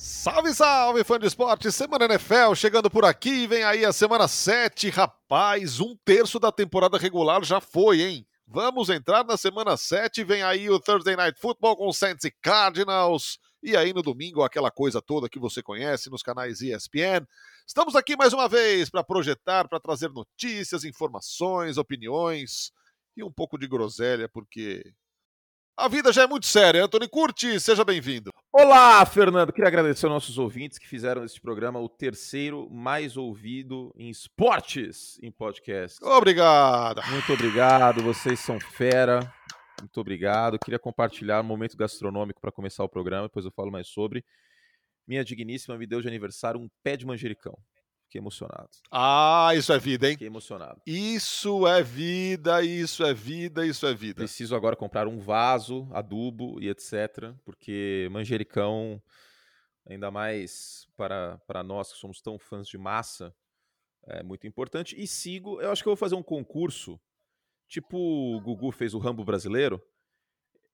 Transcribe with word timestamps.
Salve, 0.00 0.54
salve, 0.54 1.02
fã 1.02 1.18
de 1.18 1.26
esporte! 1.26 1.72
Semana 1.72 2.04
NFL 2.04 2.54
chegando 2.54 2.88
por 2.88 3.04
aqui, 3.04 3.48
vem 3.48 3.64
aí 3.64 3.84
a 3.84 3.92
semana 3.92 4.28
7. 4.28 4.90
Rapaz, 4.90 5.80
um 5.80 5.96
terço 6.04 6.38
da 6.38 6.52
temporada 6.52 6.96
regular 6.96 7.42
já 7.42 7.60
foi, 7.60 8.02
hein? 8.02 8.26
Vamos 8.46 8.90
entrar 8.90 9.24
na 9.24 9.36
semana 9.36 9.76
7, 9.76 10.22
vem 10.22 10.40
aí 10.40 10.70
o 10.70 10.78
Thursday 10.78 11.16
Night 11.16 11.40
Football 11.40 11.76
com 11.76 11.92
Saints 11.92 12.24
e 12.24 12.30
Cardinals. 12.30 13.40
E 13.60 13.76
aí 13.76 13.92
no 13.92 14.00
domingo, 14.00 14.44
aquela 14.44 14.70
coisa 14.70 15.02
toda 15.02 15.28
que 15.28 15.40
você 15.40 15.60
conhece 15.60 16.08
nos 16.08 16.22
canais 16.22 16.60
ESPN. 16.60 17.26
Estamos 17.66 17.96
aqui 17.96 18.16
mais 18.16 18.32
uma 18.32 18.48
vez 18.48 18.88
para 18.88 19.02
projetar, 19.02 19.66
para 19.66 19.80
trazer 19.80 20.10
notícias, 20.10 20.84
informações, 20.84 21.76
opiniões 21.76 22.70
e 23.16 23.24
um 23.24 23.32
pouco 23.32 23.58
de 23.58 23.66
groselha, 23.66 24.28
porque 24.28 24.80
a 25.76 25.88
vida 25.88 26.12
já 26.12 26.22
é 26.22 26.26
muito 26.28 26.46
séria. 26.46 26.84
Anthony 26.84 27.08
Curti, 27.08 27.58
seja 27.58 27.84
bem-vindo. 27.84 28.30
Olá, 28.60 29.06
Fernando. 29.06 29.52
Queria 29.52 29.68
agradecer 29.68 30.06
aos 30.06 30.14
nossos 30.14 30.36
ouvintes 30.36 30.78
que 30.78 30.88
fizeram 30.88 31.24
este 31.24 31.40
programa 31.40 31.78
o 31.78 31.88
terceiro 31.88 32.68
mais 32.68 33.16
ouvido 33.16 33.94
em 33.96 34.10
esportes 34.10 35.16
em 35.22 35.30
podcast. 35.30 36.04
Obrigado. 36.04 37.00
Muito 37.08 37.32
obrigado. 37.32 38.02
Vocês 38.02 38.40
são 38.40 38.58
fera. 38.58 39.32
Muito 39.80 40.00
obrigado. 40.00 40.58
Queria 40.58 40.76
compartilhar 40.76 41.40
um 41.40 41.44
momento 41.44 41.76
gastronômico 41.76 42.40
para 42.40 42.50
começar 42.50 42.82
o 42.82 42.88
programa, 42.88 43.28
depois 43.28 43.44
eu 43.44 43.52
falo 43.52 43.70
mais 43.70 43.86
sobre. 43.86 44.24
Minha 45.06 45.24
digníssima 45.24 45.78
me 45.78 45.86
deu 45.86 46.00
de 46.00 46.08
aniversário 46.08 46.58
um 46.58 46.68
pé 46.82 46.96
de 46.96 47.06
manjericão. 47.06 47.56
Fiquei 48.08 48.20
emocionado. 48.20 48.70
Ah, 48.90 49.50
isso 49.54 49.70
é 49.70 49.78
vida, 49.78 50.06
hein? 50.06 50.14
Fiquei 50.14 50.28
emocionado. 50.28 50.80
Isso 50.86 51.66
é 51.68 51.82
vida, 51.82 52.62
isso 52.62 53.04
é 53.04 53.12
vida, 53.12 53.66
isso 53.66 53.86
é 53.86 53.92
vida. 53.92 54.14
Preciso 54.22 54.56
agora 54.56 54.74
comprar 54.74 55.06
um 55.06 55.18
vaso, 55.18 55.86
adubo 55.92 56.58
e 56.58 56.70
etc. 56.70 57.34
Porque 57.44 58.08
manjericão, 58.10 59.02
ainda 59.86 60.10
mais 60.10 60.88
para, 60.96 61.36
para 61.46 61.62
nós 61.62 61.92
que 61.92 61.98
somos 61.98 62.22
tão 62.22 62.38
fãs 62.38 62.66
de 62.66 62.78
massa, 62.78 63.34
é 64.06 64.22
muito 64.22 64.46
importante. 64.46 64.98
E 64.98 65.06
sigo, 65.06 65.60
eu 65.60 65.70
acho 65.70 65.82
que 65.82 65.88
eu 65.88 65.92
vou 65.92 65.96
fazer 65.96 66.14
um 66.14 66.22
concurso, 66.22 66.98
tipo 67.68 67.98
o 67.98 68.40
Gugu 68.40 68.72
fez 68.72 68.94
o 68.94 68.98
Rambo 68.98 69.22
brasileiro 69.22 69.82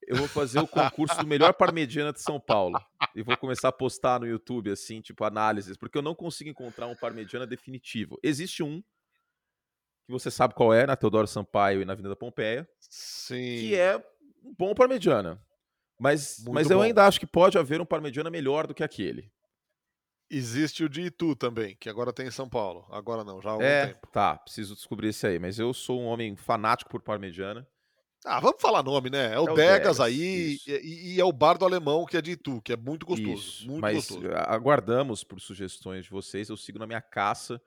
eu 0.07 0.17
vou 0.17 0.29
fazer 0.29 0.59
o 0.59 0.67
concurso 0.67 1.17
do 1.19 1.27
melhor 1.27 1.55
parmegiana 1.55 2.13
de 2.13 2.21
São 2.21 2.39
Paulo. 2.39 2.79
E 3.15 3.23
vou 3.23 3.37
começar 3.37 3.69
a 3.69 3.73
postar 3.73 4.21
no 4.21 4.27
YouTube, 4.27 4.71
assim, 4.71 5.01
tipo, 5.01 5.25
análises, 5.25 5.77
porque 5.77 5.97
eu 5.97 6.03
não 6.03 6.15
consigo 6.15 6.51
encontrar 6.51 6.87
um 6.87 6.97
parmegiana 6.97 7.47
definitivo. 7.47 8.19
Existe 8.23 8.63
um, 8.63 8.83
que 10.07 10.13
você 10.13 10.31
sabe 10.31 10.55
qual 10.55 10.73
é, 10.73 10.87
na 10.87 10.97
Teodoro 10.97 11.27
Sampaio 11.27 11.83
e 11.83 11.85
na 11.85 11.93
Avenida 11.93 12.17
Pompeia. 12.17 12.69
Sim. 12.81 13.57
Que 13.59 13.75
é 13.77 13.97
um 14.43 14.55
bom 14.57 14.75
parmegiana. 14.75 15.41
Mas, 15.99 16.45
mas 16.49 16.71
eu 16.71 16.83
ainda 16.83 17.07
acho 17.07 17.21
que 17.21 17.27
pode 17.27 17.57
haver 17.57 17.81
um 17.81 17.87
parmegiana 17.87 18.31
melhor 18.31 18.67
do 18.67 18.75
que 18.75 18.83
aquele. 18.83 19.33
Existe 20.29 20.83
o 20.83 20.89
de 20.89 21.03
Itu 21.03 21.37
também, 21.37 21.77
que 21.77 21.89
agora 21.89 22.13
tem 22.13 22.27
em 22.27 22.31
São 22.31 22.49
Paulo. 22.49 22.87
Agora 22.91 23.23
não, 23.23 23.41
já 23.41 23.51
há 23.51 23.53
algum 23.53 23.65
é, 23.65 23.87
tempo. 23.87 24.09
Tá, 24.09 24.37
preciso 24.37 24.75
descobrir 24.75 25.09
esse 25.09 25.27
aí. 25.27 25.39
Mas 25.39 25.59
eu 25.59 25.73
sou 25.73 26.01
um 26.01 26.07
homem 26.07 26.35
fanático 26.35 26.91
por 26.91 27.01
parmegiana. 27.01 27.67
Ah, 28.25 28.41
vamos 28.41 28.61
falar 28.61 28.83
nome, 28.83 29.11
né? 29.11 29.35
É 29.35 29.39
o, 29.39 29.49
é 29.49 29.53
o 29.53 29.55
Degas, 29.55 29.79
Degas, 29.79 30.01
aí 30.01 30.59
e, 30.67 31.15
e, 31.15 31.21
é 31.21 31.25
o 31.25 31.33
Bardo 31.33 31.65
Alemão, 31.65 32.07
que 32.07 32.17
é 32.17 32.23
de 32.23 32.33
Itu, 32.33 32.63
que 32.63 32.73
é 32.73 32.77
muito 32.77 33.05
gostoso. 33.05 33.35
Isso, 33.35 33.67
muito 33.67 33.83
mas 33.83 33.97
gostoso. 33.97 34.27
aguardamos 34.35 35.23
por 35.23 35.41
sugestões 35.41 36.07
de 36.07 36.11
vocês. 36.11 36.49
Eu 36.49 36.57
sigo 36.57 36.79
na 36.79 36.87
minha 36.87 37.03
caça, 37.03 37.61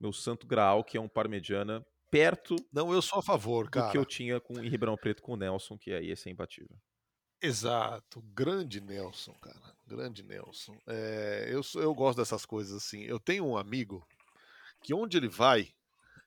meu 0.00 0.12
santo 0.12 0.46
graal, 0.46 0.82
que 0.82 0.96
é 0.96 1.00
um 1.00 1.08
parmegiana 1.08 1.84
perto. 2.10 2.56
Não, 2.72 2.92
eu 2.92 3.02
sou 3.02 3.18
a 3.18 3.22
favor, 3.22 3.68
cara. 3.68 3.86
Do 3.86 3.92
que 3.92 3.98
eu 3.98 4.04
tinha 4.06 4.40
com, 4.40 4.58
em 4.58 4.68
Ribeirão 4.68 4.96
Preto 4.96 5.22
com 5.22 5.32
o 5.32 5.36
Nelson, 5.36 5.76
que 5.76 5.92
aí 5.92 6.10
é 6.10 6.30
imbatível. 6.30 6.76
Exato, 7.40 8.22
grande 8.34 8.80
Nelson, 8.80 9.34
cara. 9.34 9.76
Grande 9.86 10.22
Nelson. 10.22 10.76
É, 10.86 11.48
eu, 11.50 11.60
eu 11.80 11.94
gosto 11.94 12.18
dessas 12.18 12.44
coisas 12.44 12.76
assim. 12.76 13.02
Eu 13.02 13.20
tenho 13.20 13.46
um 13.46 13.56
amigo 13.56 14.04
que 14.82 14.92
onde 14.92 15.16
ele 15.16 15.28
vai, 15.28 15.68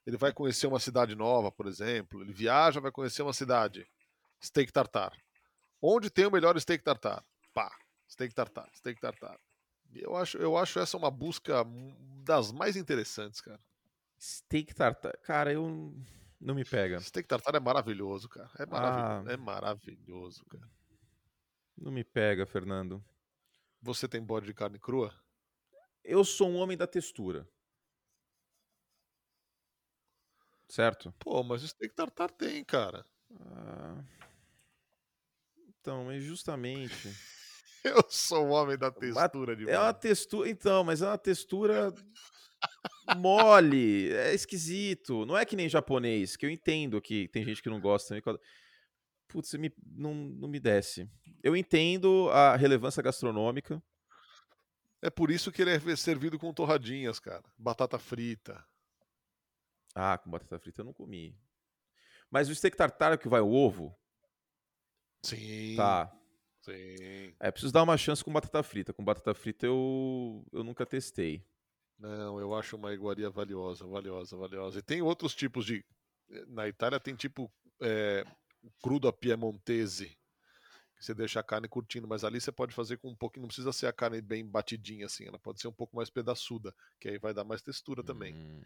ele 0.05 0.17
vai 0.17 0.33
conhecer 0.33 0.67
uma 0.67 0.79
cidade 0.79 1.15
nova, 1.15 1.51
por 1.51 1.67
exemplo, 1.67 2.21
ele 2.21 2.33
viaja, 2.33 2.79
vai 2.79 2.91
conhecer 2.91 3.21
uma 3.21 3.33
cidade, 3.33 3.87
steak 4.43 4.71
tartar. 4.71 5.15
Onde 5.81 6.09
tem 6.09 6.25
o 6.25 6.31
melhor 6.31 6.59
steak 6.59 6.83
tartar? 6.83 7.23
Pá, 7.53 7.71
steak 8.09 8.33
tartar, 8.33 8.69
steak 8.75 8.99
tartar. 8.99 9.39
Eu 9.93 10.15
acho, 10.15 10.37
eu 10.37 10.57
acho 10.57 10.79
essa 10.79 10.97
uma 10.97 11.11
busca 11.11 11.65
das 12.23 12.51
mais 12.51 12.75
interessantes, 12.75 13.41
cara. 13.41 13.59
Steak 14.19 14.73
tartar, 14.73 15.17
cara, 15.17 15.51
eu 15.51 15.93
não 16.39 16.55
me 16.55 16.65
pega. 16.65 16.99
Steak 16.99 17.27
tartar 17.27 17.55
é 17.55 17.59
maravilhoso, 17.59 18.27
cara. 18.27 18.49
É 18.57 18.65
maravilhoso, 18.65 19.29
ah, 19.29 19.33
é 19.33 19.37
maravilhoso, 19.37 20.45
cara. 20.45 20.69
Não 21.77 21.91
me 21.91 22.03
pega, 22.03 22.45
Fernando. 22.45 23.03
Você 23.81 24.07
tem 24.07 24.21
bode 24.21 24.45
de 24.45 24.53
carne 24.53 24.79
crua? 24.79 25.13
Eu 26.03 26.23
sou 26.23 26.49
um 26.49 26.57
homem 26.57 26.77
da 26.77 26.87
textura. 26.87 27.47
Certo? 30.71 31.13
Pô, 31.19 31.43
mas 31.43 31.63
o 31.63 31.67
steak 31.67 31.93
tartar 31.93 32.29
tem, 32.31 32.63
cara. 32.63 33.05
Ah, 33.39 34.03
então, 35.79 36.05
mas 36.05 36.23
justamente. 36.23 36.91
Eu 37.83 38.05
sou 38.09 38.47
o 38.47 38.49
homem 38.51 38.77
da 38.77 38.91
textura 38.91 39.55
de 39.55 39.67
É 39.67 39.79
uma 39.79 39.93
textura. 39.93 40.47
Então, 40.47 40.83
mas 40.83 41.01
é 41.01 41.07
uma 41.07 41.17
textura 41.17 41.91
mole. 43.17 44.11
É 44.13 44.33
esquisito. 44.35 45.25
Não 45.25 45.35
é 45.35 45.43
que 45.45 45.55
nem 45.55 45.67
japonês, 45.67 46.35
que 46.35 46.45
eu 46.45 46.49
entendo 46.51 47.01
que 47.01 47.27
tem 47.29 47.43
gente 47.43 47.61
que 47.61 47.69
não 47.69 47.81
gosta. 47.81 48.15
Putz, 49.27 49.53
me, 49.55 49.73
não, 49.83 50.13
não 50.13 50.47
me 50.47 50.59
desce. 50.59 51.09
Eu 51.43 51.55
entendo 51.55 52.29
a 52.29 52.55
relevância 52.55 53.01
gastronômica. 53.01 53.81
É 55.01 55.09
por 55.09 55.31
isso 55.31 55.51
que 55.51 55.63
ele 55.63 55.71
é 55.71 55.95
servido 55.95 56.37
com 56.37 56.53
torradinhas, 56.53 57.19
cara. 57.19 57.43
Batata 57.57 57.97
frita. 57.97 58.63
Ah, 59.95 60.17
com 60.17 60.29
batata 60.29 60.59
frita 60.59 60.81
eu 60.81 60.85
não 60.85 60.93
comi. 60.93 61.37
Mas 62.29 62.49
o 62.49 62.55
steak 62.55 62.77
tartar 62.77 63.17
que 63.17 63.27
vai 63.27 63.41
o 63.41 63.51
ovo? 63.51 63.95
Sim. 65.23 65.75
Tá. 65.75 66.11
Sim. 66.61 67.35
É, 67.39 67.51
preciso 67.51 67.73
dar 67.73 67.83
uma 67.83 67.97
chance 67.97 68.23
com 68.23 68.31
batata 68.31 68.63
frita. 68.63 68.93
Com 68.93 69.03
batata 69.03 69.33
frita 69.33 69.65
eu, 69.65 70.45
eu 70.51 70.63
nunca 70.63 70.85
testei. 70.85 71.45
Não, 71.99 72.39
eu 72.39 72.55
acho 72.55 72.75
uma 72.75 72.93
iguaria 72.93 73.29
valiosa, 73.29 73.85
valiosa, 73.85 74.35
valiosa. 74.37 74.79
E 74.79 74.81
tem 74.81 75.01
outros 75.01 75.35
tipos 75.35 75.65
de. 75.65 75.85
Na 76.47 76.67
Itália 76.67 76.99
tem 76.99 77.13
tipo 77.13 77.51
é, 77.81 78.25
crudo 78.81 79.07
a 79.07 79.13
piemontese, 79.13 80.17
que 80.95 81.03
você 81.03 81.13
deixa 81.13 81.39
a 81.39 81.43
carne 81.43 81.67
curtindo, 81.67 82.07
mas 82.07 82.23
ali 82.23 82.39
você 82.39 82.51
pode 82.51 82.73
fazer 82.73 82.97
com 82.97 83.09
um 83.09 83.15
pouquinho, 83.15 83.41
não 83.41 83.47
precisa 83.47 83.73
ser 83.73 83.87
a 83.87 83.93
carne 83.93 84.21
bem 84.21 84.45
batidinha 84.45 85.07
assim, 85.07 85.25
ela 85.27 85.39
pode 85.39 85.59
ser 85.59 85.67
um 85.67 85.73
pouco 85.73 85.95
mais 85.95 86.09
pedaçuda, 86.09 86.73
que 86.99 87.09
aí 87.09 87.17
vai 87.17 87.33
dar 87.33 87.43
mais 87.43 87.61
textura 87.61 88.03
também. 88.03 88.33
Hum. 88.33 88.61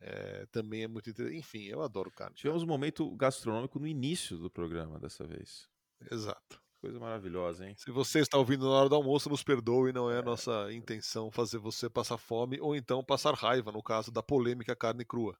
É, 0.00 0.46
também 0.46 0.82
é 0.82 0.88
muito 0.88 1.08
interessante. 1.10 1.38
Enfim, 1.38 1.64
eu 1.64 1.82
adoro 1.82 2.10
carne. 2.10 2.34
Tivemos 2.34 2.62
um 2.62 2.66
momento 2.66 3.10
gastronômico 3.16 3.78
no 3.78 3.86
início 3.86 4.36
do 4.36 4.50
programa 4.50 4.98
dessa 4.98 5.26
vez. 5.26 5.68
Exato. 6.10 6.60
Coisa 6.80 7.00
maravilhosa, 7.00 7.66
hein? 7.66 7.74
Se 7.78 7.90
você 7.90 8.20
está 8.20 8.36
ouvindo 8.36 8.66
na 8.66 8.72
hora 8.72 8.88
do 8.88 8.94
almoço, 8.94 9.30
nos 9.30 9.42
perdoe, 9.42 9.92
não 9.92 10.10
é, 10.10 10.18
é. 10.18 10.22
nossa 10.22 10.72
intenção 10.72 11.30
fazer 11.30 11.58
você 11.58 11.88
passar 11.88 12.18
fome 12.18 12.60
ou 12.60 12.76
então 12.76 13.02
passar 13.02 13.34
raiva, 13.34 13.72
no 13.72 13.82
caso 13.82 14.12
da 14.12 14.22
polêmica 14.22 14.76
carne 14.76 15.04
crua. 15.04 15.36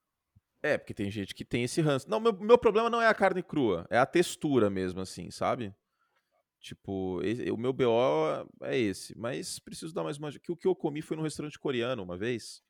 É, 0.63 0.79
porque 0.79 0.95
tem 0.95 1.11
gente 1.11 1.35
que 1.35 1.45
tem 1.45 1.63
esse 1.63 1.81
ranço. 1.81 2.09
Não, 2.09 2.19
meu, 2.19 2.33
meu 2.33 2.59
problema 2.59 2.89
não 2.89 3.01
é 3.01 3.07
a 3.07 3.15
carne 3.15 3.43
crua, 3.43 3.87
é 3.91 3.99
a 3.99 4.07
textura 4.07 4.71
mesmo, 4.71 5.01
assim, 5.01 5.31
sabe? 5.31 5.75
Tipo, 6.59 7.23
esse, 7.23 7.49
o 7.51 7.57
meu 7.57 7.73
BO 7.73 7.85
é 8.63 8.77
esse. 8.77 9.17
Mas 9.17 9.61
preciso 9.61 9.95
dar 9.95 10.03
mais 10.03 10.19
uma. 10.19 10.33
Que 10.33 10.51
o 10.51 10.57
que 10.57 10.67
eu 10.67 10.75
comi 10.75 11.01
foi 11.03 11.17
num 11.17 11.23
restaurante 11.23 11.59
coreano 11.59 12.03
uma 12.03 12.17
vez. 12.17 12.61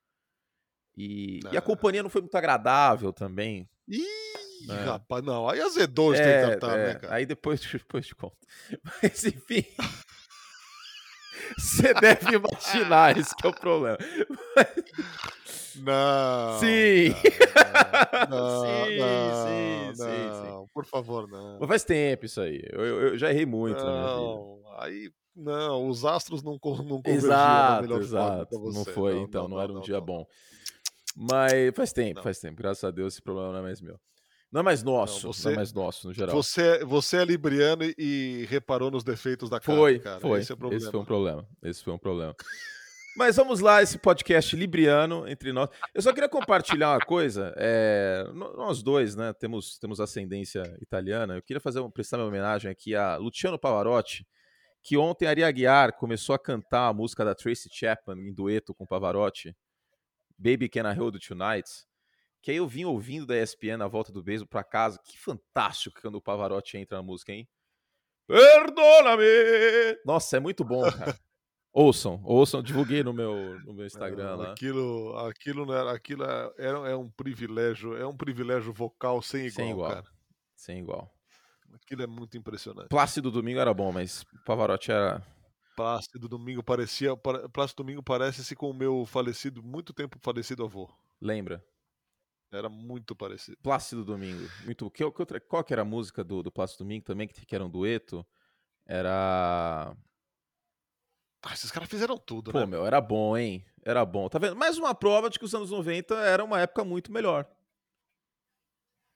E, 0.97 1.41
e 1.53 1.57
a 1.57 1.61
companhia 1.61 2.03
não 2.03 2.11
foi 2.11 2.23
muito 2.23 2.37
agradável 2.37 3.13
também. 3.13 3.69
Ih, 3.87 4.03
né? 4.67 4.85
rapaz, 4.85 5.23
não. 5.23 5.49
Aí 5.49 5.61
azedou 5.61 6.15
de 6.15 6.21
é, 6.21 6.51
tentar, 6.51 6.79
é, 6.79 6.87
né, 6.87 6.95
cara? 6.95 7.15
Aí 7.15 7.27
depois, 7.27 7.61
depois 7.71 8.07
te 8.07 8.15
conto. 8.15 8.37
Mas, 9.03 9.25
enfim. 9.25 9.65
Você 11.59 11.95
deve 11.95 12.35
imaginar, 12.35 13.17
esse 13.17 13.33
é 13.45 13.47
o 13.47 13.53
problema. 13.53 13.99
Não. 15.77 16.59
Sim. 16.59 17.15
Não, 18.31 18.63
sim, 18.63 18.99
não, 18.99 19.47
sim, 19.47 19.95
sim, 19.95 20.51
não, 20.51 20.69
Por 20.73 20.85
favor, 20.85 21.29
não. 21.29 21.59
Mas 21.61 21.69
faz 21.69 21.85
tempo 21.85 22.25
isso 22.25 22.41
aí. 22.41 22.61
Eu, 22.73 22.85
eu, 22.85 23.19
já 23.19 23.31
errei 23.31 23.47
muito 23.47 23.83
não, 23.85 24.61
Aí, 24.79 25.11
não, 25.35 25.89
os 25.89 26.05
astros 26.05 26.43
não, 26.43 26.53
não 26.53 26.59
convergiam 26.59 27.13
exato, 27.13 27.95
exato. 27.99 28.59
Não 28.73 28.85
foi, 28.85 29.15
não, 29.15 29.23
então, 29.23 29.49
não, 29.49 29.61
era 29.61 29.73
um 29.73 29.81
dia 29.81 30.01
bom. 30.01 30.27
Mas 31.17 31.75
faz 31.75 31.93
tempo, 31.93 32.17
não. 32.17 32.23
faz 32.23 32.39
tempo. 32.39 32.57
Graças 32.57 32.85
a 32.85 32.91
Deus 32.91 33.15
esse 33.15 33.23
problema 33.23 33.53
não 33.53 33.59
é 33.61 33.63
mais 33.63 33.81
meu. 33.81 33.99
Não 34.53 34.61
é 34.61 34.63
mais 34.63 34.83
nosso, 34.83 35.27
não, 35.27 35.33
você, 35.33 35.49
não 35.49 35.53
é 35.53 35.57
mais 35.57 35.73
nosso, 35.73 36.07
no 36.07 36.15
geral. 36.15 36.35
Você, 36.35 36.85
você 36.85 37.17
é 37.19 37.25
libriano 37.25 37.83
e, 37.99 38.47
reparou 38.49 38.91
nos 38.91 39.03
defeitos 39.03 39.51
da 39.51 39.59
carne, 39.59 39.81
foi, 39.81 39.99
cara. 39.99 40.21
Foi, 40.21 40.41
esse, 40.41 40.53
é 40.53 40.57
esse 40.73 40.91
foi 40.91 41.01
um 41.01 41.05
problema. 41.05 41.49
Esse 41.63 41.83
foi 41.83 41.93
um 41.93 41.99
problema. 41.99 42.35
Mas 43.17 43.37
vamos 43.37 43.61
lá, 43.61 43.83
esse 43.83 43.99
podcast 43.99 44.55
libriano 44.55 45.27
entre 45.27 45.51
nós. 45.51 45.71
Eu 45.95 46.03
só 46.03 46.13
queria 46.13 46.29
compartilhar 46.29 46.93
uma 46.93 47.01
coisa. 47.01 47.53
É, 47.57 48.25
nós 48.35 48.83
dois, 48.83 49.17
né, 49.17 49.33
temos, 49.33 49.79
temos 49.79 50.01
ascendência 50.01 50.63
italiana. 50.83 51.37
Eu 51.37 51.43
queria 51.43 51.61
fazer 51.61 51.83
prestar 51.91 52.19
minha 52.19 52.29
homenagem 52.29 52.71
aqui 52.71 52.95
a 52.95 53.17
Luciano 53.17 53.59
Pavarotti, 53.59 54.27
que 54.83 54.97
ontem 54.99 55.27
Ari 55.27 55.43
Aguiar 55.43 55.95
começou 55.95 56.35
a 56.35 56.39
cantar 56.39 56.89
a 56.89 56.93
música 56.93 57.25
da 57.25 57.35
Tracy 57.35 57.69
Chapman 57.73 58.21
em 58.21 58.35
dueto 58.35 58.75
com 58.75 58.87
Pavarotti, 58.87 59.57
Baby 60.39 60.69
Can 60.69 60.91
I 60.91 60.95
Hold 60.95 61.15
You 61.15 61.21
Tonight, 61.21 61.69
que 62.43 62.51
aí 62.51 62.59
eu 62.59 62.69
vim 62.69 62.85
ouvindo 62.85 63.27
da 63.27 63.37
ESPN 63.37 63.79
na 63.79 63.89
volta 63.89 64.13
do 64.13 64.23
beijo 64.23 64.47
para 64.47 64.63
casa. 64.63 65.01
Que 65.05 65.19
fantástico 65.19 66.01
quando 66.01 66.17
o 66.17 66.23
Pavarotti 66.23 66.77
entra 66.77 66.99
na 66.99 67.03
música, 67.03 67.33
hein? 67.33 67.49
Perdona-me! 68.27 69.99
Nossa, 70.05 70.37
é 70.37 70.41
muito 70.41 70.65
bom, 70.65 70.83
cara. 70.91 71.17
ouçam, 71.73 72.21
ouçam, 72.25 72.63
divulguei 72.63 73.03
no 73.03 73.13
meu, 73.13 73.59
no 73.65 73.75
meu 73.75 73.87
Instagram 73.87 74.31
é, 74.31 74.35
lá. 74.35 74.53
Aquilo, 74.53 75.17
aquilo, 75.19 75.73
era, 75.73 75.93
aquilo 75.93 76.25
é, 76.25 76.91
é, 76.91 76.97
um 76.97 77.09
privilégio, 77.11 77.97
é 77.97 78.07
um 78.07 78.17
privilégio 78.17 78.73
vocal 78.73 79.21
sem 79.23 79.47
igual, 79.47 79.57
sem 79.57 79.71
igual. 79.71 79.91
cara. 79.91 80.07
Sem 80.57 80.79
igual. 80.79 81.13
Aquilo 81.75 82.03
é 82.03 82.07
muito 82.07 82.37
impressionante. 82.37 82.89
Plácido 82.89 83.31
Domingo 83.31 83.61
era 83.61 83.75
bom, 83.75 83.93
mas 83.93 84.25
Pavarotti 84.45 84.91
era. 84.91 85.23
Plácido 85.77 86.27
Domingo 86.27 86.63
parecia. 86.63 87.15
Plácido 87.53 87.85
Domingo 87.85 88.03
parece-se 88.03 88.57
com 88.57 88.71
o 88.71 88.75
meu 88.75 89.05
falecido, 89.05 89.63
muito 89.63 89.93
tempo 89.93 90.19
falecido 90.23 90.65
avô. 90.65 90.91
Lembra? 91.21 91.63
Era 92.51 92.71
muito 92.71 93.15
parecido. 93.15 93.59
Plácido 93.63 94.03
Domingo. 94.03 94.49
Muito. 94.65 94.91
Que, 94.91 95.09
que 95.11 95.21
outra, 95.21 95.39
qual 95.39 95.63
que 95.63 95.75
era 95.75 95.83
a 95.83 95.85
música 95.85 96.25
do, 96.25 96.43
do 96.43 96.51
Plácido 96.51 96.83
Domingo 96.83 97.05
também, 97.05 97.29
que, 97.29 97.45
que 97.45 97.55
era 97.55 97.65
um 97.65 97.69
dueto? 97.69 98.27
Era. 98.87 99.95
Ah, 101.43 101.53
esses 101.53 101.71
caras 101.71 101.89
fizeram 101.91 102.17
tudo, 102.17 102.51
Pô, 102.51 102.59
né? 102.59 102.65
Pô, 102.65 102.71
meu, 102.71 102.87
era 102.87 103.01
bom, 103.01 103.37
hein? 103.37 103.65
Era 103.85 104.05
bom. 104.05 104.29
Tá 104.31 104.39
vendo? 104.39 104.57
Mais 104.57 104.79
uma 104.79 104.95
prova 104.95 105.29
de 105.29 105.39
que 105.39 105.45
os 105.45 105.55
anos 105.55 105.71
90 105.71 106.15
era 106.15 106.43
uma 106.43 106.59
época 106.59 106.85
muito 106.85 107.13
melhor. 107.13 107.47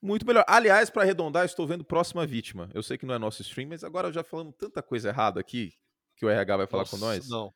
Muito 0.03 0.27
melhor. 0.27 0.45
Aliás, 0.47 0.91
para 0.91 1.03
arredondar, 1.03 1.47
estou 1.47 1.67
vendo 1.67 1.85
Próxima 1.85 2.27
Vítima. 2.27 2.71
Eu 2.75 2.83
sei 2.83 2.99
que 2.99 3.07
não 3.07 3.15
é 3.15 3.19
nosso 3.19 3.41
stream, 3.41 3.69
mas 3.69 3.83
agora 3.83 4.13
já 4.13 4.23
falamos 4.23 4.55
tanta 4.57 4.83
coisa 4.83 5.09
errada 5.09 5.41
aqui 5.41 5.75
que 6.21 6.27
o 6.27 6.29
RH 6.29 6.57
vai 6.59 6.67
falar 6.67 6.83
Nossa, 6.83 6.97
com 6.97 7.03
nós. 7.03 7.29
Não. 7.31 7.51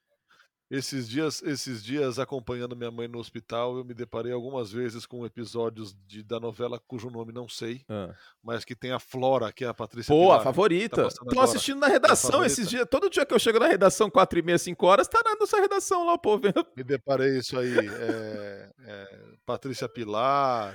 Esses 0.71 1.07
dias, 1.07 1.43
esses 1.43 1.85
dias, 1.85 2.19
acompanhando 2.19 2.75
minha 2.75 2.91
mãe 2.91 3.07
no 3.07 3.19
hospital, 3.19 3.77
eu 3.77 3.85
me 3.85 3.93
deparei 3.93 4.33
algumas 4.33 4.73
vezes 4.73 5.05
com 5.05 5.25
episódios 5.27 5.95
de, 6.07 6.23
da 6.23 6.41
novela 6.41 6.81
cujo 6.89 7.11
nome 7.11 7.31
não 7.31 7.47
sei, 7.47 7.83
ah. 7.87 8.15
mas 8.43 8.65
que 8.65 8.75
tem 8.75 8.91
a 8.91 8.99
Flora, 8.99 9.53
que 9.53 9.63
é 9.67 9.69
a 9.69 9.75
Patrícia 9.75 10.13
Pô, 10.13 10.23
Pilar, 10.23 10.41
a 10.41 10.43
favorita. 10.43 11.07
Tá 11.33 11.45
assistindo 11.45 11.79
na 11.79 11.87
redação 11.87 12.43
esses 12.43 12.69
dias. 12.69 12.87
Todo 12.91 13.11
dia 13.11 13.27
que 13.27 13.35
eu 13.35 13.39
chego 13.39 13.59
na 13.59 13.69
redação, 13.69 14.09
4 14.11 14.39
e 14.39 14.43
meia, 14.43 14.59
5 14.59 14.87
horas, 14.87 15.07
tá 15.07 15.21
na 15.23 15.37
nossa 15.37 15.61
redação 15.61 16.07
lá, 16.07 16.17
pô. 16.17 16.39
Vendo. 16.39 16.67
Me 16.75 16.83
deparei 16.83 17.39
isso 17.39 17.59
aí. 17.59 17.77
É, 17.77 18.71
é, 18.87 19.19
Patrícia 19.45 19.87
Pilar. 19.87 20.75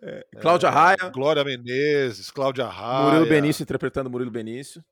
É, 0.00 0.24
Cláudia 0.40 0.68
é, 0.68 0.70
Raia. 0.70 1.10
Glória 1.12 1.42
Menezes, 1.42 2.30
Cláudia 2.30 2.66
Raia. 2.66 3.10
Murilo 3.10 3.28
Benício 3.28 3.64
interpretando 3.64 4.08
Murilo 4.08 4.30
Benício. 4.30 4.84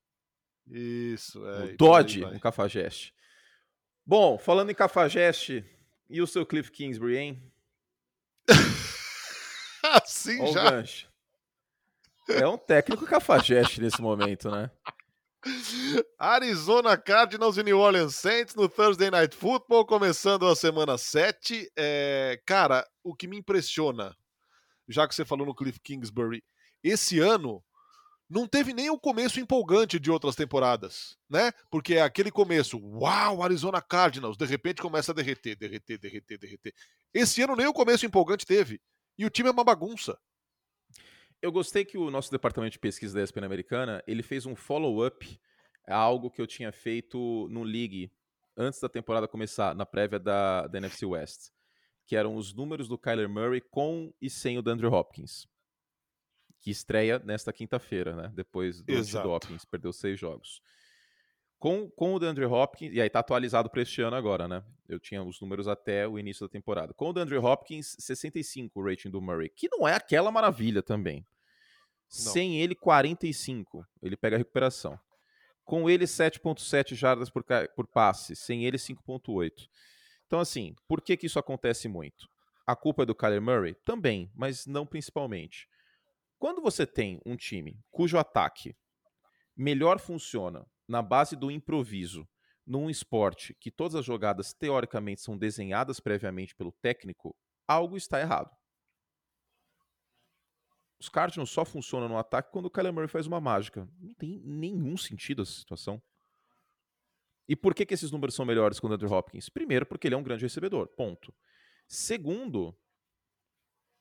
Isso, 0.66 1.46
é. 1.46 1.64
O 1.64 1.76
Dodge, 1.76 2.24
um 2.24 2.38
cafajeste. 2.38 3.14
Bom, 4.06 4.38
falando 4.38 4.70
em 4.70 4.74
cafajeste, 4.74 5.64
e 6.08 6.20
o 6.20 6.26
seu 6.26 6.44
Cliff 6.44 6.70
Kingsbury, 6.70 7.16
hein? 7.16 7.52
assim 9.82 10.40
Olha 10.40 10.52
já. 10.52 10.70
Gancho. 10.70 11.08
É 12.28 12.46
um 12.46 12.56
técnico 12.56 13.06
cafajeste 13.06 13.80
nesse 13.80 14.00
momento, 14.00 14.50
né? 14.50 14.70
Arizona 16.18 16.96
Cardinals 16.96 17.58
e 17.58 17.62
New 17.62 17.78
Orleans 17.78 18.14
Saints 18.14 18.54
no 18.54 18.68
Thursday 18.68 19.10
Night 19.10 19.36
Football, 19.36 19.84
começando 19.84 20.46
a 20.46 20.56
semana 20.56 20.96
7. 20.96 21.70
É, 21.76 22.40
cara, 22.46 22.86
o 23.02 23.14
que 23.14 23.26
me 23.26 23.36
impressiona, 23.36 24.16
já 24.88 25.06
que 25.06 25.14
você 25.14 25.24
falou 25.24 25.46
no 25.46 25.54
Cliff 25.54 25.78
Kingsbury, 25.80 26.42
esse 26.82 27.18
ano 27.18 27.62
não 28.28 28.46
teve 28.46 28.72
nem 28.72 28.90
o 28.90 28.98
começo 28.98 29.38
empolgante 29.38 29.98
de 29.98 30.10
outras 30.10 30.34
temporadas, 30.34 31.16
né? 31.28 31.52
Porque 31.70 31.94
é 31.94 32.02
aquele 32.02 32.30
começo, 32.30 32.78
uau, 32.78 33.42
Arizona 33.42 33.82
Cardinals, 33.82 34.36
de 34.36 34.46
repente 34.46 34.80
começa 34.80 35.12
a 35.12 35.14
derreter, 35.14 35.56
derreter, 35.56 35.98
derreter, 35.98 36.38
derreter. 36.38 36.74
Esse 37.12 37.42
ano 37.42 37.54
nem 37.54 37.66
o 37.66 37.72
começo 37.72 38.06
empolgante 38.06 38.46
teve. 38.46 38.80
E 39.18 39.24
o 39.24 39.30
time 39.30 39.48
é 39.48 39.52
uma 39.52 39.62
bagunça. 39.62 40.18
Eu 41.40 41.52
gostei 41.52 41.84
que 41.84 41.98
o 41.98 42.10
nosso 42.10 42.30
departamento 42.30 42.72
de 42.72 42.78
pesquisa 42.78 43.14
da 43.14 43.22
ESPN 43.22 43.44
americana, 43.44 44.02
ele 44.06 44.22
fez 44.22 44.46
um 44.46 44.56
follow-up 44.56 45.38
a 45.86 45.94
algo 45.94 46.30
que 46.30 46.40
eu 46.40 46.46
tinha 46.46 46.72
feito 46.72 47.46
no 47.50 47.62
League 47.62 48.10
antes 48.56 48.80
da 48.80 48.88
temporada 48.88 49.28
começar, 49.28 49.74
na 49.74 49.84
prévia 49.84 50.18
da, 50.18 50.66
da 50.66 50.78
NFC 50.78 51.04
West, 51.04 51.50
que 52.06 52.16
eram 52.16 52.36
os 52.36 52.54
números 52.54 52.88
do 52.88 52.96
Kyler 52.96 53.28
Murray 53.28 53.60
com 53.60 54.12
e 54.20 54.30
sem 54.30 54.56
o 54.56 54.62
DeAndre 54.62 54.86
Hopkins 54.86 55.46
que 56.64 56.70
estreia 56.70 57.18
nesta 57.18 57.52
quinta-feira, 57.52 58.16
né? 58.16 58.32
Depois 58.34 58.80
do 58.80 58.90
Exato. 58.90 59.28
Hopkins, 59.28 59.66
perdeu 59.66 59.92
seis 59.92 60.18
jogos. 60.18 60.62
Com, 61.58 61.90
com 61.90 62.14
o 62.14 62.18
DeAndre 62.18 62.46
Hopkins, 62.46 62.90
e 62.94 63.02
aí 63.02 63.10
tá 63.10 63.18
atualizado 63.18 63.68
para 63.68 63.82
este 63.82 64.00
ano 64.00 64.16
agora, 64.16 64.48
né? 64.48 64.64
Eu 64.88 64.98
tinha 64.98 65.22
os 65.22 65.38
números 65.42 65.68
até 65.68 66.08
o 66.08 66.18
início 66.18 66.46
da 66.46 66.50
temporada. 66.50 66.94
Com 66.94 67.10
o 67.10 67.12
DeAndre 67.12 67.36
Hopkins, 67.36 67.94
65 67.98 68.80
o 68.80 68.82
rating 68.82 69.10
do 69.10 69.20
Murray, 69.20 69.50
que 69.50 69.68
não 69.70 69.86
é 69.86 69.94
aquela 69.94 70.30
maravilha 70.30 70.82
também. 70.82 71.18
Não. 71.18 72.32
Sem 72.32 72.58
ele, 72.58 72.74
45. 72.74 73.86
Ele 74.02 74.16
pega 74.16 74.36
a 74.36 74.38
recuperação. 74.38 74.98
Com 75.66 75.90
ele, 75.90 76.06
7.7 76.06 76.94
jardas 76.94 77.28
por, 77.28 77.44
por 77.76 77.86
passe. 77.86 78.34
Sem 78.34 78.64
ele, 78.64 78.78
5.8. 78.78 79.68
Então, 80.26 80.40
assim, 80.40 80.74
por 80.88 81.02
que, 81.02 81.14
que 81.14 81.26
isso 81.26 81.38
acontece 81.38 81.88
muito? 81.88 82.26
A 82.66 82.74
culpa 82.74 83.02
é 83.02 83.06
do 83.06 83.14
Kyler 83.14 83.42
Murray? 83.42 83.74
Também, 83.84 84.32
mas 84.34 84.66
não 84.66 84.86
principalmente. 84.86 85.68
Quando 86.44 86.60
você 86.60 86.86
tem 86.86 87.22
um 87.24 87.38
time 87.38 87.82
cujo 87.90 88.18
ataque 88.18 88.76
melhor 89.56 89.98
funciona 89.98 90.70
na 90.86 91.00
base 91.00 91.34
do 91.34 91.50
improviso, 91.50 92.28
num 92.66 92.90
esporte 92.90 93.54
que 93.54 93.70
todas 93.70 93.94
as 93.94 94.04
jogadas 94.04 94.52
teoricamente 94.52 95.22
são 95.22 95.38
desenhadas 95.38 96.00
previamente 96.00 96.54
pelo 96.54 96.70
técnico, 96.70 97.34
algo 97.66 97.96
está 97.96 98.20
errado. 98.20 98.54
Os 101.00 101.08
Cardinals 101.08 101.48
só 101.48 101.64
funcionam 101.64 102.10
no 102.10 102.18
ataque 102.18 102.52
quando 102.52 102.66
o 102.66 102.70
Kyler 102.70 102.92
Murray 102.92 103.08
faz 103.08 103.26
uma 103.26 103.40
mágica. 103.40 103.88
Não 103.98 104.12
tem 104.12 104.38
nenhum 104.44 104.98
sentido 104.98 105.40
essa 105.40 105.52
situação. 105.52 106.02
E 107.48 107.56
por 107.56 107.74
que, 107.74 107.86
que 107.86 107.94
esses 107.94 108.10
números 108.10 108.34
são 108.34 108.44
melhores 108.44 108.78
com 108.78 108.86
o 108.86 108.92
Andrew 108.92 109.10
Hopkins? 109.10 109.48
Primeiro, 109.48 109.86
porque 109.86 110.08
ele 110.08 110.14
é 110.14 110.18
um 110.18 110.22
grande 110.22 110.44
recebedor. 110.44 110.88
Ponto. 110.88 111.34
Segundo, 111.88 112.78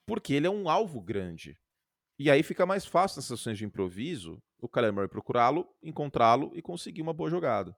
porque 0.05 0.33
ele 0.33 0.47
é 0.47 0.49
um 0.51 0.67
alvo 0.67 0.99
grande. 0.99 1.57
E 2.17 2.29
aí 2.29 2.43
fica 2.43 2.65
mais 2.65 2.85
fácil 2.85 3.17
nas 3.17 3.25
sessões 3.25 3.57
de 3.57 3.65
improviso 3.65 4.41
o 4.61 4.69
Kyler 4.69 4.93
Murray 4.93 5.09
procurá-lo, 5.09 5.67
encontrá-lo 5.81 6.51
e 6.55 6.61
conseguir 6.61 7.01
uma 7.01 7.13
boa 7.13 7.29
jogada. 7.29 7.75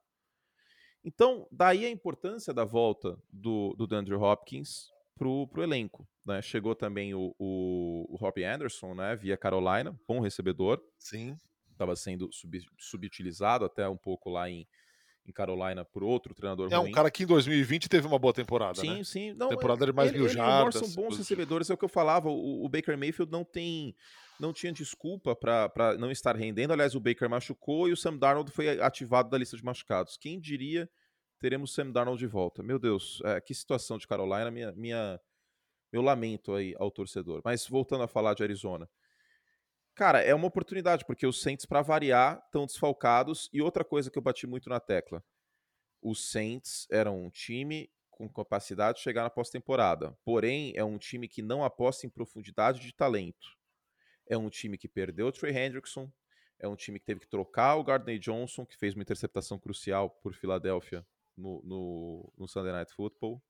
Então, 1.04 1.46
daí 1.50 1.84
a 1.84 1.90
importância 1.90 2.54
da 2.54 2.64
volta 2.64 3.18
do, 3.32 3.74
do 3.74 3.86
DeAndre 3.86 4.14
Hopkins 4.14 4.88
pro, 5.16 5.46
pro 5.48 5.62
elenco. 5.62 6.06
Né? 6.24 6.42
Chegou 6.42 6.74
também 6.74 7.14
o, 7.14 7.34
o, 7.38 8.06
o 8.08 8.16
Robbie 8.16 8.44
Anderson, 8.44 8.94
né? 8.94 9.16
Via 9.16 9.36
Carolina, 9.36 9.98
bom 10.06 10.20
recebedor. 10.20 10.80
Sim. 10.98 11.38
Estava 11.72 11.94
sendo 11.96 12.28
sub, 12.32 12.58
subutilizado 12.78 13.64
até 13.64 13.88
um 13.88 13.96
pouco 13.96 14.30
lá 14.30 14.48
em, 14.48 14.66
em 15.26 15.32
Carolina 15.32 15.84
por 15.84 16.02
outro 16.02 16.34
treinador 16.34 16.68
É 16.72 16.76
ruim. 16.76 16.90
um 16.90 16.92
cara 16.92 17.10
que 17.10 17.22
em 17.22 17.26
2020 17.26 17.88
teve 17.88 18.06
uma 18.06 18.18
boa 18.18 18.32
temporada, 18.32 18.80
sim, 18.80 18.88
né? 18.88 18.96
Sim, 19.04 19.34
sim. 19.34 19.48
Temporada 19.48 19.86
de 19.86 19.92
mais 19.92 20.10
ele, 20.10 20.18
mil 20.18 20.26
ele 20.26 20.34
jardas. 20.34 20.74
são 20.74 21.02
bons 21.04 21.16
recebedores, 21.18 21.68
é 21.70 21.74
o 21.74 21.76
que 21.76 21.84
eu 21.84 21.88
falava. 21.88 22.28
O, 22.28 22.64
o 22.64 22.68
Baker 22.68 22.96
Mayfield 22.96 23.30
não 23.30 23.44
tem 23.44 23.94
não 24.40 24.52
tinha 24.52 24.72
desculpa 24.72 25.34
para 25.34 25.96
não 25.98 26.10
estar 26.10 26.36
rendendo. 26.36 26.72
Aliás, 26.72 26.94
o 26.94 27.00
Baker 27.00 27.28
machucou 27.28 27.88
e 27.88 27.92
o 27.92 27.96
Sam 27.96 28.16
Darnold 28.16 28.50
foi 28.50 28.80
ativado 28.80 29.30
da 29.30 29.38
lista 29.38 29.56
de 29.56 29.64
machucados. 29.64 30.16
Quem 30.16 30.40
diria 30.40 30.88
teremos 31.38 31.72
Sam 31.74 31.90
Darnold 31.90 32.18
de 32.18 32.26
volta? 32.26 32.62
Meu 32.62 32.78
Deus, 32.78 33.20
é, 33.24 33.40
que 33.40 33.54
situação 33.54 33.98
de 33.98 34.06
Carolina, 34.06 34.50
minha, 34.50 34.72
minha, 34.72 35.20
meu 35.92 36.02
lamento 36.02 36.54
aí 36.54 36.74
ao 36.78 36.90
torcedor. 36.90 37.40
Mas 37.44 37.66
voltando 37.66 38.04
a 38.04 38.08
falar 38.08 38.34
de 38.34 38.42
Arizona. 38.42 38.88
Cara, 39.94 40.20
é 40.20 40.34
uma 40.34 40.46
oportunidade, 40.46 41.06
porque 41.06 41.26
os 41.26 41.40
Saints, 41.40 41.64
para 41.64 41.80
variar, 41.80 42.42
estão 42.44 42.66
desfalcados. 42.66 43.48
E 43.50 43.62
outra 43.62 43.82
coisa 43.82 44.10
que 44.10 44.18
eu 44.18 44.22
bati 44.22 44.46
muito 44.46 44.68
na 44.68 44.78
tecla: 44.78 45.24
os 46.02 46.30
Saints 46.30 46.86
eram 46.90 47.24
um 47.24 47.30
time 47.30 47.90
com 48.10 48.28
capacidade 48.28 48.98
de 48.98 49.04
chegar 49.04 49.22
na 49.22 49.30
pós-temporada. 49.30 50.16
Porém, 50.24 50.72
é 50.76 50.84
um 50.84 50.98
time 50.98 51.28
que 51.28 51.42
não 51.42 51.64
aposta 51.64 52.06
em 52.06 52.10
profundidade 52.10 52.80
de 52.80 52.94
talento. 52.94 53.56
É 54.28 54.36
um 54.36 54.48
time 54.48 54.76
que 54.76 54.88
perdeu 54.88 55.26
o 55.26 55.32
Trey 55.32 55.56
Hendrickson, 55.56 56.10
é 56.58 56.66
um 56.66 56.76
time 56.76 56.98
que 56.98 57.04
teve 57.04 57.20
que 57.20 57.28
trocar 57.28 57.76
o 57.76 57.84
Gardner 57.84 58.18
Johnson, 58.18 58.64
que 58.64 58.76
fez 58.76 58.94
uma 58.94 59.02
interceptação 59.02 59.58
crucial 59.58 60.10
por 60.22 60.32
Filadélfia 60.32 61.06
no, 61.36 61.62
no, 61.62 62.32
no 62.36 62.48
Sunday 62.48 62.72
Night 62.72 62.92
Football. 62.94 63.42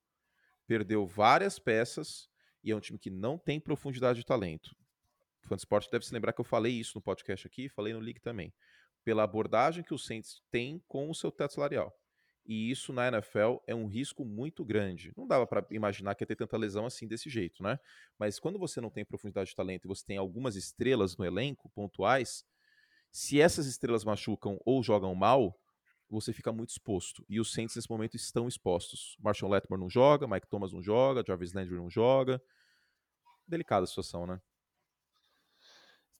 Perdeu 0.66 1.06
várias 1.06 1.58
peças 1.58 2.28
e 2.64 2.72
é 2.72 2.76
um 2.76 2.80
time 2.80 2.98
que 2.98 3.10
não 3.10 3.38
tem 3.38 3.60
profundidade 3.60 4.18
de 4.18 4.26
talento. 4.26 4.74
O 5.44 5.48
Fansport 5.48 5.88
deve 5.90 6.04
se 6.04 6.12
lembrar 6.12 6.32
que 6.32 6.40
eu 6.40 6.44
falei 6.44 6.72
isso 6.72 6.92
no 6.96 7.02
podcast 7.02 7.46
aqui, 7.46 7.68
falei 7.68 7.92
no 7.92 8.00
League 8.00 8.20
também. 8.20 8.52
Pela 9.04 9.22
abordagem 9.22 9.84
que 9.84 9.94
o 9.94 9.98
Saints 9.98 10.42
tem 10.50 10.82
com 10.88 11.08
o 11.08 11.14
seu 11.14 11.30
teto 11.30 11.54
salarial. 11.54 11.96
E 12.46 12.70
isso 12.70 12.92
na 12.92 13.08
NFL 13.08 13.56
é 13.66 13.74
um 13.74 13.86
risco 13.86 14.24
muito 14.24 14.64
grande. 14.64 15.12
Não 15.16 15.26
dava 15.26 15.46
para 15.46 15.66
imaginar 15.70 16.14
que 16.14 16.22
ia 16.22 16.26
ter 16.26 16.36
tanta 16.36 16.56
lesão 16.56 16.86
assim 16.86 17.06
desse 17.06 17.28
jeito, 17.28 17.62
né? 17.62 17.78
Mas 18.18 18.38
quando 18.38 18.58
você 18.58 18.80
não 18.80 18.90
tem 18.90 19.04
profundidade 19.04 19.50
de 19.50 19.56
talento 19.56 19.84
e 19.84 19.88
você 19.88 20.04
tem 20.04 20.16
algumas 20.16 20.56
estrelas 20.56 21.16
no 21.16 21.24
elenco, 21.24 21.68
pontuais, 21.70 22.44
se 23.10 23.40
essas 23.40 23.66
estrelas 23.66 24.04
machucam 24.04 24.58
ou 24.64 24.82
jogam 24.82 25.14
mal, 25.14 25.58
você 26.08 26.32
fica 26.32 26.52
muito 26.52 26.70
exposto. 26.70 27.24
E 27.28 27.40
os 27.40 27.52
Saints 27.52 27.74
nesse 27.74 27.90
momento 27.90 28.14
estão 28.14 28.46
expostos. 28.46 29.16
Marshall 29.18 29.50
Letmore 29.50 29.80
não 29.80 29.90
joga, 29.90 30.28
Mike 30.28 30.48
Thomas 30.48 30.72
não 30.72 30.82
joga, 30.82 31.24
Jarvis 31.26 31.52
Landry 31.52 31.74
não 31.74 31.90
joga. 31.90 32.40
Delicada 33.46 33.84
a 33.84 33.86
situação, 33.86 34.26
né? 34.26 34.40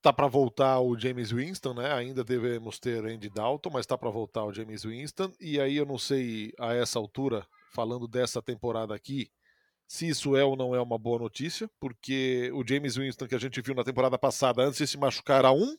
Tá 0.03 0.13
para 0.13 0.29
voltar 0.29 0.81
o 0.81 0.97
James 0.99 1.33
Winston, 1.33 1.75
né? 1.75 1.93
Ainda 1.93 2.23
devemos 2.23 2.79
ter 2.79 3.05
Andy 3.05 3.29
Dalton, 3.29 3.71
mas 3.73 3.87
tá 3.87 3.99
para 3.99 4.11
voltar 4.11 4.45
o 4.45 4.53
James 4.53 4.85
Winston. 4.85 5.33
E 5.41 5.61
aí 5.61 5.77
eu 5.77 5.87
não 5.87 5.99
sei 5.99 6.53
a 6.61 6.75
essa 6.75 6.99
altura, 6.99 7.47
falando 7.73 8.07
dessa 8.07 8.41
temporada 8.41 8.95
aqui, 8.95 9.31
se 9.89 10.09
isso 10.09 10.37
é 10.37 10.45
ou 10.45 10.57
não 10.57 10.75
é 10.75 10.81
uma 10.81 10.99
boa 10.99 11.19
notícia, 11.19 11.71
porque 11.79 12.51
o 12.55 12.67
James 12.67 12.97
Winston 12.97 13.27
que 13.27 13.35
a 13.35 13.39
gente 13.39 13.61
viu 13.61 13.75
na 13.75 13.85
temporada 13.85 14.19
passada, 14.19 14.63
antes 14.63 14.79
de 14.79 14.87
se 14.87 14.99
machucar, 14.99 15.41
era 15.41 15.53
um, 15.53 15.77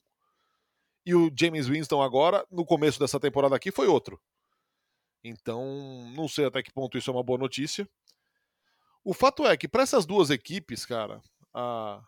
e 1.06 1.16
o 1.16 1.32
James 1.38 1.68
Winston 1.68 2.02
agora, 2.02 2.46
no 2.52 2.66
começo 2.66 3.00
dessa 3.00 3.20
temporada 3.20 3.56
aqui, 3.56 3.72
foi 3.72 3.88
outro. 3.88 4.20
Então, 5.24 5.64
não 6.16 6.28
sei 6.28 6.46
até 6.46 6.62
que 6.62 6.72
ponto 6.72 6.98
isso 6.98 7.10
é 7.10 7.14
uma 7.14 7.24
boa 7.24 7.40
notícia. 7.40 7.88
O 9.04 9.14
fato 9.14 9.46
é 9.46 9.56
que 9.56 9.68
para 9.68 9.84
essas 9.84 10.06
duas 10.06 10.30
equipes, 10.30 10.86
cara, 10.86 11.22
a 11.54 12.04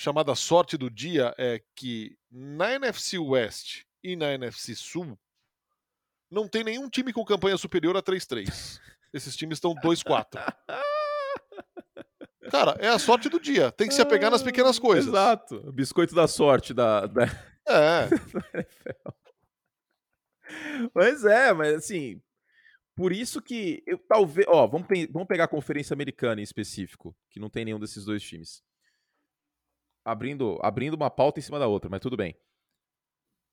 chamada 0.00 0.34
sorte 0.34 0.78
do 0.78 0.88
dia 0.88 1.34
é 1.36 1.60
que 1.76 2.16
na 2.30 2.72
NFC 2.72 3.18
West 3.18 3.82
e 4.02 4.16
na 4.16 4.32
NFC 4.32 4.74
Sul 4.74 5.18
não 6.30 6.48
tem 6.48 6.64
nenhum 6.64 6.88
time 6.88 7.12
com 7.12 7.22
campanha 7.22 7.58
superior 7.58 7.94
a 7.94 8.02
3-3. 8.02 8.80
Esses 9.12 9.36
times 9.36 9.58
estão 9.58 9.74
2-4. 9.74 10.40
Cara, 12.50 12.78
é 12.80 12.88
a 12.88 12.98
sorte 12.98 13.28
do 13.28 13.38
dia. 13.38 13.70
Tem 13.70 13.88
que 13.88 13.94
se 13.94 14.00
apegar 14.00 14.30
nas 14.30 14.42
pequenas 14.42 14.78
ah, 14.78 14.80
coisas. 14.80 15.06
Exato. 15.06 15.70
Biscoito 15.70 16.14
da 16.14 16.26
sorte 16.26 16.72
da. 16.72 17.06
da... 17.06 17.24
É. 17.68 18.08
mas 20.94 21.26
é, 21.26 21.52
mas 21.52 21.74
assim. 21.74 22.22
Por 22.96 23.12
isso 23.12 23.42
que 23.42 23.82
eu 23.86 23.98
talvez. 23.98 24.46
Ó, 24.48 24.66
vamos, 24.66 24.88
pe 24.88 25.06
vamos 25.08 25.28
pegar 25.28 25.44
a 25.44 25.48
Conferência 25.48 25.92
Americana 25.92 26.40
em 26.40 26.44
específico, 26.44 27.14
que 27.28 27.38
não 27.38 27.50
tem 27.50 27.66
nenhum 27.66 27.78
desses 27.78 28.06
dois 28.06 28.22
times. 28.22 28.62
Abrindo, 30.04 30.58
abrindo 30.62 30.94
uma 30.94 31.10
pauta 31.10 31.38
em 31.38 31.42
cima 31.42 31.58
da 31.58 31.66
outra, 31.66 31.90
mas 31.90 32.00
tudo 32.00 32.16
bem. 32.16 32.34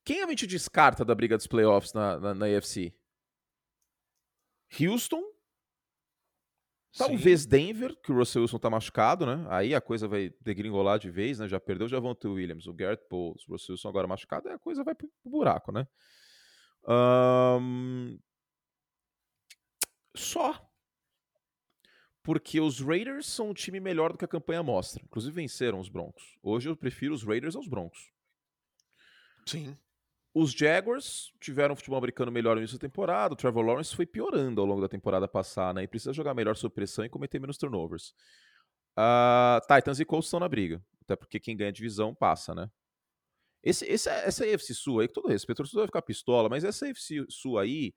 Quem 0.05 0.23
a 0.23 0.27
gente 0.27 0.47
descarta 0.47 1.03
da 1.03 1.13
briga 1.13 1.35
dos 1.35 1.47
playoffs 1.47 1.93
na, 1.93 2.19
na, 2.19 2.33
na 2.33 2.45
AFC? 2.45 2.95
Houston 4.79 5.23
Talvez 6.97 7.41
Sim. 7.41 7.49
Denver, 7.49 7.95
que 8.01 8.11
o 8.11 8.15
Russell 8.15 8.41
Wilson 8.41 8.57
tá 8.57 8.71
machucado, 8.71 9.25
né? 9.25 9.45
Aí 9.49 9.75
a 9.75 9.79
coisa 9.79 10.07
vai 10.07 10.33
degringolar 10.41 10.97
de 10.97 11.11
vez, 11.11 11.37
né? 11.37 11.47
Já 11.47 11.59
perdeu 11.59 11.87
já 11.87 11.99
vão 11.99 12.15
ter 12.15 12.27
o 12.27 12.33
Williams, 12.33 12.65
o 12.65 12.73
Garrett 12.73 13.03
Bowles, 13.07 13.47
o 13.47 13.51
Russell 13.51 13.73
Wilson 13.73 13.89
agora 13.89 14.07
machucado, 14.07 14.47
aí 14.47 14.55
a 14.55 14.59
coisa 14.59 14.83
vai 14.83 14.95
pro 14.95 15.07
buraco, 15.23 15.71
né? 15.71 15.87
Um... 16.87 18.17
Só. 20.15 20.66
Porque 22.27 22.59
os 22.59 22.81
Raiders 22.81 23.25
são 23.25 23.51
um 23.51 23.53
time 23.53 23.79
melhor 23.79 24.11
do 24.11 24.17
que 24.17 24.25
a 24.25 24.27
campanha 24.27 24.61
mostra. 24.61 25.01
Inclusive 25.01 25.33
venceram 25.33 25.79
os 25.79 25.87
Broncos. 25.87 26.35
Hoje 26.43 26.67
eu 26.67 26.75
prefiro 26.75 27.13
os 27.13 27.23
Raiders 27.23 27.55
aos 27.55 27.69
Broncos. 27.69 28.11
Sim. 29.45 29.77
Os 30.33 30.51
Jaguars 30.51 31.31
tiveram 31.39 31.71
um 31.71 31.75
futebol 31.77 31.97
americano 31.97 32.29
melhor 32.29 32.55
no 32.55 32.61
início 32.61 32.77
da 32.77 32.85
temporada. 32.85 33.33
O 33.33 33.37
Trevor 33.37 33.63
Lawrence 33.63 33.95
foi 33.95 34.05
piorando 34.05 34.59
ao 34.59 34.67
longo 34.67 34.81
da 34.81 34.89
temporada 34.89 35.25
passada 35.25 35.75
né? 35.79 35.83
e 35.83 35.87
precisa 35.87 36.11
jogar 36.11 36.33
melhor 36.33 36.57
sob 36.57 36.75
pressão 36.75 37.05
e 37.05 37.09
cometer 37.09 37.39
menos 37.39 37.57
turnovers. 37.57 38.13
Uh, 38.99 39.61
Titans 39.61 40.01
e 40.01 40.03
Colts 40.03 40.27
estão 40.27 40.41
na 40.41 40.49
briga. 40.49 40.83
Até 41.03 41.15
porque 41.15 41.39
quem 41.39 41.55
ganha 41.55 41.71
divisão 41.71 42.13
passa, 42.13 42.53
né? 42.53 42.69
Esse, 43.63 43.85
esse, 43.85 44.09
essa 44.09 44.43
AFC 44.43 44.73
Sul 44.73 44.99
aí, 44.99 45.07
com 45.07 45.13
todo 45.13 45.29
respeito, 45.29 45.63
o 45.63 45.77
vai 45.77 45.85
ficar 45.85 46.01
pistola, 46.01 46.49
mas 46.49 46.65
essa 46.65 46.89
AFC 46.89 47.25
Sul 47.29 47.57
aí 47.57 47.93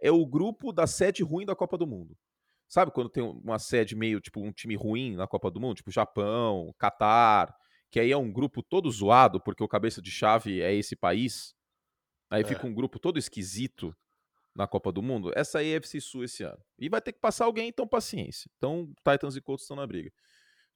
é 0.00 0.12
o 0.12 0.24
grupo 0.24 0.72
da 0.72 0.86
sede 0.86 1.24
ruim 1.24 1.44
da 1.44 1.56
Copa 1.56 1.76
do 1.76 1.84
Mundo. 1.84 2.16
Sabe 2.72 2.90
quando 2.90 3.10
tem 3.10 3.22
uma 3.22 3.58
sede 3.58 3.94
meio, 3.94 4.18
tipo, 4.18 4.40
um 4.40 4.50
time 4.50 4.74
ruim 4.74 5.14
na 5.14 5.26
Copa 5.26 5.50
do 5.50 5.60
Mundo? 5.60 5.74
Tipo 5.74 5.90
Japão, 5.90 6.74
Catar, 6.78 7.54
que 7.90 8.00
aí 8.00 8.10
é 8.10 8.16
um 8.16 8.32
grupo 8.32 8.62
todo 8.62 8.90
zoado, 8.90 9.38
porque 9.38 9.62
o 9.62 9.68
cabeça 9.68 10.00
de 10.00 10.10
chave 10.10 10.62
é 10.62 10.72
esse 10.72 10.96
país. 10.96 11.54
Aí 12.30 12.40
é. 12.40 12.46
fica 12.46 12.66
um 12.66 12.72
grupo 12.72 12.98
todo 12.98 13.18
esquisito 13.18 13.94
na 14.56 14.66
Copa 14.66 14.90
do 14.90 15.02
Mundo. 15.02 15.30
Essa 15.36 15.58
aí 15.58 15.72
é 15.72 15.74
a 15.74 15.76
FC 15.76 16.00
Sul 16.00 16.24
esse 16.24 16.44
ano. 16.44 16.56
E 16.78 16.88
vai 16.88 17.02
ter 17.02 17.12
que 17.12 17.20
passar 17.20 17.44
alguém, 17.44 17.68
então 17.68 17.86
paciência. 17.86 18.50
Então 18.56 18.90
Titans 19.06 19.36
e 19.36 19.42
Colts 19.42 19.64
estão 19.64 19.76
na 19.76 19.86
briga. 19.86 20.10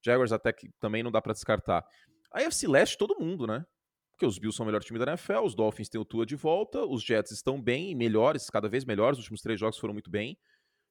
Jaguars 0.04 0.32
até 0.32 0.52
que 0.52 0.68
também 0.78 1.02
não 1.02 1.10
dá 1.10 1.22
para 1.22 1.32
descartar. 1.32 1.82
A 2.30 2.42
FC 2.42 2.68
Leste 2.68 2.98
todo 2.98 3.18
mundo, 3.18 3.46
né? 3.46 3.64
Porque 4.10 4.26
os 4.26 4.38
Bills 4.38 4.54
são 4.54 4.64
o 4.64 4.66
melhor 4.66 4.82
time 4.82 4.98
da 4.98 5.12
NFL, 5.12 5.44
os 5.46 5.54
Dolphins 5.54 5.88
têm 5.88 5.98
o 5.98 6.04
Tua 6.04 6.26
de 6.26 6.36
volta, 6.36 6.84
os 6.84 7.02
Jets 7.02 7.32
estão 7.32 7.58
bem, 7.58 7.94
melhores, 7.94 8.50
cada 8.50 8.68
vez 8.68 8.84
melhores. 8.84 9.16
Os 9.16 9.24
últimos 9.24 9.40
três 9.40 9.58
jogos 9.58 9.78
foram 9.78 9.94
muito 9.94 10.10
bem. 10.10 10.38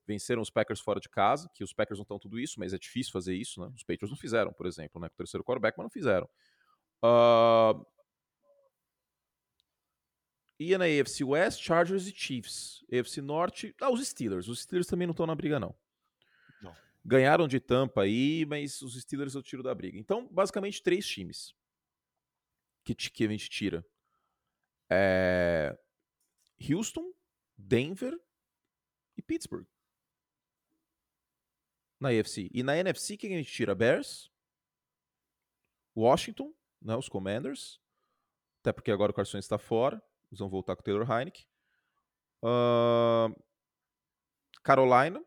Venceram 0.08 0.42
os 0.42 0.50
Packers 0.50 0.80
fora 0.80 1.00
de 1.00 1.10
casa, 1.10 1.50
que 1.54 1.64
os 1.64 1.74
Packers 1.74 1.98
não 1.98 2.04
estão 2.04 2.20
tudo 2.20 2.40
isso, 2.40 2.60
mas 2.60 2.74
é 2.74 2.78
difícil 2.78 3.12
fazer 3.12 3.36
isso, 3.36 3.60
né? 3.60 3.72
Os 3.76 3.84
Patriots 3.84 4.12
não 4.12 4.18
fizeram, 4.18 4.54
por 4.54 4.66
exemplo, 4.66 5.02
né? 5.02 5.10
Com 5.10 5.16
o 5.16 5.18
terceiro 5.18 5.44
quarterback, 5.44 5.78
mas 5.78 5.86
não 5.86 5.90
fizeram. 5.90 6.30
Uh, 7.04 7.86
Ia 10.60 10.78
na 10.78 10.86
AFC 10.86 11.24
West, 11.24 11.62
Chargers 11.62 12.08
e 12.08 12.14
Chiefs. 12.16 12.86
AFC 12.92 13.22
Norte, 13.22 13.76
ah, 13.82 13.90
os 13.90 14.06
Steelers. 14.08 14.48
Os 14.48 14.62
Steelers 14.62 14.88
também 14.88 15.06
não 15.06 15.12
estão 15.12 15.28
na 15.28 15.36
briga, 15.36 15.60
não. 15.60 15.76
não. 16.62 16.74
Ganharam 17.04 17.48
de 17.48 17.60
tampa 17.60 18.04
aí, 18.04 18.46
mas 18.46 18.82
os 18.82 19.00
Steelers 19.00 19.36
eu 19.36 19.44
tiro 19.44 19.62
da 19.62 19.76
briga. 19.76 19.98
Então, 19.98 20.28
basicamente, 20.32 20.82
três 20.82 21.06
times 21.06 21.54
que, 22.86 22.96
que 22.96 23.26
a 23.26 23.28
gente 23.28 23.50
tira. 23.50 23.86
É... 24.90 25.78
Houston, 26.72 27.12
Denver 27.58 28.18
e 29.18 29.22
Pittsburgh. 29.22 29.68
Na 32.06 32.20
AFC. 32.20 32.52
E 32.54 32.62
na 32.62 32.78
NFC, 32.78 33.18
quem 33.18 33.34
a 33.34 33.38
gente 33.38 33.52
tira? 33.52 33.74
Bears, 33.74 34.32
Washington, 35.98 36.54
né, 36.80 36.96
os 36.96 37.10
Commanders. 37.10 37.82
Até 38.62 38.72
porque 38.72 38.92
agora 38.92 39.12
o 39.12 39.16
Carson 39.16 39.40
está 39.40 39.58
fora. 39.58 40.02
Eles 40.30 40.40
vão 40.40 40.50
voltar 40.50 40.76
com 40.76 40.82
o 40.82 40.84
Taylor 40.84 41.10
Heineken. 41.10 41.46
Uh, 42.44 43.36
Carolina. 44.62 45.24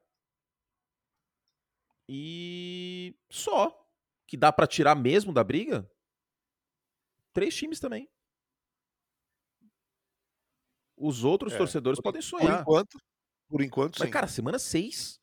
E 2.09 3.17
só. 3.29 3.75
Que 4.25 4.37
dá 4.37 4.53
para 4.53 4.67
tirar 4.67 4.95
mesmo 4.95 5.33
da 5.33 5.43
briga? 5.43 5.91
Três 7.33 7.57
times 7.57 7.81
também. 7.81 8.09
Os 10.97 11.25
outros 11.25 11.53
é, 11.55 11.59
torcedores 11.59 12.01
podem 12.01 12.23
sonhar. 12.23 12.65
Por 12.65 12.73
enquanto, 12.73 12.99
por 13.49 13.63
enquanto 13.63 13.99
Mas, 13.99 14.09
sim. 14.09 14.13
cara, 14.13 14.29
semana 14.29 14.59
6. 14.59 15.21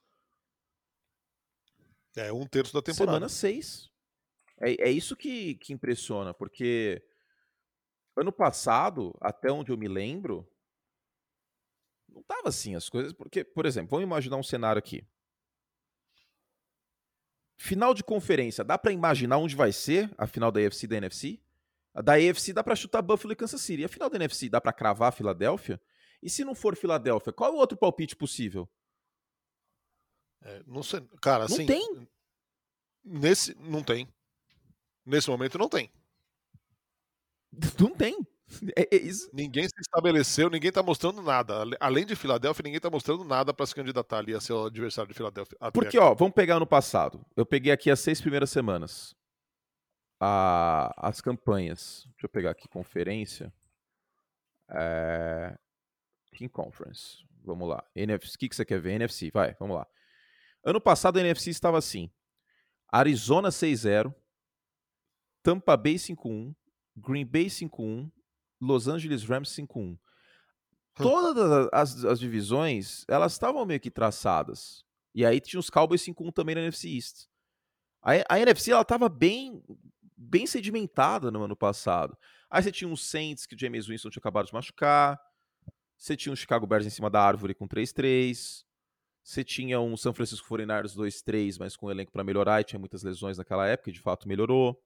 É 2.15 2.31
um 2.31 2.45
terço 2.45 2.73
da 2.73 2.81
temporada. 2.81 3.17
Semana 3.17 3.29
6. 3.29 3.89
É, 4.61 4.89
é 4.89 4.91
isso 4.91 5.15
que, 5.15 5.55
que 5.55 5.73
impressiona, 5.73 6.33
porque 6.33 7.03
Ano 8.17 8.31
passado, 8.31 9.13
até 9.19 9.51
onde 9.51 9.71
eu 9.71 9.77
me 9.77 9.89
lembro, 9.89 10.49
não 12.07 12.23
tava 12.23 12.47
assim 12.47 12.73
as 12.73 12.87
coisas, 12.87 13.11
porque, 13.11 13.43
por 13.43 13.65
exemplo, 13.65 13.89
vamos 13.89 14.05
imaginar 14.05 14.37
um 14.37 14.43
cenário 14.43 14.79
aqui. 14.79 15.05
Final 17.57 17.93
de 17.93 18.03
conferência, 18.03 18.63
dá 18.63 18.77
para 18.77 18.93
imaginar 18.93 19.37
onde 19.37 19.55
vai 19.55 19.71
ser 19.73 20.13
a 20.17 20.25
final 20.25 20.49
da 20.49 20.61
AFC 20.61 20.85
e 20.85 20.87
da 20.87 20.97
NFC? 20.97 21.41
A 21.93 22.01
da 22.01 22.13
AFC 22.13 22.53
dá 22.53 22.63
para 22.63 22.75
chutar 22.75 23.01
Buffalo 23.01 23.33
e 23.33 23.35
Kansas 23.35 23.61
City. 23.61 23.81
E 23.81 23.85
a 23.85 23.89
final 23.89 24.09
da 24.09 24.15
NFC 24.15 24.49
dá 24.49 24.61
para 24.61 24.73
cravar 24.73 25.09
a 25.09 25.11
Filadélfia? 25.11 25.81
E 26.21 26.29
se 26.29 26.45
não 26.45 26.55
for 26.55 26.75
Filadélfia, 26.75 27.33
qual 27.33 27.51
é 27.51 27.53
o 27.53 27.57
outro 27.57 27.77
palpite 27.77 28.15
possível? 28.15 28.69
É, 30.45 30.61
não 30.67 30.83
sei, 30.83 31.01
cara, 31.21 31.47
não 31.47 31.55
assim, 31.55 31.65
tem. 31.65 32.07
Nesse 33.03 33.55
não 33.59 33.83
tem. 33.83 34.07
Nesse 35.03 35.29
momento 35.29 35.57
não 35.57 35.67
tem. 35.67 35.91
Não 37.79 37.89
tem. 37.95 38.15
É, 38.77 38.95
é. 38.95 38.99
Ninguém 39.33 39.67
se 39.67 39.81
estabeleceu, 39.81 40.49
ninguém 40.49 40.69
está 40.69 40.83
mostrando 40.83 41.21
nada. 41.21 41.63
Além 41.79 42.05
de 42.05 42.15
Filadélfia, 42.15 42.63
ninguém 42.63 42.77
está 42.77 42.89
mostrando 42.89 43.23
nada 43.23 43.53
para 43.53 43.65
se 43.65 43.73
candidatar 43.73 44.19
ali 44.19 44.35
a 44.35 44.39
ser 44.39 44.53
o 44.53 44.65
adversário 44.65 45.09
de 45.09 45.15
Filadélfia. 45.15 45.57
Porque, 45.73 45.97
ó, 45.97 46.13
vamos 46.13 46.35
pegar 46.35 46.59
no 46.59 46.67
passado. 46.67 47.25
Eu 47.35 47.45
peguei 47.45 47.71
aqui 47.71 47.89
as 47.89 47.99
seis 47.99 48.21
primeiras 48.21 48.51
semanas. 48.51 49.15
A, 50.19 50.93
as 50.97 51.21
campanhas. 51.21 52.03
Deixa 52.11 52.25
eu 52.25 52.29
pegar 52.29 52.51
aqui, 52.51 52.67
conferência. 52.67 53.51
É... 54.69 55.57
King 56.33 56.49
Conference. 56.49 57.25
Vamos 57.43 57.67
lá. 57.67 57.83
NFC, 57.95 58.35
o 58.35 58.39
que, 58.39 58.49
que 58.49 58.55
você 58.55 58.65
quer 58.65 58.79
ver? 58.79 58.93
NFC, 58.93 59.31
vai, 59.31 59.55
vamos 59.59 59.77
lá. 59.77 59.87
Ano 60.65 60.81
passado 60.81 61.17
a 61.17 61.21
NFC 61.21 61.51
estava 61.51 61.77
assim: 61.77 62.09
Arizona 62.91 63.49
6-0, 63.49 64.13
Tampa 65.43 65.77
Bay 65.77 65.95
5-1, 65.95 66.55
Green 66.97 67.23
Bay 67.23 67.45
5-1, 67.45 68.11
Los 68.59 68.87
Angeles 68.87 69.23
Rams 69.23 69.49
5-1. 69.49 69.95
Todas 70.95 71.69
as, 71.71 72.03
as, 72.05 72.19
divisões, 72.19 73.05
elas 73.07 73.33
estavam 73.33 73.65
meio 73.65 73.79
que 73.79 73.91
traçadas. 73.91 74.83
E 75.13 75.25
aí 75.25 75.39
tinha 75.39 75.59
os 75.59 75.69
Cowboys 75.69 76.01
5-1 76.01 76.33
também 76.33 76.55
na 76.55 76.61
NFC 76.61 76.87
East. 76.95 77.27
A, 78.01 78.33
a 78.33 78.39
NFC, 78.39 78.71
ela 78.71 78.81
estava 78.81 79.07
bem, 79.07 79.61
bem 80.17 80.47
sedimentada 80.47 81.29
no 81.29 81.43
ano 81.43 81.55
passado. 81.55 82.17
Aí 82.49 82.63
você 82.63 82.71
tinha 82.71 82.89
os 82.89 83.05
Saints, 83.05 83.45
que 83.45 83.55
o 83.55 83.59
James 83.59 83.87
Winston 83.87 84.09
tinha 84.09 84.21
acabado 84.21 84.47
de 84.47 84.53
machucar. 84.53 85.19
Você 85.97 86.15
tinha 86.15 86.33
o 86.33 86.35
Chicago 86.35 86.65
Bears 86.65 86.85
em 86.85 86.89
cima 86.89 87.09
da 87.09 87.21
árvore 87.21 87.53
com 87.53 87.67
3-3. 87.67 88.64
Você 89.25 89.43
tinha 89.43 89.81
um 89.81 89.97
San 89.97 90.13
Francisco 90.13 90.47
49ers 90.47 90.95
2-3, 90.95 91.57
mas 91.59 91.75
com 91.75 91.87
um 91.87 91.91
elenco 91.91 92.11
para 92.11 92.23
melhorar 92.23 92.61
e 92.61 92.63
tinha 92.63 92.77
muitas 92.77 93.01
lesões 93.01 93.39
naquela 93.39 93.65
época 93.67 93.89
e 93.89 93.93
de 93.93 93.99
fato 93.99 94.27
melhorou. 94.27 94.79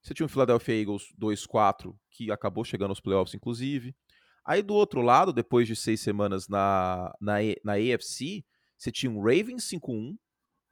Você 0.00 0.14
tinha 0.14 0.24
o 0.24 0.30
Philadelphia 0.30 0.80
Eagles 0.80 1.12
2-4, 1.20 1.94
que 2.10 2.30
acabou 2.32 2.64
chegando 2.64 2.92
aos 2.92 3.00
playoffs, 3.00 3.34
inclusive. 3.34 3.94
Aí 4.42 4.62
do 4.62 4.72
outro 4.72 5.02
lado, 5.02 5.30
depois 5.30 5.68
de 5.68 5.76
seis 5.76 6.00
semanas 6.00 6.48
na, 6.48 7.14
na, 7.20 7.34
na 7.62 7.74
AFC, 7.74 8.42
você 8.78 8.90
tinha 8.90 9.12
um 9.12 9.20
Ravens 9.20 9.68
5-1. 9.68 10.16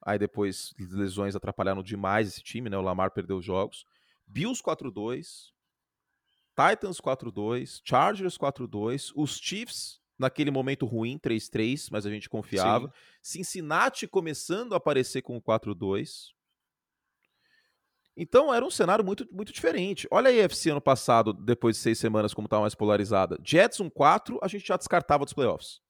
Aí 0.06 0.18
depois 0.18 0.72
lesões 0.78 1.36
atrapalharam 1.36 1.82
demais 1.82 2.28
esse 2.28 2.42
time, 2.42 2.70
né? 2.70 2.78
O 2.78 2.82
Lamar 2.82 3.10
perdeu 3.10 3.36
os 3.36 3.44
jogos. 3.44 3.84
Bills 4.26 4.62
4-2. 4.62 5.52
Titans 6.56 7.02
4-2. 7.02 7.82
Chargers 7.84 8.38
4-2. 8.38 9.12
Os 9.14 9.36
Chiefs, 9.36 10.00
naquele 10.24 10.50
momento 10.50 10.86
ruim, 10.86 11.18
3-3, 11.18 11.88
mas 11.90 12.04
a 12.04 12.10
gente 12.10 12.28
confiava. 12.28 12.92
Sim. 13.22 13.38
Cincinnati 13.38 14.06
começando 14.06 14.72
a 14.72 14.76
aparecer 14.76 15.22
com 15.22 15.40
4-2. 15.40 16.32
Então 18.16 18.54
era 18.54 18.64
um 18.64 18.70
cenário 18.70 19.04
muito, 19.04 19.26
muito 19.32 19.52
diferente. 19.52 20.06
Olha 20.10 20.30
a 20.30 20.32
EFC 20.32 20.70
ano 20.70 20.80
passado, 20.80 21.32
depois 21.32 21.76
de 21.76 21.82
seis 21.82 21.98
semanas, 21.98 22.32
como 22.32 22.46
estava 22.46 22.62
mais 22.62 22.74
polarizada. 22.74 23.38
Jets 23.44 23.78
1-4, 23.78 24.38
a 24.40 24.48
gente 24.48 24.66
já 24.66 24.76
descartava 24.76 25.24
dos 25.24 25.34
playoffs. 25.34 25.80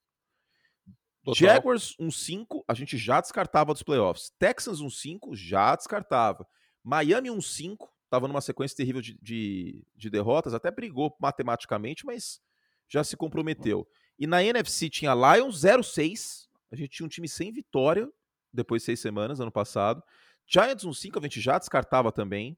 Total. 1.23 1.35
Jaguars 1.35 1.95
1-5, 1.99 2.65
a 2.69 2.75
gente 2.75 2.99
já 2.99 3.21
descartava 3.21 3.73
dos 3.73 3.83
playoffs. 3.83 4.31
Texans 4.39 4.81
1-5, 4.81 5.35
já 5.35 5.75
descartava. 5.75 6.47
Miami 6.83 7.31
1-5, 7.31 7.77
estava 8.05 8.29
numa 8.29 8.41
sequência 8.41 8.77
terrível 8.77 9.01
de, 9.01 9.19
de, 9.21 9.87
de, 9.95 10.11
derrotas, 10.11 10.53
até 10.55 10.71
brigou 10.71 11.17
matematicamente, 11.19 12.05
mas 12.05 12.41
já 12.89 13.03
se 13.03 13.17
comprometeu. 13.17 13.89
E 14.19 14.27
na 14.27 14.43
NFC 14.43 14.89
tinha 14.89 15.13
Lions 15.15 15.61
0-6, 15.63 16.49
a 16.71 16.77
gente 16.77 16.91
tinha 16.91 17.07
um 17.07 17.09
time 17.09 17.29
sem 17.29 17.53
vitória 17.53 18.11
depois 18.53 18.83
de 18.83 18.87
seis 18.87 19.01
semanas, 19.01 19.41
ano 19.41 19.51
passado. 19.51 20.03
Giants 20.47 20.85
1-5 20.85 21.19
a 21.19 21.23
gente 21.23 21.41
já 21.41 21.59
descartava 21.59 22.13
também. 22.13 22.57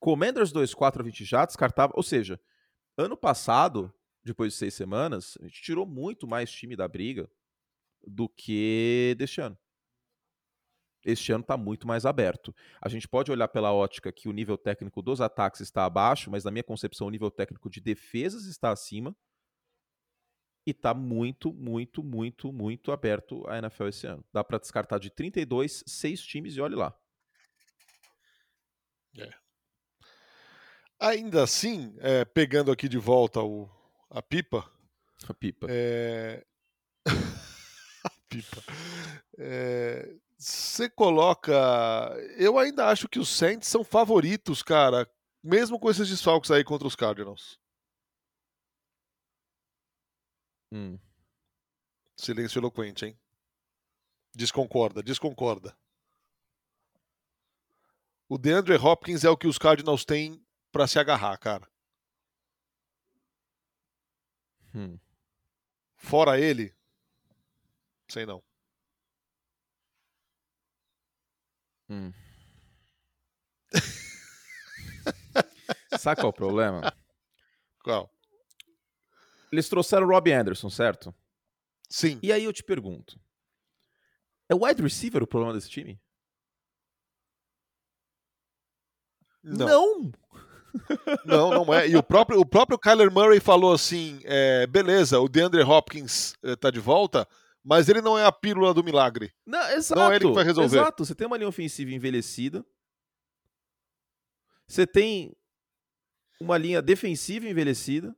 Commanders 0.00 0.52
2-4 0.52 1.02
a 1.02 1.04
gente 1.04 1.24
já 1.24 1.44
descartava. 1.44 1.92
Ou 1.94 2.02
seja, 2.02 2.40
ano 2.96 3.16
passado, 3.16 3.92
depois 4.24 4.52
de 4.52 4.58
seis 4.58 4.74
semanas, 4.74 5.36
a 5.40 5.44
gente 5.44 5.62
tirou 5.62 5.86
muito 5.86 6.26
mais 6.26 6.50
time 6.50 6.74
da 6.74 6.88
briga 6.88 7.30
do 8.06 8.28
que 8.28 9.14
deste 9.18 9.40
ano. 9.40 9.58
Este 11.04 11.32
ano 11.32 11.42
está 11.42 11.56
muito 11.56 11.86
mais 11.86 12.06
aberto. 12.06 12.54
A 12.80 12.88
gente 12.88 13.08
pode 13.08 13.30
olhar 13.32 13.48
pela 13.48 13.72
ótica 13.72 14.12
que 14.12 14.28
o 14.28 14.32
nível 14.32 14.56
técnico 14.56 15.02
dos 15.02 15.20
ataques 15.20 15.60
está 15.60 15.84
abaixo, 15.84 16.30
mas 16.30 16.44
na 16.44 16.50
minha 16.50 16.62
concepção 16.62 17.08
o 17.08 17.10
nível 17.10 17.30
técnico 17.30 17.68
de 17.68 17.80
defesas 17.80 18.46
está 18.46 18.70
acima. 18.70 19.14
E 20.66 20.70
está 20.70 20.94
muito, 20.94 21.52
muito, 21.52 22.02
muito, 22.02 22.52
muito 22.52 22.92
aberto 22.92 23.44
a 23.48 23.58
NFL 23.58 23.88
esse 23.88 24.06
ano. 24.06 24.24
Dá 24.32 24.44
para 24.44 24.58
descartar 24.58 24.98
de 24.98 25.10
32, 25.10 25.82
seis 25.86 26.22
times 26.22 26.54
e 26.54 26.60
olhe 26.60 26.76
lá. 26.76 26.96
É. 29.18 29.28
Ainda 31.00 31.42
assim, 31.42 31.94
é, 31.98 32.24
pegando 32.24 32.70
aqui 32.70 32.88
de 32.88 32.98
volta 32.98 33.40
o, 33.40 33.68
a 34.08 34.22
pipa. 34.22 34.70
A 35.28 35.34
pipa. 35.34 35.66
É... 35.68 36.44
a 38.04 38.10
pipa. 38.28 38.62
Você 40.42 40.90
coloca. 40.90 41.52
Eu 42.36 42.58
ainda 42.58 42.88
acho 42.88 43.08
que 43.08 43.20
os 43.20 43.28
Saints 43.28 43.68
são 43.68 43.84
favoritos, 43.84 44.60
cara. 44.60 45.08
Mesmo 45.42 45.78
com 45.78 45.88
esses 45.88 46.08
desfalques 46.08 46.50
aí 46.50 46.64
contra 46.64 46.86
os 46.86 46.96
Cardinals. 46.96 47.61
Hum. 50.72 50.98
Silêncio 52.16 52.58
eloquente, 52.58 53.04
hein? 53.04 53.18
Desconcorda, 54.34 55.02
desconcorda. 55.02 55.76
O 58.26 58.38
DeAndre 58.38 58.76
Hopkins 58.76 59.22
é 59.22 59.28
o 59.28 59.36
que 59.36 59.46
os 59.46 59.58
Cardinals 59.58 60.06
têm 60.06 60.42
para 60.72 60.86
se 60.86 60.98
agarrar, 60.98 61.36
cara. 61.36 61.68
Hum. 64.74 64.98
Fora 65.96 66.40
ele, 66.40 66.74
sei 68.08 68.24
não. 68.24 68.42
Hum. 71.90 72.12
Sabe 76.00 76.20
qual 76.20 76.28
é 76.28 76.30
o 76.30 76.32
problema? 76.32 76.94
Qual? 77.82 78.11
Eles 79.52 79.68
trouxeram 79.68 80.06
o 80.06 80.10
Robbie 80.10 80.32
Anderson, 80.32 80.70
certo? 80.70 81.14
Sim. 81.90 82.18
E 82.22 82.32
aí 82.32 82.44
eu 82.44 82.52
te 82.52 82.64
pergunto: 82.64 83.20
é 84.48 84.54
o 84.54 84.64
wide 84.64 84.82
receiver 84.82 85.22
o 85.22 85.26
problema 85.26 85.52
desse 85.52 85.68
time? 85.68 86.00
Não. 89.42 89.66
Não, 89.66 90.12
não, 91.26 91.50
não 91.50 91.74
é. 91.74 91.86
E 91.86 91.96
o 91.96 92.02
próprio, 92.02 92.40
o 92.40 92.46
próprio 92.46 92.78
Kyler 92.78 93.12
Murray 93.12 93.40
falou 93.40 93.74
assim: 93.74 94.20
é, 94.24 94.66
beleza, 94.66 95.20
o 95.20 95.28
DeAndre 95.28 95.62
Hopkins 95.62 96.34
está 96.42 96.70
de 96.70 96.80
volta, 96.80 97.28
mas 97.62 97.90
ele 97.90 98.00
não 98.00 98.18
é 98.18 98.24
a 98.24 98.32
pílula 98.32 98.72
do 98.72 98.82
milagre. 98.82 99.34
Não, 99.44 99.62
exato. 99.70 100.00
Não 100.00 100.10
é 100.10 100.16
ele 100.16 100.28
que 100.28 100.32
vai 100.32 100.44
resolver. 100.44 100.76
Exato. 100.78 101.04
Você 101.04 101.14
tem 101.14 101.26
uma 101.26 101.36
linha 101.36 101.48
ofensiva 101.48 101.90
envelhecida. 101.90 102.64
Você 104.66 104.86
tem 104.86 105.36
uma 106.40 106.56
linha 106.56 106.80
defensiva 106.80 107.46
envelhecida. 107.46 108.16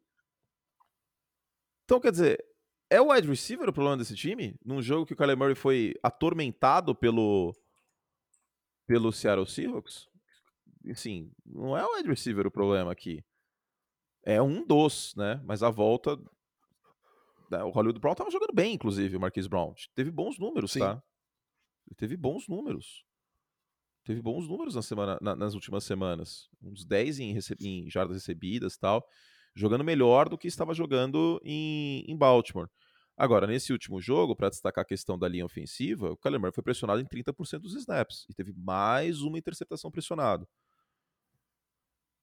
Então, 1.84 2.00
quer 2.00 2.10
dizer, 2.10 2.44
é 2.90 3.00
o 3.00 3.12
wide 3.12 3.28
receiver 3.28 3.68
o 3.68 3.72
problema 3.72 3.96
desse 3.96 4.14
time? 4.14 4.56
Num 4.64 4.80
jogo 4.80 5.06
que 5.06 5.12
o 5.12 5.16
Kyler 5.16 5.36
Murray 5.36 5.54
foi 5.54 5.94
atormentado 6.02 6.94
pelo, 6.94 7.54
pelo 8.86 9.12
Seattle 9.12 9.46
Seahawks? 9.46 10.08
Assim, 10.90 11.30
não 11.44 11.76
é 11.76 11.84
o 11.84 11.96
wide 11.96 12.08
receiver 12.08 12.46
o 12.46 12.50
problema 12.50 12.92
aqui. 12.92 13.24
É 14.22 14.40
um 14.40 14.66
dos, 14.66 15.14
né? 15.16 15.40
Mas 15.44 15.62
a 15.62 15.70
volta. 15.70 16.16
Né, 17.50 17.62
o 17.62 17.70
Hollywood 17.70 18.00
Brown 18.00 18.14
tava 18.14 18.30
jogando 18.30 18.54
bem, 18.54 18.74
inclusive, 18.74 19.16
o 19.16 19.20
Marquise 19.20 19.48
Brown. 19.48 19.74
Teve 19.94 20.10
bons 20.10 20.38
números, 20.38 20.72
Sim. 20.72 20.80
tá? 20.80 21.02
Ele 21.86 21.94
teve 21.96 22.16
bons 22.16 22.48
números. 22.48 23.04
Teve 24.04 24.22
bons 24.22 24.48
números 24.48 24.74
na 24.74 24.82
semana, 24.82 25.18
na, 25.20 25.36
nas 25.36 25.54
últimas 25.54 25.84
semanas. 25.84 26.48
Uns 26.62 26.84
10 26.84 27.18
em, 27.20 27.38
em 27.60 27.90
jardas 27.90 28.16
recebidas 28.16 28.76
tal 28.78 29.06
jogando 29.54 29.84
melhor 29.84 30.28
do 30.28 30.36
que 30.36 30.48
estava 30.48 30.74
jogando 30.74 31.40
em, 31.44 32.04
em 32.08 32.16
Baltimore. 32.16 32.68
Agora, 33.16 33.46
nesse 33.46 33.72
último 33.72 34.00
jogo, 34.00 34.34
para 34.34 34.50
destacar 34.50 34.82
a 34.82 34.86
questão 34.86 35.16
da 35.16 35.28
linha 35.28 35.44
ofensiva, 35.46 36.10
o 36.10 36.16
Kyler 36.16 36.40
Murray 36.40 36.52
foi 36.52 36.64
pressionado 36.64 37.00
em 37.00 37.04
30% 37.04 37.60
dos 37.60 37.74
snaps 37.74 38.26
e 38.28 38.34
teve 38.34 38.52
mais 38.56 39.20
uma 39.20 39.38
interceptação 39.38 39.90
pressionado. 39.90 40.48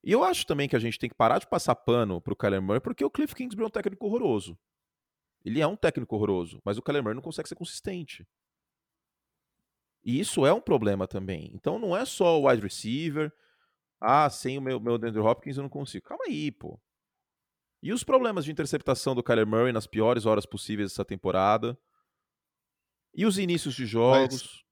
E 0.04 0.12
eu 0.12 0.24
acho 0.24 0.46
também 0.46 0.68
que 0.68 0.76
a 0.76 0.80
gente 0.80 1.00
tem 1.00 1.10
que 1.10 1.16
parar 1.16 1.40
de 1.40 1.48
passar 1.48 1.76
pano 1.76 2.20
pro 2.20 2.36
Kyler 2.36 2.62
Murray 2.62 2.82
porque 2.82 3.06
o 3.06 3.10
Cliff 3.10 3.34
Kingsbury 3.34 3.64
é 3.64 3.68
um 3.68 3.72
técnico 3.72 4.06
horroroso. 4.06 4.58
Ele 5.46 5.62
é 5.62 5.68
um 5.68 5.76
técnico 5.76 6.16
horroroso, 6.16 6.60
mas 6.66 6.78
o 6.78 6.82
Kyler 6.82 7.02
Murray 7.02 7.16
não 7.16 7.22
consegue 7.22 7.48
ser 7.48 7.56
consistente. 7.56 8.28
E 10.04 10.20
isso 10.20 10.46
é 10.46 10.52
um 10.52 10.62
problema 10.62 11.08
também. 11.08 11.52
Então 11.54 11.80
não 11.80 11.96
é 11.96 12.04
só 12.04 12.40
o 12.40 12.50
wide 12.50 12.64
receiver. 12.64 13.32
Ah, 14.00 14.30
sem 14.30 14.58
o 14.58 14.62
meu, 14.62 14.80
meu 14.80 14.96
Andrew 14.96 15.24
Hopkins 15.24 15.58
eu 15.58 15.64
não 15.64 15.70
consigo. 15.70 16.06
Calma 16.06 16.26
aí, 16.26 16.52
pô. 16.52 16.80
E 17.82 17.92
os 17.92 18.04
problemas 18.04 18.46
de 18.46 18.52
interceptação 18.52 19.16
do 19.16 19.24
Kyler 19.24 19.48
Murray 19.48 19.72
nas 19.72 19.88
piores 19.88 20.26
horas 20.26 20.46
possíveis 20.46 20.92
dessa 20.92 21.04
temporada? 21.04 21.78
E 23.14 23.26
os 23.26 23.38
inícios 23.38 23.74
de 23.74 23.86
jogos? 23.86 24.64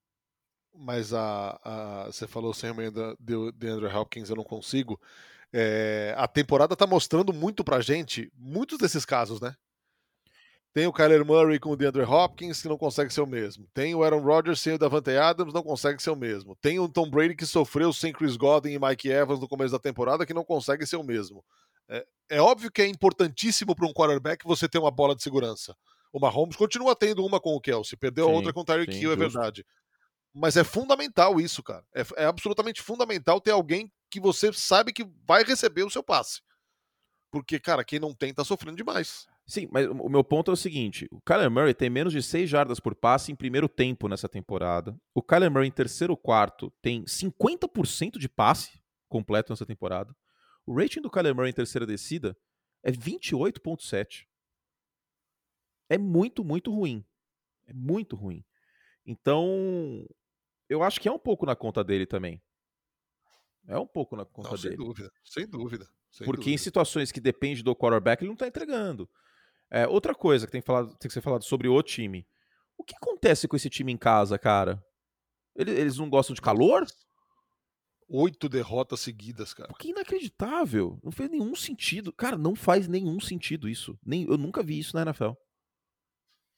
Mas, 0.74 0.86
mas 0.86 1.14
a, 1.14 1.60
a, 1.64 2.06
você 2.06 2.28
falou 2.28 2.54
sem 2.54 2.70
o 2.70 2.76
meio 2.76 2.92
de 2.92 3.68
Andrew 3.68 3.94
Hopkins, 3.94 4.30
eu 4.30 4.36
não 4.36 4.44
consigo. 4.44 5.00
É, 5.52 6.14
a 6.18 6.28
temporada 6.28 6.76
tá 6.76 6.86
mostrando 6.86 7.34
muito 7.34 7.64
pra 7.64 7.82
gente 7.82 8.32
muitos 8.36 8.78
desses 8.78 9.04
casos, 9.06 9.42
né? 9.42 9.56
Tem 10.72 10.86
o 10.86 10.94
Kyler 10.94 11.26
Murray 11.26 11.60
com 11.60 11.72
o 11.72 11.76
DeAndre 11.76 12.04
Hopkins, 12.04 12.62
que 12.62 12.70
não 12.70 12.78
consegue 12.78 13.12
ser 13.12 13.22
o 13.22 13.28
mesmo. 13.28 13.68
Tem 13.74 13.96
o 13.96 14.04
Aaron 14.04 14.22
Rodgers 14.22 14.62
sem 14.62 14.74
o 14.74 14.78
Davante 14.78 15.10
Adams, 15.18 15.52
não 15.52 15.64
consegue 15.64 16.02
ser 16.02 16.12
o 16.12 16.16
mesmo. 16.16 16.56
Tem 16.56 16.80
o 16.80 16.88
Tom 16.88 17.10
Brady 17.10 17.36
que 17.36 17.46
sofreu 17.46 17.92
sem 17.92 18.14
Chris 18.14 18.38
Godwin 18.38 18.74
e 18.74 18.80
Mike 18.80 19.10
Evans 19.10 19.40
no 19.40 19.48
começo 19.48 19.72
da 19.72 19.80
temporada, 19.80 20.28
que 20.28 20.34
não 20.34 20.46
consegue 20.46 20.86
ser 20.86 20.98
o 20.98 21.04
mesmo. 21.04 21.44
É, 21.90 22.06
é 22.30 22.42
óbvio 22.42 22.72
que 22.72 22.82
é 22.82 22.88
importantíssimo 22.88 23.76
para 23.76 23.88
um 23.88 23.94
quarterback 23.94 24.46
você 24.46 24.70
ter 24.70 24.78
uma 24.78 24.92
bola 24.92 25.16
de 25.16 25.24
segurança. 25.24 25.76
O 26.12 26.20
Mahomes 26.20 26.56
continua 26.56 26.96
tendo 26.96 27.26
uma 27.26 27.40
com 27.40 27.56
o 27.56 27.62
Kelsey, 27.62 27.98
perdeu 27.98 28.26
sim, 28.26 28.32
a 28.32 28.36
outra 28.36 28.54
com 28.54 28.62
o 28.62 28.66
Tyreek 28.66 28.96
Hill, 28.96 29.12
é 29.12 29.16
verdade. 29.16 29.66
Mas 30.34 30.58
é 30.58 30.64
fundamental 30.64 31.40
isso, 31.40 31.62
cara. 31.64 31.84
É, 31.94 32.04
é, 32.18 32.26
absolutamente 32.26 32.82
fundamental 32.82 33.42
ter 33.42 33.52
alguém 33.52 33.92
que 34.10 34.20
você 34.20 34.52
sabe 34.54 34.94
que 34.94 35.08
vai 35.28 35.44
receber 35.44 35.84
o 35.84 35.90
seu 35.90 36.04
passe. 36.04 36.42
Porque, 37.32 37.60
cara, 37.60 37.84
quem 37.84 38.00
não 38.00 38.14
tem 38.14 38.34
tá 38.34 38.44
sofrendo 38.44 38.78
demais. 38.78 39.28
Sim, 39.46 39.68
mas 39.72 39.88
o 39.88 40.10
meu 40.10 40.24
ponto 40.24 40.52
é 40.52 40.54
o 40.54 40.58
seguinte: 40.58 41.08
o 41.12 41.20
Kyler 41.22 41.50
Murray 41.50 41.74
tem 41.74 41.90
menos 41.90 42.14
de 42.14 42.22
6 42.22 42.50
jardas 42.50 42.80
por 42.80 42.96
passe 42.96 43.32
em 43.32 43.36
primeiro 43.36 43.68
tempo 43.68 44.08
nessa 44.08 44.30
temporada. 44.30 44.96
O 45.14 45.22
Kyler 45.22 45.50
Murray 45.50 45.68
em 45.68 45.72
terceiro 45.72 46.16
quarto 46.16 46.72
tem 46.82 47.04
50% 47.04 48.18
de 48.18 48.30
passe 48.30 48.80
completo 49.08 49.52
nessa 49.52 49.66
temporada. 49.66 50.16
O 50.70 50.80
rating 50.80 51.02
do 51.02 51.10
Kyler 51.10 51.34
Murray 51.34 51.50
em 51.50 51.54
terceira 51.54 51.84
descida 51.84 52.38
é 52.84 52.92
28,7. 52.92 54.28
É 55.90 55.98
muito, 55.98 56.44
muito 56.44 56.72
ruim. 56.72 57.04
É 57.66 57.74
muito 57.74 58.16
ruim. 58.16 58.46
Então, 59.04 60.08
eu 60.70 60.84
acho 60.84 61.02
que 61.02 61.10
é 61.10 61.12
um 61.12 61.18
pouco 61.18 61.44
na 61.44 61.56
conta 61.56 61.84
dele 61.84 62.06
também. 62.06 62.40
É 63.68 63.80
um 63.80 63.88
pouco 63.88 64.16
na 64.16 64.26
conta 64.26 64.52
não, 64.52 64.58
sem 64.58 64.70
dele. 64.70 64.84
Dúvida, 64.84 65.12
sem 65.24 65.48
dúvida. 65.48 65.90
Sem 66.12 66.24
Porque 66.24 66.42
dúvida. 66.42 66.54
em 66.54 66.58
situações 66.60 67.12
que 67.12 67.20
depende 67.20 67.64
do 67.64 67.76
quarterback, 67.76 68.22
ele 68.22 68.30
não 68.30 68.38
tá 68.38 68.48
entregando. 68.48 69.10
É, 69.72 69.88
outra 69.88 70.14
coisa 70.14 70.46
que 70.46 70.52
tem, 70.52 70.62
falado, 70.62 70.96
tem 71.00 71.10
que 71.10 71.14
ser 71.16 71.22
falado 71.22 71.44
sobre 71.44 71.68
o 71.68 71.82
time. 71.82 72.28
O 72.78 72.84
que 72.84 72.96
acontece 72.96 73.48
com 73.48 73.56
esse 73.56 73.72
time 73.72 73.92
em 73.92 73.98
casa, 73.98 74.38
cara? 74.38 74.86
Eles 75.56 75.98
não 75.98 76.12
gostam 76.12 76.36
de 76.36 76.42
calor? 76.42 76.86
Oito 78.12 78.50
derrotas 78.50 79.02
seguidas, 79.02 79.54
cara. 79.54 79.70
Porque 79.70 79.90
é 79.90 79.92
inacreditável. 79.92 81.00
Não 81.04 81.12
fez 81.12 81.30
nenhum 81.30 81.56
sentido. 81.56 82.12
Cara, 82.12 82.38
não 82.38 82.56
faz 82.56 82.88
nenhum 82.88 83.20
sentido 83.20 83.70
isso. 83.70 83.98
Nem, 84.04 84.24
eu 84.24 84.38
nunca 84.38 84.64
vi 84.64 84.80
isso 84.80 84.96
na 84.96 85.04
NFL. 85.04 85.34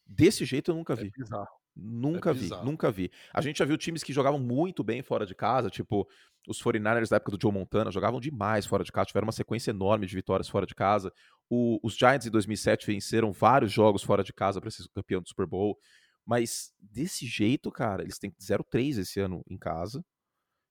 Desse 0.05 0.45
jeito 0.45 0.71
eu 0.71 0.75
nunca 0.75 0.95
vi. 0.95 1.07
É 1.07 1.11
bizarro. 1.11 1.61
Nunca 1.75 2.31
é 2.31 2.33
vi, 2.33 2.39
bizarro. 2.41 2.65
nunca 2.65 2.91
vi. 2.91 3.11
A 3.33 3.41
gente 3.41 3.59
já 3.59 3.65
viu 3.65 3.77
times 3.77 4.03
que 4.03 4.13
jogavam 4.13 4.39
muito 4.39 4.83
bem 4.83 5.01
fora 5.01 5.25
de 5.25 5.35
casa, 5.35 5.69
tipo 5.69 6.07
os 6.47 6.61
49ers 6.61 7.09
da 7.09 7.17
época 7.17 7.37
do 7.37 7.41
Joe 7.41 7.51
Montana, 7.51 7.91
jogavam 7.91 8.19
demais 8.19 8.65
fora 8.65 8.83
de 8.83 8.91
casa, 8.91 9.07
tiveram 9.07 9.27
uma 9.27 9.31
sequência 9.31 9.71
enorme 9.71 10.07
de 10.07 10.15
vitórias 10.15 10.49
fora 10.49 10.65
de 10.65 10.73
casa. 10.73 11.13
O, 11.49 11.79
os 11.83 11.95
Giants 11.95 12.25
em 12.25 12.31
2007 12.31 12.87
venceram 12.87 13.31
vários 13.31 13.71
jogos 13.71 14.01
fora 14.01 14.23
de 14.23 14.33
casa 14.33 14.59
para 14.59 14.71
ser 14.71 14.83
campeão 14.93 15.21
do 15.21 15.27
Super 15.27 15.45
Bowl. 15.45 15.77
Mas 16.25 16.71
desse 16.79 17.25
jeito, 17.25 17.71
cara, 17.71 18.03
eles 18.03 18.17
têm 18.17 18.31
0-3 18.41 18.99
esse 18.99 19.19
ano 19.19 19.43
em 19.49 19.57
casa. 19.57 20.03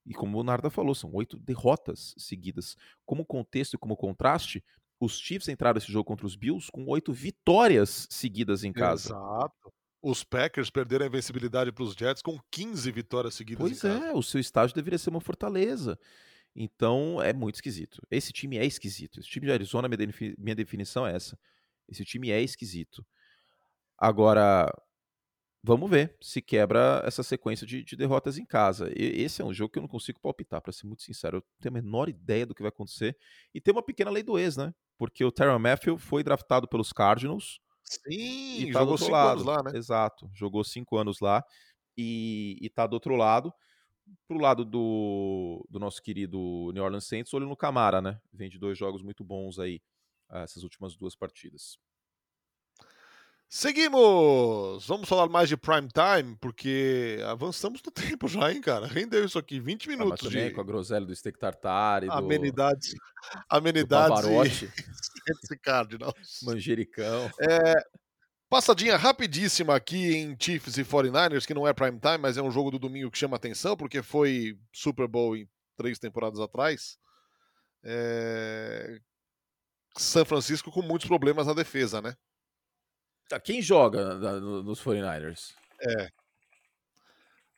E 0.05 0.13
como 0.13 0.39
o 0.39 0.43
Narda 0.43 0.69
falou, 0.69 0.95
são 0.95 1.11
oito 1.13 1.37
derrotas 1.37 2.13
seguidas. 2.17 2.75
Como 3.05 3.25
contexto 3.25 3.75
e 3.75 3.77
como 3.77 3.95
contraste, 3.95 4.63
os 4.99 5.19
Chiefs 5.19 5.47
entraram 5.47 5.77
esse 5.77 5.91
jogo 5.91 6.05
contra 6.05 6.25
os 6.25 6.35
Bills 6.35 6.71
com 6.71 6.85
oito 6.87 7.11
vitórias 7.13 8.07
seguidas 8.09 8.63
em 8.63 8.71
casa. 8.71 9.09
Exato. 9.09 9.73
Os 10.01 10.23
Packers 10.23 10.71
perderam 10.71 11.05
a 11.05 11.07
invencibilidade 11.07 11.71
para 11.71 11.83
os 11.83 11.93
Jets 11.93 12.23
com 12.23 12.39
15 12.51 12.91
vitórias 12.91 13.35
seguidas 13.35 13.61
pois 13.61 13.83
é, 13.83 14.13
o 14.13 14.23
seu 14.23 14.39
estágio 14.39 14.75
deveria 14.75 14.97
ser 14.97 15.11
uma 15.11 15.21
fortaleza. 15.21 15.97
Então 16.55 17.21
é 17.21 17.31
muito 17.33 17.55
esquisito. 17.55 18.01
Esse 18.09 18.33
time 18.33 18.57
é 18.57 18.65
esquisito. 18.65 19.19
Esse 19.19 19.29
time 19.29 19.45
de 19.45 19.53
Arizona, 19.53 19.87
minha 20.37 20.55
definição 20.55 21.05
é 21.05 21.15
essa. 21.15 21.37
Esse 21.87 22.03
time 22.03 22.31
é 22.31 22.41
esquisito. 22.41 23.05
Agora, 23.97 24.71
vamos 25.63 25.89
ver 25.89 26.15
se 26.21 26.41
quebra 26.41 27.01
essa 27.05 27.23
sequência 27.23 27.65
de, 27.65 27.83
de, 27.83 27.95
derrotas 27.95 28.37
em 28.37 28.45
casa. 28.45 28.91
E, 28.95 29.21
esse 29.21 29.41
é 29.41 29.45
um 29.45 29.53
jogo 29.53 29.71
que 29.71 29.79
eu 29.79 29.81
não 29.81 29.87
consigo 29.87 30.19
palpitar, 30.19 30.61
para 30.61 30.71
ser 30.71 30.87
muito 30.87 31.03
sincero. 31.03 31.37
Eu 31.37 31.43
tenho 31.59 31.77
a 31.77 31.81
menor 31.81 32.09
ideia 32.09 32.45
do 32.45 32.55
que 32.55 32.61
vai 32.61 32.69
acontecer. 32.69 33.17
E 33.53 33.61
tem 33.61 33.73
uma 33.73 33.83
pequena 33.83 34.11
lei 34.11 34.23
do 34.23 34.37
ex, 34.37 34.57
né? 34.57 34.73
Porque 34.97 35.23
o 35.23 35.31
Terran 35.31 35.59
Matthew 35.59 35.97
foi 35.97 36.23
draftado 36.23 36.67
pelos 36.67 36.91
Cardinals. 36.91 37.59
Sim, 37.83 38.67
e 38.67 38.71
tá 38.71 38.79
jogou 38.79 38.97
cinco 38.97 39.11
lado. 39.11 39.31
anos 39.31 39.45
lá, 39.45 39.63
né? 39.63 39.77
Exato, 39.77 40.29
jogou 40.33 40.63
cinco 40.63 40.97
anos 40.97 41.19
lá 41.19 41.43
e, 41.97 42.57
e 42.61 42.69
tá 42.69 42.87
do 42.87 42.93
outro 42.93 43.15
lado. 43.15 43.53
Pro 44.27 44.39
lado 44.39 44.65
do, 44.65 45.65
do 45.69 45.79
nosso 45.79 46.01
querido 46.01 46.71
New 46.73 46.83
Orleans 46.83 47.05
Saints, 47.05 47.33
olho 47.33 47.47
no 47.47 47.55
Camara, 47.55 48.01
né? 48.01 48.19
Vem 48.33 48.49
de 48.49 48.59
dois 48.59 48.77
jogos 48.77 49.01
muito 49.01 49.23
bons 49.23 49.57
aí, 49.57 49.81
essas 50.29 50.63
últimas 50.63 50.95
duas 50.95 51.15
partidas. 51.15 51.77
Seguimos! 53.53 54.87
Vamos 54.87 55.09
falar 55.09 55.27
mais 55.27 55.49
de 55.49 55.57
prime 55.57 55.89
time, 55.89 56.37
porque 56.39 57.19
avançamos 57.27 57.81
no 57.85 57.91
tempo 57.91 58.25
já, 58.29 58.49
hein, 58.49 58.61
cara? 58.61 58.87
Rendeu 58.87 59.25
isso 59.25 59.37
aqui, 59.37 59.59
20 59.59 59.89
minutos. 59.89 60.25
Ah, 60.25 60.31
mas 60.33 60.45
de... 60.45 60.51
com 60.51 60.61
a 60.61 60.63
groselha 60.63 61.05
do 61.05 61.13
steak 61.13 61.37
tartar 61.37 62.01
e 62.01 62.05
do... 62.05 62.13
Amenidades. 62.13 62.95
Amenidades. 63.49 64.21
Do 64.21 64.41
esse 64.47 65.57
Cardinals. 65.61 66.39
Manjericão. 66.43 67.29
É, 67.41 67.73
passadinha 68.49 68.95
rapidíssima 68.95 69.75
aqui 69.75 70.15
em 70.15 70.33
Chiefs 70.39 70.77
e 70.77 70.85
49ers, 70.85 71.45
que 71.45 71.53
não 71.53 71.67
é 71.67 71.73
prime 71.73 71.99
time, 71.99 72.19
mas 72.19 72.37
é 72.37 72.41
um 72.41 72.51
jogo 72.51 72.71
do 72.71 72.79
domingo 72.79 73.11
que 73.11 73.17
chama 73.17 73.35
atenção, 73.35 73.75
porque 73.75 74.01
foi 74.01 74.57
Super 74.71 75.09
Bowl 75.09 75.35
em 75.35 75.45
três 75.75 75.99
temporadas 75.99 76.39
atrás. 76.39 76.97
É... 77.83 78.97
São 79.97 80.23
Francisco 80.23 80.71
com 80.71 80.81
muitos 80.81 81.05
problemas 81.05 81.47
na 81.47 81.53
defesa, 81.53 82.01
né? 82.01 82.15
Tá, 83.31 83.39
quem 83.39 83.61
joga 83.61 84.15
nos 84.41 84.83
49ers? 84.83 85.55
É. 85.79 86.09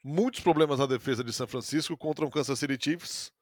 Muitos 0.04 0.40
problemas 0.40 0.78
na 0.78 0.86
defesa 0.86 1.24
de 1.24 1.34
São 1.34 1.48
Francisco 1.48 1.98
contra 1.98 2.24
o 2.24 2.30
Kansas 2.30 2.60
City 2.60 2.78
Chiefs, 2.80 3.34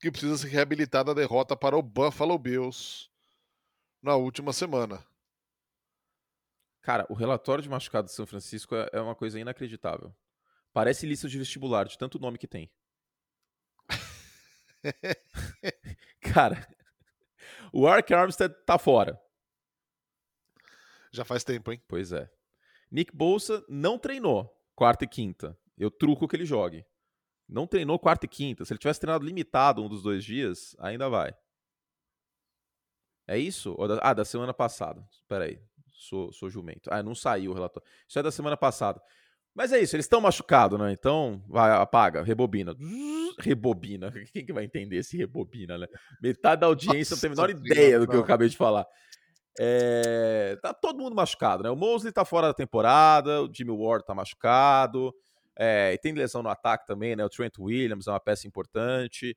que 0.00 0.10
precisa 0.10 0.38
se 0.38 0.48
reabilitar 0.48 1.04
da 1.04 1.12
derrota 1.12 1.54
para 1.54 1.76
o 1.76 1.82
Buffalo 1.82 2.38
Bills 2.38 3.10
na 4.02 4.16
última 4.16 4.54
semana. 4.54 5.06
Cara, 6.80 7.04
o 7.10 7.14
relatório 7.14 7.62
de 7.62 7.68
machucado 7.68 8.06
de 8.06 8.14
São 8.14 8.26
Francisco 8.26 8.74
é, 8.74 8.88
é 8.94 9.00
uma 9.02 9.14
coisa 9.14 9.38
inacreditável. 9.38 10.16
Parece 10.72 11.04
lista 11.04 11.28
de 11.28 11.36
vestibular, 11.36 11.84
de 11.84 11.98
tanto 11.98 12.18
nome 12.18 12.38
que 12.38 12.48
tem. 12.48 12.72
Cara, 16.32 16.66
o 17.70 17.86
Ark 17.86 18.14
Armstead 18.14 18.54
tá 18.64 18.78
fora. 18.78 19.25
Já 21.12 21.24
faz 21.24 21.44
tempo, 21.44 21.72
hein? 21.72 21.80
Pois 21.88 22.12
é. 22.12 22.30
Nick 22.90 23.14
Bolsa 23.14 23.64
não 23.68 23.98
treinou 23.98 24.52
quarta 24.74 25.04
e 25.04 25.08
quinta. 25.08 25.58
Eu 25.76 25.90
truco 25.90 26.28
que 26.28 26.36
ele 26.36 26.44
jogue. 26.44 26.84
Não 27.48 27.66
treinou 27.66 27.98
quarta 27.98 28.26
e 28.26 28.28
quinta. 28.28 28.64
Se 28.64 28.72
ele 28.72 28.78
tivesse 28.78 29.00
treinado 29.00 29.24
limitado 29.24 29.82
um 29.82 29.88
dos 29.88 30.02
dois 30.02 30.24
dias, 30.24 30.74
ainda 30.78 31.08
vai. 31.08 31.34
É 33.26 33.38
isso? 33.38 33.76
Ah, 34.02 34.14
da 34.14 34.24
semana 34.24 34.54
passada. 34.54 35.06
Espera 35.10 35.44
aí. 35.44 35.60
Sou, 35.92 36.32
sou 36.32 36.48
jumento. 36.50 36.88
Ah, 36.92 37.02
não 37.02 37.14
saiu 37.14 37.50
o 37.50 37.54
relatório. 37.54 37.88
Isso 38.08 38.18
é 38.18 38.22
da 38.22 38.30
semana 38.30 38.56
passada. 38.56 39.00
Mas 39.56 39.72
é 39.72 39.80
isso, 39.80 39.96
eles 39.96 40.04
estão 40.04 40.20
machucados, 40.20 40.78
né? 40.78 40.92
Então, 40.92 41.42
vai, 41.48 41.70
apaga, 41.70 42.22
rebobina. 42.22 42.76
Rebobina. 43.38 44.12
Quem 44.30 44.44
que 44.44 44.52
vai 44.52 44.64
entender 44.64 44.96
esse 44.96 45.16
rebobina, 45.16 45.78
né? 45.78 45.86
Metade 46.20 46.60
da 46.60 46.66
audiência 46.66 47.14
Nossa, 47.14 47.26
não 47.26 47.34
tem 47.34 47.42
a 47.44 47.46
menor 47.46 47.62
ideia 47.62 47.98
do 47.98 48.06
que 48.06 48.14
eu 48.14 48.20
acabei 48.20 48.50
de 48.50 48.56
falar. 48.56 48.86
É, 49.58 50.58
tá 50.60 50.74
todo 50.74 50.98
mundo 50.98 51.14
machucado, 51.16 51.62
né? 51.62 51.70
O 51.70 51.76
Mosley 51.76 52.12
tá 52.12 52.24
fora 52.24 52.48
da 52.48 52.54
temporada, 52.54 53.42
o 53.42 53.52
Jimmy 53.52 53.70
Ward 53.70 54.04
tá 54.04 54.14
machucado, 54.14 55.14
é, 55.58 55.94
e 55.94 55.98
tem 55.98 56.12
lesão 56.12 56.42
no 56.42 56.48
ataque 56.50 56.86
também, 56.86 57.16
né? 57.16 57.24
O 57.24 57.30
Trent 57.30 57.58
Williams 57.58 58.06
é 58.06 58.10
uma 58.10 58.20
peça 58.20 58.46
importante. 58.46 59.36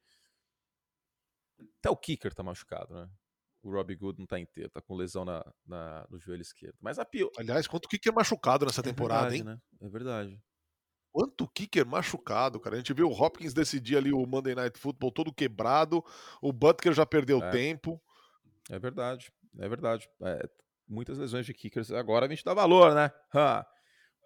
Até 1.79 1.89
o 1.89 1.95
Kicker 1.95 2.33
tá 2.33 2.43
machucado, 2.43 2.93
né? 2.93 3.09
O 3.61 3.71
Robbie 3.71 3.95
Good 3.95 4.19
não 4.19 4.25
tá 4.25 4.39
inteiro, 4.39 4.69
tá 4.69 4.81
com 4.81 4.95
lesão 4.95 5.25
na, 5.25 5.43
na 5.65 6.05
no 6.09 6.17
joelho 6.17 6.41
esquerdo. 6.41 6.75
Mas 6.79 6.97
a 6.97 7.05
pior. 7.05 7.29
Aliás, 7.37 7.67
quanto 7.67 7.89
Kicker 7.89 8.13
machucado 8.13 8.65
nessa 8.65 8.81
é 8.81 8.83
temporada, 8.83 9.29
verdade, 9.29 9.37
hein? 9.37 9.43
Né? 9.43 9.87
É 9.87 9.89
verdade. 9.89 10.41
Quanto 11.11 11.47
Kicker 11.47 11.85
machucado, 11.85 12.59
cara. 12.59 12.75
A 12.75 12.79
gente 12.79 12.93
viu 12.93 13.09
o 13.09 13.13
Hopkins 13.13 13.53
decidir 13.53 13.97
ali 13.97 14.13
o 14.13 14.25
Monday 14.25 14.55
Night 14.55 14.77
Football 14.77 15.11
todo 15.11 15.33
quebrado, 15.33 16.03
o 16.41 16.53
Butker 16.53 16.93
já 16.93 17.05
perdeu 17.05 17.43
é. 17.43 17.49
tempo. 17.49 18.01
É 18.69 18.77
verdade. 18.77 19.31
É 19.57 19.67
verdade. 19.67 20.09
É, 20.21 20.49
muitas 20.87 21.17
lesões 21.17 21.45
de 21.45 21.53
kickers. 21.53 21.91
Agora 21.91 22.25
a 22.25 22.29
gente 22.29 22.43
dá 22.43 22.53
valor, 22.53 22.93
né? 22.93 23.11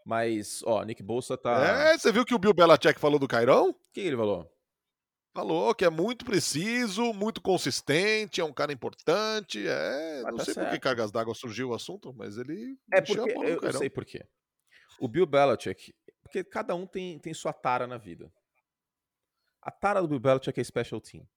Mas, 0.06 0.62
ó, 0.66 0.84
Nick 0.84 1.02
Bolsa 1.02 1.38
tá. 1.38 1.92
É, 1.92 1.98
você 1.98 2.12
viu 2.12 2.26
que 2.26 2.36
o 2.36 2.40
Bill 2.40 2.54
Belichick 2.54 3.00
falou 3.00 3.18
do 3.18 3.28
Cairão? 3.28 3.70
O 3.70 3.76
que 3.94 4.02
ele 4.02 4.18
falou? 4.18 4.50
Falou 5.34 5.74
que 5.74 5.86
é 5.86 5.90
muito 5.90 6.26
preciso, 6.26 7.12
muito 7.14 7.42
consistente, 7.42 8.40
é 8.40 8.44
um 8.44 8.54
cara 8.54 8.72
importante. 8.72 9.66
É, 9.66 10.22
mas 10.24 10.32
não 10.32 10.38
tá 10.38 10.46
sei 10.46 10.54
certo. 10.54 10.68
por 10.68 10.74
que 10.74 10.80
cargas 10.80 11.12
d'água 11.12 11.34
surgiu 11.34 11.70
o 11.70 11.74
assunto, 11.74 12.14
mas 12.14 12.38
ele. 12.38 12.78
É 12.94 13.02
porque 13.02 13.20
eu, 13.20 13.44
eu 13.44 13.74
sei 13.74 13.90
por 13.90 14.06
quê. 14.06 14.26
O 15.00 15.08
Bill 15.08 15.26
Belichick, 15.26 15.94
porque 16.22 16.44
cada 16.44 16.76
um 16.76 16.86
tem, 16.86 17.18
tem 17.18 17.34
sua 17.34 17.52
tara 17.52 17.88
na 17.88 17.98
vida. 17.98 18.32
A 19.62 19.72
tara 19.72 20.02
do 20.02 20.08
Bill 20.08 20.20
Belichick 20.20 20.60
é 20.60 20.64
special 20.64 21.02
team. 21.02 21.28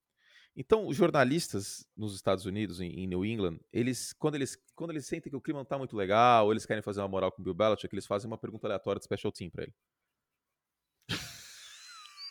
Então, 0.57 0.87
os 0.87 0.97
jornalistas 0.97 1.87
nos 1.95 2.15
Estados 2.15 2.47
Unidos, 2.47 2.81
em, 2.81 2.89
em, 2.91 3.07
New 3.07 3.27
England, 3.27 3.59
eles 3.71 4.15
quando, 4.15 4.37
eles, 4.37 4.57
quando 4.75 4.91
eles 4.91 5.05
sentem 5.05 5.31
que 5.31 5.37
o 5.37 5.41
clima 5.41 5.61
não 5.61 5.67
tá 5.67 5.77
muito 5.77 5.95
legal, 5.95 6.47
ou 6.47 6.53
eles 6.53 6.65
querem 6.65 6.83
fazer 6.83 7.03
uma 7.03 7.09
moral 7.09 7.31
com 7.31 7.43
o 7.43 7.45
Bill 7.45 7.53
Belichick, 7.53 7.95
eles 7.95 8.07
fazem 8.07 8.27
uma 8.27 8.39
pergunta 8.39 8.67
aleatória 8.67 8.99
de 8.99 9.05
special 9.05 9.31
team 9.31 9.51
pra 9.51 9.65
ele. 9.65 9.75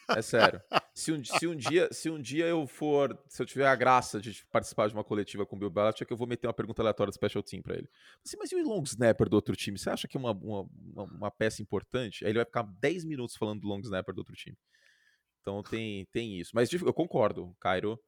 É 0.10 0.22
sério. 0.22 0.62
Se 0.94 1.12
um, 1.12 1.24
se, 1.24 1.48
um 1.48 1.56
dia, 1.56 1.90
se 1.92 2.10
um 2.10 2.22
dia 2.22 2.46
eu 2.46 2.66
for, 2.68 3.20
se 3.28 3.42
eu 3.42 3.46
tiver 3.46 3.68
a 3.68 3.76
graça 3.76 4.22
de 4.22 4.46
participar 4.52 4.88
de 4.88 4.94
uma 4.94 5.04
coletiva 5.04 5.46
com 5.46 5.56
o 5.56 5.60
Bill 5.60 5.70
Belichick, 5.70 6.10
eu 6.10 6.18
vou 6.18 6.28
meter 6.28 6.48
uma 6.48 6.54
pergunta 6.54 6.82
aleatória 6.82 7.12
de 7.12 7.16
special 7.16 7.44
team 7.44 7.62
pra 7.62 7.76
ele. 7.76 7.90
Assim, 8.24 8.38
mas 8.38 8.52
e 8.52 8.56
o 8.56 8.64
long 8.68 8.84
snapper 8.84 9.28
do 9.28 9.36
outro 9.36 9.56
time? 9.56 9.78
Você 9.78 9.90
acha 9.90 10.08
que 10.08 10.16
é 10.16 10.20
uma, 10.20 10.32
uma, 10.32 10.70
uma, 11.04 11.32
peça 11.32 11.62
importante? 11.62 12.24
Aí 12.24 12.32
ele 12.32 12.40
vai 12.40 12.46
ficar 12.46 12.64
10 12.64 13.04
minutos 13.04 13.36
falando 13.36 13.62
do 13.62 13.68
long 13.68 13.80
snapper 13.82 14.14
do 14.14 14.20
outro 14.20 14.36
time. 14.36 14.58
Então 15.42 15.62
tem, 15.64 16.06
tem 16.12 16.40
isso. 16.40 16.52
Mas 16.54 16.72
eu 16.72 16.94
concordo, 16.94 17.56
Cairo 17.60 18.00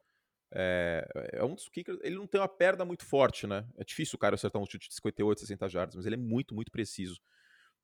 é, 0.52 1.08
é 1.34 1.44
um 1.44 1.56
dos 1.56 1.68
kickers. 1.70 2.00
Ele 2.02 2.16
não 2.16 2.28
tem 2.28 2.40
uma 2.40 2.48
perna 2.48 2.86
muito 2.86 3.06
forte, 3.06 3.46
né? 3.46 3.68
É 3.78 3.84
difícil 3.84 4.16
o 4.16 4.20
cara 4.20 4.36
acertar 4.36 4.62
um 4.62 4.66
chute 4.66 4.88
de 4.88 4.96
58, 4.96 5.42
60 5.42 5.70
jardas, 5.70 5.96
mas 5.96 6.06
ele 6.06 6.16
é 6.16 6.18
muito, 6.18 6.56
muito 6.56 6.72
preciso 6.72 7.20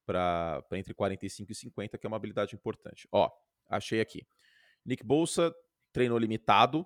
para 0.05 0.63
entre 0.73 0.93
45 0.93 1.51
e 1.51 1.55
50, 1.55 1.97
que 1.97 2.05
é 2.05 2.09
uma 2.09 2.17
habilidade 2.17 2.55
importante. 2.55 3.07
Ó, 3.11 3.29
achei 3.69 4.01
aqui. 4.01 4.25
Nick 4.85 5.03
Bolsa 5.03 5.53
treinou 5.91 6.17
limitado. 6.17 6.85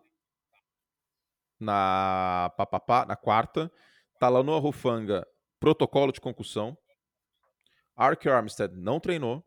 na 1.60 2.52
na 3.08 3.16
quarta. 3.16 3.72
Talanoa 4.20 4.60
Rufanga, 4.60 5.28
protocolo 5.60 6.12
de 6.12 6.20
concussão. 6.20 6.78
Ark 7.96 8.28
Armstead 8.30 8.76
não 8.76 9.00
treinou. 9.00 9.44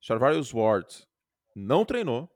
Charvarius 0.00 0.52
Ward 0.52 1.06
não 1.54 1.84
treinou. 1.84 2.28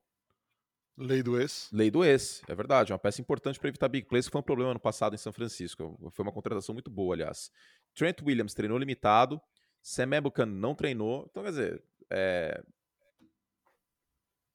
Lei 0.99 1.23
do 1.23 1.39
ex. 1.39 1.69
Lei 1.73 1.91
do 1.91 2.03
ex, 2.03 2.43
é 2.49 2.55
verdade. 2.55 2.91
É 2.91 2.95
uma 2.95 2.99
peça 2.99 3.21
importante 3.21 3.59
para 3.61 3.69
evitar 3.69 3.89
big 3.89 4.09
plays, 4.09 4.27
que 4.27 4.33
foi 4.33 4.41
um 4.41 4.45
problema 4.45 4.73
no 4.73 4.81
passado 4.81 5.15
em 5.15 5.19
São 5.19 5.33
Francisco. 5.33 6.11
Foi 6.13 6.23
uma 6.23 6.33
contratação 6.33 6.73
muito 6.73 6.91
boa, 6.91 7.15
aliás. 7.15 7.51
Trent 7.95 8.23
Williams 8.23 8.55
treinou 8.55 8.79
limitado. 8.79 9.41
Sam 9.83 10.17
Ebucan 10.17 10.47
não 10.47 10.75
treinou. 10.75 11.27
Então, 11.31 11.43
quer 11.43 11.51
dizer, 11.51 11.85
é... 12.11 12.63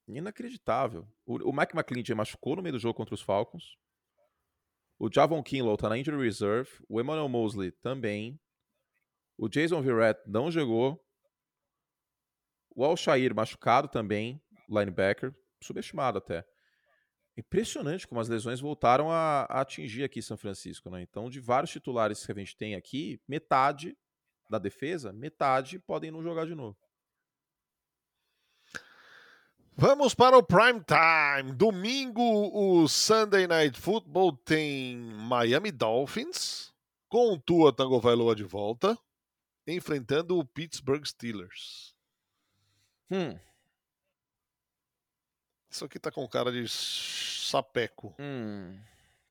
Inacreditável. 0.08 1.08
O, 1.26 1.54
Mike 1.54 1.76
McClinton 1.76 2.16
machucou 2.16 2.56
no 2.56 2.64
meio 2.64 2.74
do 2.74 2.80
jogo 2.80 2.96
contra 2.96 3.14
os 3.14 3.22
Falcons. 3.22 3.78
O 5.00 5.10
Javon 5.12 5.42
Kinlaw 5.44 5.78
tá 5.78 5.90
na 5.90 5.98
injury 5.98 6.24
reserve. 6.24 6.70
O 6.90 7.00
Emmanuel 7.00 7.30
Mosley 7.30 7.72
também. 7.72 8.40
O 9.38 9.48
Jason 9.48 9.82
Verrett 9.82 10.20
não 10.28 10.52
jogou. 10.52 11.00
O 12.76 12.84
Alshair 12.84 13.34
machucado 13.36 13.88
também, 13.88 14.42
linebacker, 14.70 15.36
subestimado 15.62 16.18
até. 16.18 16.46
Impressionante 17.38 18.08
como 18.08 18.20
as 18.20 18.28
lesões 18.28 18.60
voltaram 18.60 19.10
a, 19.10 19.44
a, 19.44 19.62
atingir 19.62 20.04
aqui 20.04 20.22
São 20.22 20.38
Francisco, 20.38 20.90
né? 20.90 21.02
Então, 21.02 21.30
de 21.30 21.40
vários 21.40 21.72
titulares 21.72 22.26
que 22.26 22.32
a 22.32 22.36
gente 22.36 22.56
tem 22.56 22.76
aqui, 22.76 23.22
metade 23.28 23.98
da 24.50 24.60
defesa, 24.60 25.14
metade 25.14 25.80
podem 25.80 26.12
não 26.12 26.22
jogar 26.22 26.46
de 26.46 26.54
novo. 26.54 26.78
Vamos 29.74 30.14
para 30.14 30.38
o 30.38 30.44
prime 30.44 30.84
time. 30.84 31.54
Domingo, 31.54 32.22
o 32.54 32.88
Sunday 32.88 33.48
Night 33.48 33.80
Football 33.80 34.38
tem 34.38 34.98
Miami 34.98 35.72
Dolphins 35.72 36.72
com 37.08 37.34
o 37.34 37.40
Tua 37.40 37.74
Tagovailoa 37.74 38.36
de 38.36 38.44
volta, 38.44 38.98
enfrentando 39.66 40.38
o 40.38 40.46
Pittsburgh 40.46 41.06
Steelers. 41.06 41.96
Hum. 43.10 43.40
Isso 45.72 45.86
aqui 45.86 45.98
tá 45.98 46.12
com 46.12 46.28
cara 46.28 46.52
de 46.52 46.68
sapeco. 46.68 48.14
Hum. 48.20 48.78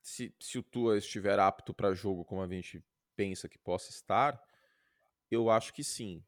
Se, 0.01 0.35
se 0.41 0.59
o 0.59 0.63
Tua 0.63 0.97
estiver 0.97 1.39
apto 1.39 1.75
para 1.75 1.93
jogo 1.93 2.25
como 2.25 2.41
a 2.41 2.49
gente 2.49 2.83
pensa 3.15 3.47
que 3.47 3.59
possa 3.59 3.91
estar, 3.91 4.43
eu 5.31 5.51
acho 5.51 5.75
que 5.75 5.85
sim. 5.85 6.25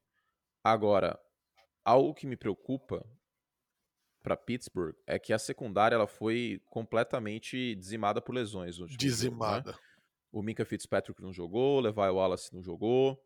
Agora, 0.62 1.18
algo 1.83 2.12
que 2.12 2.27
me 2.27 2.37
preocupa 2.37 3.03
para 4.22 4.37
Pittsburgh 4.37 4.94
é 5.07 5.18
que 5.18 5.33
a 5.33 5.38
secundária 5.38 5.96
ela 5.96 6.07
foi 6.07 6.62
completamente 6.68 7.75
dizimada 7.75 8.20
por 8.20 8.35
lesões. 8.35 8.77
Dizimada. 8.77 9.72
Jogo, 9.72 9.79
né? 9.79 9.85
O 10.31 10.42
Minka 10.42 10.64
Fitzpatrick 10.64 11.20
não 11.22 11.33
jogou, 11.33 11.79
o 11.79 11.81
Levi 11.81 11.98
Wallace 12.01 12.55
não 12.55 12.62
jogou. 12.62 13.22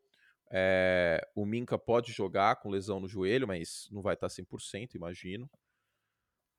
É, 0.51 1.21
o 1.35 1.45
Minka 1.45 1.77
pode 1.77 2.13
jogar 2.13 2.57
com 2.57 2.71
lesão 2.71 3.01
no 3.01 3.09
joelho, 3.09 3.47
mas 3.47 3.89
não 3.91 4.03
vai 4.03 4.15
estar 4.15 4.29
100%, 4.29 4.95
imagino. 4.95 5.51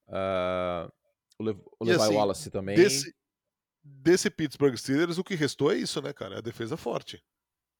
Uh, 0.07 0.91
o, 1.39 1.43
Le 1.43 1.51
o 1.79 1.85
Levi 1.85 2.01
assim, 2.01 2.15
Wallace 2.15 2.51
também. 2.51 2.75
Desse, 2.75 3.15
desse 3.83 4.29
Pittsburgh 4.29 4.75
Steelers, 4.75 5.17
o 5.17 5.23
que 5.23 5.35
restou 5.35 5.71
é 5.71 5.75
isso, 5.75 6.01
né, 6.01 6.13
cara? 6.13 6.35
É 6.35 6.37
a 6.39 6.41
defesa 6.41 6.77
forte. 6.77 7.23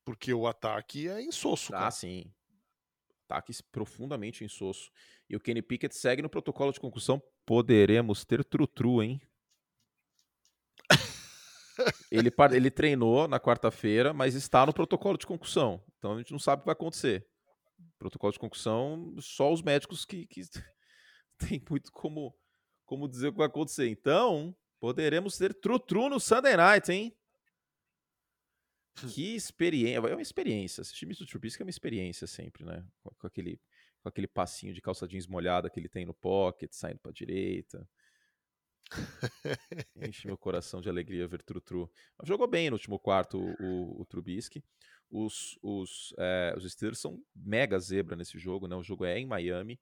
Porque 0.05 0.33
o 0.33 0.47
ataque 0.47 1.07
é 1.07 1.21
insosso. 1.21 1.73
Ah, 1.73 1.79
cara. 1.79 1.91
sim. 1.91 2.31
Ataque 3.25 3.53
profundamente 3.71 4.43
insosso. 4.43 4.89
E 5.29 5.35
o 5.35 5.39
Kenny 5.39 5.61
Pickett 5.61 5.95
segue 5.95 6.21
no 6.21 6.29
protocolo 6.29 6.71
de 6.71 6.79
concussão. 6.79 7.21
Poderemos 7.45 8.23
ter 8.23 8.43
trutru, 8.45 9.03
hein? 9.03 9.21
ele, 12.11 12.31
ele 12.53 12.71
treinou 12.71 13.27
na 13.27 13.39
quarta-feira, 13.39 14.13
mas 14.13 14.33
está 14.33 14.65
no 14.65 14.73
protocolo 14.73 15.17
de 15.17 15.27
concussão. 15.27 15.83
Então 15.97 16.13
a 16.13 16.17
gente 16.17 16.31
não 16.31 16.39
sabe 16.39 16.59
o 16.59 16.63
que 16.63 16.67
vai 16.67 16.73
acontecer. 16.73 17.27
Protocolo 17.99 18.31
de 18.31 18.39
concussão, 18.39 19.15
só 19.19 19.51
os 19.51 19.61
médicos 19.61 20.05
que, 20.05 20.25
que 20.27 20.41
tem 21.49 21.61
muito 21.69 21.91
como, 21.91 22.35
como 22.85 23.07
dizer 23.07 23.27
o 23.27 23.31
que 23.31 23.37
vai 23.37 23.47
acontecer. 23.47 23.87
Então, 23.87 24.55
poderemos 24.79 25.37
ter 25.37 25.53
trutru 25.53 26.09
no 26.09 26.19
Sunday 26.19 26.55
Night, 26.55 26.91
hein? 26.91 27.15
Que 28.95 29.35
experiência. 29.35 29.97
É 29.97 29.99
uma 29.99 30.21
experiência. 30.21 30.81
Assistir 30.81 31.05
Mr. 31.05 31.25
Trubisky 31.27 31.61
é 31.61 31.65
uma 31.65 31.69
experiência 31.69 32.25
sempre, 32.25 32.65
né? 32.65 32.83
Com, 33.03 33.27
aquele, 33.27 33.59
com 34.01 34.09
aquele 34.09 34.27
passinho 34.27 34.73
de 34.73 34.81
calça 34.81 35.07
jeans 35.07 35.27
molhada 35.27 35.69
que 35.69 35.79
ele 35.79 35.89
tem 35.89 36.05
no 36.05 36.13
pocket, 36.13 36.71
saindo 36.73 36.99
para 36.99 37.11
direita. 37.11 37.87
Enche 39.95 40.27
meu 40.27 40.37
coração 40.37 40.81
de 40.81 40.89
alegria 40.89 41.27
ver 41.27 41.43
Trutru. 41.43 41.91
Jogou 42.23 42.47
bem 42.47 42.69
no 42.69 42.75
último 42.75 42.97
quarto 42.97 43.37
o, 43.59 44.01
o, 44.01 44.05
Trubisky. 44.05 44.63
Os, 45.09 45.57
os, 45.61 46.13
é, 46.17 46.53
os 46.57 46.69
Steelers 46.71 46.99
são 46.99 47.21
mega 47.35 47.77
zebra 47.79 48.15
nesse 48.15 48.37
jogo, 48.39 48.67
né? 48.67 48.75
O 48.75 48.83
jogo 48.83 49.05
é 49.05 49.19
em 49.19 49.25
Miami, 49.25 49.79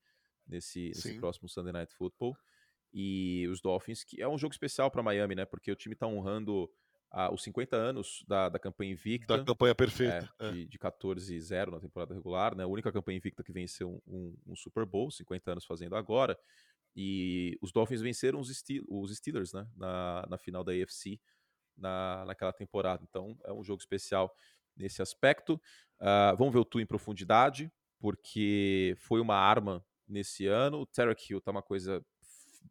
nesse, 0.47 0.89
nesse 0.89 1.19
próximo 1.19 1.49
Sunday 1.49 1.73
Night 1.73 1.93
Football. 1.93 2.35
E 2.93 3.47
os 3.49 3.61
Dolphins, 3.61 4.03
que 4.03 4.21
é 4.21 4.27
um 4.27 4.37
jogo 4.37 4.53
especial 4.53 4.89
para 4.89 5.03
Miami, 5.03 5.35
né? 5.35 5.45
Porque 5.45 5.71
o 5.71 5.75
time 5.75 5.93
está 5.93 6.07
honrando 6.07 6.69
ah, 7.11 7.33
os 7.33 7.43
50 7.43 7.75
anos 7.75 8.23
da, 8.27 8.49
da 8.49 8.57
campanha 8.57 8.91
invicta. 8.91 9.37
Da 9.37 9.43
campanha 9.43 9.75
perfeita. 9.75 10.33
É, 10.39 10.47
é. 10.47 10.51
De, 10.51 10.65
de 10.65 10.79
14-0 10.79 11.71
na 11.71 11.79
temporada 11.79 12.13
regular, 12.13 12.55
né? 12.55 12.63
A 12.63 12.67
única 12.67 12.91
campanha 12.91 13.17
invicta 13.17 13.43
que 13.43 13.51
venceu 13.51 14.01
um, 14.07 14.15
um, 14.15 14.37
um, 14.47 14.55
Super 14.55 14.85
Bowl, 14.85 15.11
50 15.11 15.51
anos 15.51 15.65
fazendo 15.65 15.95
agora. 15.95 16.39
E 16.95 17.57
os 17.61 17.71
Dolphins 17.73 18.01
venceram 18.01 18.39
os, 18.39 18.49
Steel, 18.55 18.83
os 18.87 19.13
Steelers, 19.15 19.51
né? 19.51 19.67
Na, 19.75 20.25
na 20.29 20.37
final 20.37 20.63
da 20.63 20.71
AFC 20.71 21.19
na, 21.77 22.23
naquela 22.25 22.53
temporada. 22.53 23.03
Então 23.09 23.37
é 23.43 23.51
um 23.51 23.63
jogo 23.63 23.81
especial 23.81 24.33
nesse 24.75 25.01
aspecto. 25.01 25.59
Uh, 25.99 26.35
vamos 26.37 26.53
ver 26.53 26.59
o 26.59 26.65
Tu 26.65 26.79
em 26.79 26.85
profundidade, 26.85 27.71
porque 27.99 28.95
foi 28.99 29.19
uma 29.19 29.35
arma 29.35 29.83
nesse 30.07 30.47
ano. 30.47 30.79
O 30.79 30.85
Tarek 30.85 31.31
Hill 31.31 31.41
tá 31.41 31.51
uma 31.51 31.63
coisa 31.63 32.03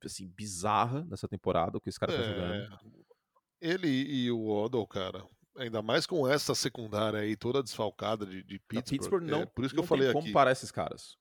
assim 0.04 0.28
bizarra 0.28 1.04
nessa 1.04 1.28
temporada, 1.28 1.78
o 1.78 1.80
que 1.80 1.88
esse 1.88 1.98
cara 1.98 2.12
tá 2.12 2.18
é... 2.18 2.22
tá 2.22 2.28
jogando. 2.28 3.04
Ele 3.60 3.88
e 3.88 4.30
o 4.30 4.46
Odell, 4.48 4.86
cara, 4.86 5.26
ainda 5.56 5.80
mais 5.80 6.06
com 6.06 6.28
essa 6.28 6.54
secundária 6.54 7.20
aí 7.20 7.36
toda 7.36 7.62
desfalcada 7.62 8.26
de, 8.26 8.42
de 8.42 8.58
Pittsburgh. 8.58 8.98
Pittsburgh 8.98 9.22
não, 9.22 9.42
é, 9.42 9.46
por 9.46 9.64
isso 9.64 9.74
que 9.74 9.80
eu 9.80 9.86
falei 9.86 10.12
como 10.12 10.24
aqui. 10.24 10.32
parar 10.32 10.52
esses 10.52 10.70
caras. 10.70 11.16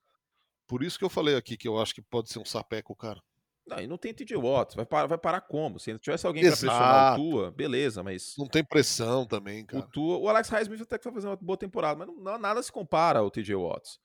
Por 0.68 0.84
isso 0.84 0.98
que 0.98 1.06
eu 1.06 1.10
falei 1.10 1.36
aqui 1.36 1.56
que 1.56 1.68
eu 1.68 1.80
acho 1.80 1.94
que 1.94 2.02
pode 2.02 2.30
ser 2.30 2.40
um 2.40 2.46
sapeco, 2.46 2.96
cara. 2.96 3.22
Não, 3.66 3.80
e 3.80 3.88
não 3.88 3.98
tem 3.98 4.14
TJ 4.14 4.36
Watts. 4.36 4.76
Vai 4.76 4.86
parar, 4.86 5.08
vai 5.08 5.18
parar 5.18 5.42
como? 5.42 5.80
Se 5.80 5.98
tivesse 6.00 6.28
alguém 6.28 6.44
para 6.44 6.52
pressionar 6.52 7.14
o 7.14 7.32
Tua, 7.32 7.52
beleza, 7.52 8.04
mas. 8.04 8.34
Não 8.38 8.48
tem 8.48 8.64
pressão 8.64 9.26
também, 9.26 9.66
cara. 9.66 9.86
O, 9.86 9.90
Tua, 9.90 10.18
o 10.18 10.28
Alex 10.28 10.50
Highsmith 10.50 10.82
até 10.82 10.98
que 10.98 11.06
vai 11.06 11.14
fazer 11.14 11.28
uma 11.28 11.38
boa 11.38 11.58
temporada, 11.58 11.98
mas 12.06 12.08
não, 12.18 12.38
nada 12.38 12.62
se 12.62 12.72
compara 12.72 13.20
ao 13.20 13.32
TJ 13.32 13.56
Watts. 13.56 14.00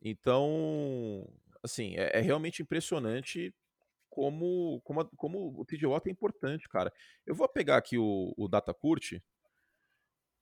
Então, 0.00 1.28
assim, 1.62 1.96
é, 1.96 2.18
é 2.18 2.20
realmente 2.20 2.62
impressionante 2.62 3.54
como, 4.08 4.80
como, 4.82 5.04
como 5.16 5.60
o 5.60 5.64
TJ 5.64 5.86
Watt 5.86 6.08
é 6.08 6.12
importante, 6.12 6.68
cara. 6.68 6.92
Eu 7.26 7.34
vou 7.34 7.48
pegar 7.48 7.76
aqui 7.76 7.98
o, 7.98 8.34
o 8.36 8.48
Datacurt 8.48 9.20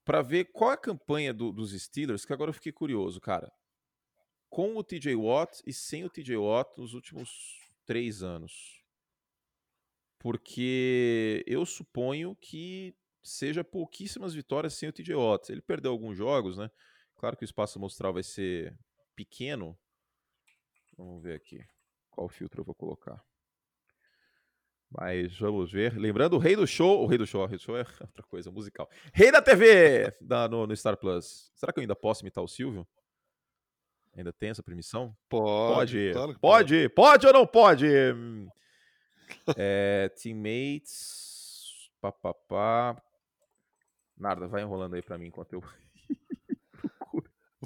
para 0.05 0.23
ver 0.23 0.47
qual 0.53 0.71
é 0.71 0.75
a 0.75 0.79
campanha 0.79 1.35
do, 1.35 1.53
dos 1.53 1.73
Steelers, 1.73 2.25
que 2.25 2.33
agora 2.33 2.51
eu 2.51 2.55
fiquei 2.55 2.73
curioso, 2.73 3.21
cara. 3.21 3.53
Com 4.49 4.77
o 4.77 4.85
TJ 4.85 5.15
Watt 5.17 5.63
e 5.67 5.73
sem 5.73 6.05
o 6.05 6.11
TJ 6.11 6.37
Watt 6.37 6.71
nos 6.79 6.95
últimos 6.95 7.29
três 7.85 8.23
anos. 8.23 8.85
Porque 10.19 11.45
eu 11.47 11.67
suponho 11.67 12.37
que 12.37 12.95
seja 13.23 13.65
pouquíssimas 13.65 14.33
vitórias 14.33 14.75
sem 14.75 14.89
o 14.89 14.93
TJ 14.93 15.15
Watt. 15.15 15.51
Ele 15.51 15.61
perdeu 15.61 15.91
alguns 15.91 16.17
jogos, 16.17 16.57
né? 16.57 16.71
Claro 17.17 17.37
que 17.37 17.45
o 17.45 17.45
espaço 17.45 17.79
amostral 17.79 18.13
vai 18.13 18.23
ser 18.23 18.79
pequeno. 19.17 19.77
Vamos 20.97 21.23
ver 21.23 21.35
aqui 21.35 21.65
qual 22.11 22.29
filtro 22.29 22.61
eu 22.61 22.65
vou 22.65 22.75
colocar. 22.75 23.23
Mas 24.91 25.37
vamos 25.39 25.73
ver. 25.73 25.97
Lembrando, 25.99 26.37
o 26.37 26.39
rei 26.39 26.55
do 26.55 26.67
show. 26.67 27.03
O 27.03 27.07
rei 27.07 27.19
do 27.19 27.27
show, 27.27 27.43
o 27.43 27.47
rei 27.47 27.59
do 27.59 27.63
show 27.63 27.77
é 27.77 27.85
outra 28.01 28.23
coisa, 28.23 28.51
musical. 28.51 28.89
Rei 29.13 29.33
da 29.33 29.43
TV 29.43 30.17
da, 30.21 30.49
no, 30.49 30.67
no 30.67 30.77
Star 30.77 30.97
Plus. 30.97 31.51
Será 31.57 31.73
que 31.73 31.81
eu 31.81 31.83
ainda 31.83 31.97
posso 31.97 32.23
imitar 32.23 32.43
o 32.45 32.49
Silvio? 32.49 32.87
Ainda 34.17 34.33
tem 34.33 34.51
essa 34.51 34.63
permissão? 34.63 35.15
Pode. 35.29 35.75
Pode, 35.75 36.13
claro 36.13 36.39
pode, 36.41 36.89
pode, 36.91 37.27
ou 37.27 37.33
não 37.33 37.47
pode? 37.47 37.87
é, 39.57 40.09
teammates. 40.17 41.91
Papapá. 42.01 43.03
Nada, 44.17 44.47
vai 44.47 44.63
enrolando 44.63 44.95
aí 44.95 45.03
pra 45.03 45.19
mim 45.19 45.27
enquanto 45.27 45.53
eu. 45.53 45.63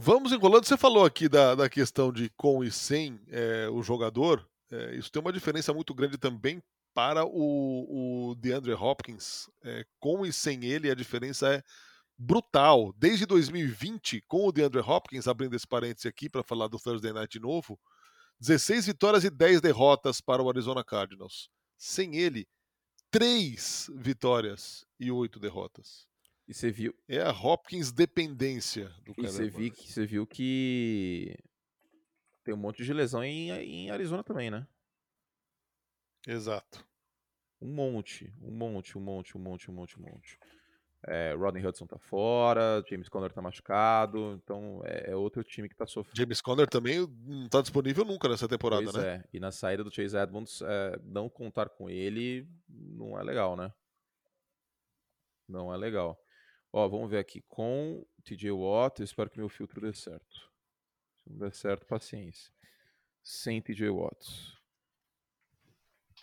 Vamos 0.03 0.33
enrolando. 0.33 0.65
Você 0.65 0.79
falou 0.79 1.05
aqui 1.05 1.29
da, 1.29 1.55
da 1.55 1.69
questão 1.69 2.11
de 2.11 2.31
com 2.31 2.65
e 2.65 2.73
sem 2.73 3.21
é, 3.29 3.69
o 3.69 3.83
jogador. 3.83 4.49
É, 4.71 4.97
isso 4.97 5.13
tem 5.13 5.21
uma 5.21 5.31
diferença 5.31 5.75
muito 5.75 5.93
grande 5.93 6.17
também 6.17 6.63
para 6.95 7.27
o, 7.27 8.31
o 8.31 8.35
DeAndre 8.37 8.73
Hopkins. 8.73 9.47
É, 9.63 9.85
com 9.99 10.25
e 10.25 10.33
sem 10.33 10.65
ele, 10.65 10.91
a 10.91 10.95
diferença 10.95 11.53
é 11.53 11.63
brutal. 12.17 12.95
Desde 12.97 13.27
2020, 13.27 14.25
com 14.27 14.47
o 14.47 14.53
DeAndre 14.53 14.81
Hopkins, 14.81 15.29
abrindo 15.29 15.55
esse 15.55 15.67
parênteses 15.67 16.07
aqui 16.07 16.31
para 16.31 16.43
falar 16.43 16.69
do 16.69 16.79
Thursday 16.79 17.13
Night 17.13 17.39
de 17.39 17.41
novo, 17.41 17.79
16 18.41 18.87
vitórias 18.87 19.23
e 19.23 19.29
10 19.29 19.61
derrotas 19.61 20.19
para 20.19 20.43
o 20.43 20.49
Arizona 20.49 20.83
Cardinals. 20.83 21.51
Sem 21.77 22.17
ele, 22.17 22.49
três 23.11 23.91
vitórias 23.95 24.87
e 24.99 25.11
oito 25.11 25.39
derrotas. 25.39 26.10
E 26.51 26.55
você 26.55 26.69
viu. 26.69 26.93
É 27.07 27.23
a 27.23 27.31
Hopkins 27.31 27.93
dependência 27.93 28.93
do 29.05 29.15
E 29.17 29.23
você, 29.23 29.49
vi, 29.49 29.71
você 29.71 30.05
viu 30.05 30.27
que 30.27 31.39
tem 32.43 32.53
um 32.53 32.57
monte 32.57 32.83
de 32.83 32.93
lesão 32.93 33.23
em, 33.23 33.51
em 33.53 33.91
Arizona 33.93 34.25
também, 34.25 34.51
né? 34.51 34.67
Exato. 36.27 36.85
Um 37.63 37.73
monte, 37.73 38.35
um 38.43 38.51
monte, 38.51 38.99
um 38.99 39.01
monte, 39.01 39.39
um 39.39 39.41
monte, 39.41 39.71
um 39.71 39.75
monte, 39.75 40.01
um 40.01 40.03
monte. 40.03 40.41
É, 41.07 41.35
Rodney 41.35 41.65
Hudson 41.65 41.87
tá 41.87 41.99
fora, 42.01 42.83
James 42.91 43.09
Conner 43.09 43.33
tá 43.33 43.41
machucado, 43.41 44.41
então 44.43 44.83
é, 44.85 45.13
é 45.13 45.17
outro 45.17 45.45
time 45.45 45.69
que 45.69 45.77
tá 45.77 45.87
sofrendo. 45.87 46.17
James 46.17 46.41
Conner 46.41 46.69
também 46.69 47.07
não 47.27 47.49
tá 47.49 47.63
disponível 47.63 48.05
nunca 48.05 48.29
nessa 48.29 48.49
temporada, 48.49 48.91
pois 48.91 48.97
né? 48.97 49.09
É. 49.09 49.25
E 49.33 49.39
na 49.39 49.53
saída 49.53 49.85
do 49.85 49.95
Chase 49.95 50.17
Edmonds, 50.17 50.61
é, 50.63 50.99
não 51.05 51.29
contar 51.29 51.69
com 51.69 51.89
ele 51.89 52.45
não 52.69 53.17
é 53.17 53.23
legal, 53.23 53.57
né? 53.57 53.73
Não 55.49 55.73
é 55.73 55.77
legal. 55.77 56.21
Ó, 56.73 56.89
vamos 56.89 57.11
ver 57.11 57.19
aqui. 57.19 57.43
Com 57.49 58.07
TJ 58.25 58.51
Watt, 58.53 59.01
eu 59.01 59.05
espero 59.05 59.31
que 59.31 59.39
meu 59.39 59.49
filtro 59.49 59.81
dê 59.81 59.93
certo. 59.93 60.51
Se 61.17 61.31
não 61.31 61.39
der 61.39 61.53
certo, 61.53 61.87
paciência. 61.87 62.53
Sem 63.23 63.61
TJ 63.61 63.91
Watt. 63.91 64.59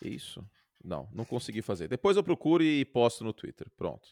Isso? 0.01 0.47
Não, 0.83 1.09
não 1.11 1.25
consegui 1.25 1.61
fazer. 1.61 1.87
Depois 1.87 2.15
eu 2.15 2.23
procuro 2.23 2.63
e 2.63 2.85
posto 2.85 3.23
no 3.23 3.33
Twitter. 3.33 3.69
Pronto. 3.75 4.07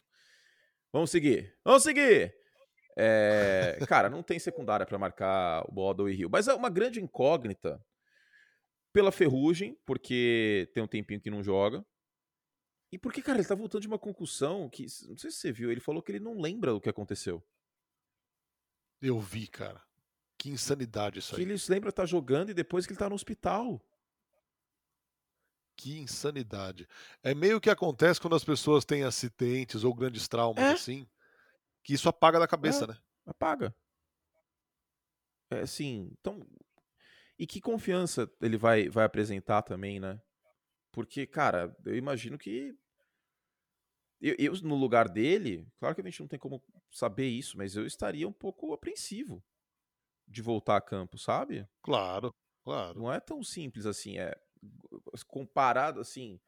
Vamos 0.92 1.12
seguir. 1.12 1.56
Vamos 1.64 1.84
seguir! 1.84 2.36
É, 2.98 3.78
cara, 3.88 4.10
não 4.10 4.24
tem 4.24 4.40
secundária 4.40 4.86
para 4.86 4.98
marcar 4.98 5.66
o 5.70 5.76
Waddle 5.76 6.10
e 6.10 6.16
Rio. 6.16 6.30
Mas 6.32 6.48
é 6.48 6.54
uma 6.54 6.70
grande 6.70 7.02
incógnita 7.02 7.84
pela 8.94 9.12
ferrugem, 9.12 9.78
porque 9.86 10.70
tem 10.74 10.82
um 10.82 10.88
tempinho 10.88 11.20
que 11.20 11.30
não 11.30 11.44
joga. 11.44 11.86
E 12.96 12.98
porque, 12.98 13.22
cara, 13.22 13.40
ele 13.40 13.46
tá 13.48 13.54
voltando 13.54 13.82
de 13.82 13.90
uma 13.90 14.00
concussão 14.00 14.70
que. 14.70 14.84
Não 15.10 15.18
sei 15.18 15.30
se 15.30 15.36
você 15.36 15.52
viu, 15.52 15.70
ele 15.70 15.82
falou 15.82 16.02
que 16.02 16.14
ele 16.14 16.20
não 16.22 16.40
lembra 16.40 16.74
o 16.74 16.80
que 16.80 16.88
aconteceu. 16.88 17.46
Eu 19.02 19.20
vi, 19.20 19.50
cara. 19.50 19.84
Que 20.38 20.50
insanidade 20.50 21.20
isso 21.20 21.36
que 21.36 21.42
aí. 21.42 21.46
ele 21.46 21.58
se 21.58 21.70
lembra 21.70 21.90
estar 21.90 22.04
tá 22.04 22.08
jogando 22.08 22.52
e 22.52 22.54
depois 22.54 22.86
que 22.86 22.94
ele 22.94 22.98
tá 23.00 23.10
no 23.10 23.16
hospital. 23.16 23.86
Que 25.76 25.98
insanidade. 26.00 26.88
É 27.22 27.36
meio 27.36 27.60
que 27.60 27.70
acontece 27.70 28.22
quando 28.22 28.38
as 28.38 28.46
pessoas 28.46 28.86
têm 28.86 29.04
acidentes 29.04 29.84
ou 29.84 29.94
grandes 29.94 30.26
traumas 30.30 30.64
É. 30.64 30.72
assim, 30.72 31.06
que 31.84 31.94
isso 31.94 32.08
apaga 32.08 32.40
da 32.40 32.48
cabeça, 32.48 32.86
É. 32.86 32.88
né? 32.88 32.98
Apaga. 33.26 33.76
É 35.52 35.60
assim, 35.60 36.16
então. 36.18 36.48
E 37.38 37.46
que 37.46 37.60
confiança 37.60 38.32
ele 38.42 38.56
vai, 38.56 38.88
vai 38.88 39.04
apresentar 39.04 39.64
também, 39.64 40.00
né? 40.00 40.18
Porque, 40.94 41.28
cara, 41.28 41.76
eu 41.86 41.98
imagino 41.98 42.38
que. 42.38 42.74
Eu, 44.26 44.36
eu, 44.40 44.54
no 44.64 44.74
lugar 44.74 45.08
dele, 45.08 45.68
claro 45.78 45.94
que 45.94 46.02
a 46.02 46.04
gente 46.04 46.20
não 46.20 46.28
tem 46.28 46.40
como 46.40 46.60
saber 46.90 47.28
isso, 47.28 47.56
mas 47.56 47.76
eu 47.76 47.86
estaria 47.86 48.28
um 48.28 48.34
pouco 48.34 48.74
apreensivo 48.74 49.44
de 50.28 50.42
voltar 50.42 50.78
a 50.78 50.82
campo, 50.82 51.16
sabe? 51.16 51.68
Claro, 51.84 52.34
claro. 52.64 53.02
Não 53.02 53.14
é 53.14 53.20
tão 53.20 53.44
simples 53.44 53.86
assim. 53.86 54.18
É 54.18 54.36
comparado 55.28 56.00
assim, 56.00 56.40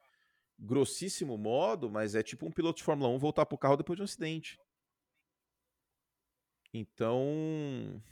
grossíssimo 0.58 1.38
modo, 1.38 1.88
mas 1.88 2.16
é 2.16 2.22
tipo 2.22 2.44
um 2.46 2.50
piloto 2.50 2.78
de 2.78 2.82
Fórmula 2.82 3.10
1 3.10 3.18
voltar 3.20 3.46
pro 3.46 3.56
carro 3.56 3.76
depois 3.76 3.96
de 3.96 4.02
um 4.02 4.06
acidente. 4.06 4.58
Então, 6.74 8.02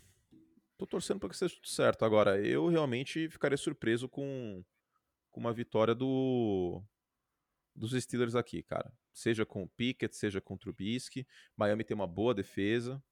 tô 0.79 0.87
torcendo 0.87 1.19
para 1.19 1.31
que 1.31 1.37
seja 1.37 1.57
tudo 1.57 1.67
certo. 1.67 2.05
Agora, 2.05 2.41
eu 2.41 2.69
realmente 2.69 3.29
ficaria 3.29 3.59
surpreso 3.59 4.09
com, 4.09 4.65
com 5.33 5.41
uma 5.41 5.53
vitória 5.53 5.93
do 5.93 6.81
dos 7.75 7.91
Steelers 8.01 8.37
aqui, 8.37 8.63
cara. 8.63 8.93
Seja 9.17 9.47
com 9.47 9.63
o 9.63 9.69
Pickett, 9.69 10.15
seja 10.15 10.43
com 10.43 10.55
o 10.55 10.59
Trubisky. 10.59 11.27
Miami 11.57 11.85
tem 11.85 11.95
uma 11.95 12.07
boa 12.07 12.35
defesa. 12.35 13.03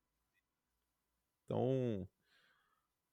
Então, 1.46 2.06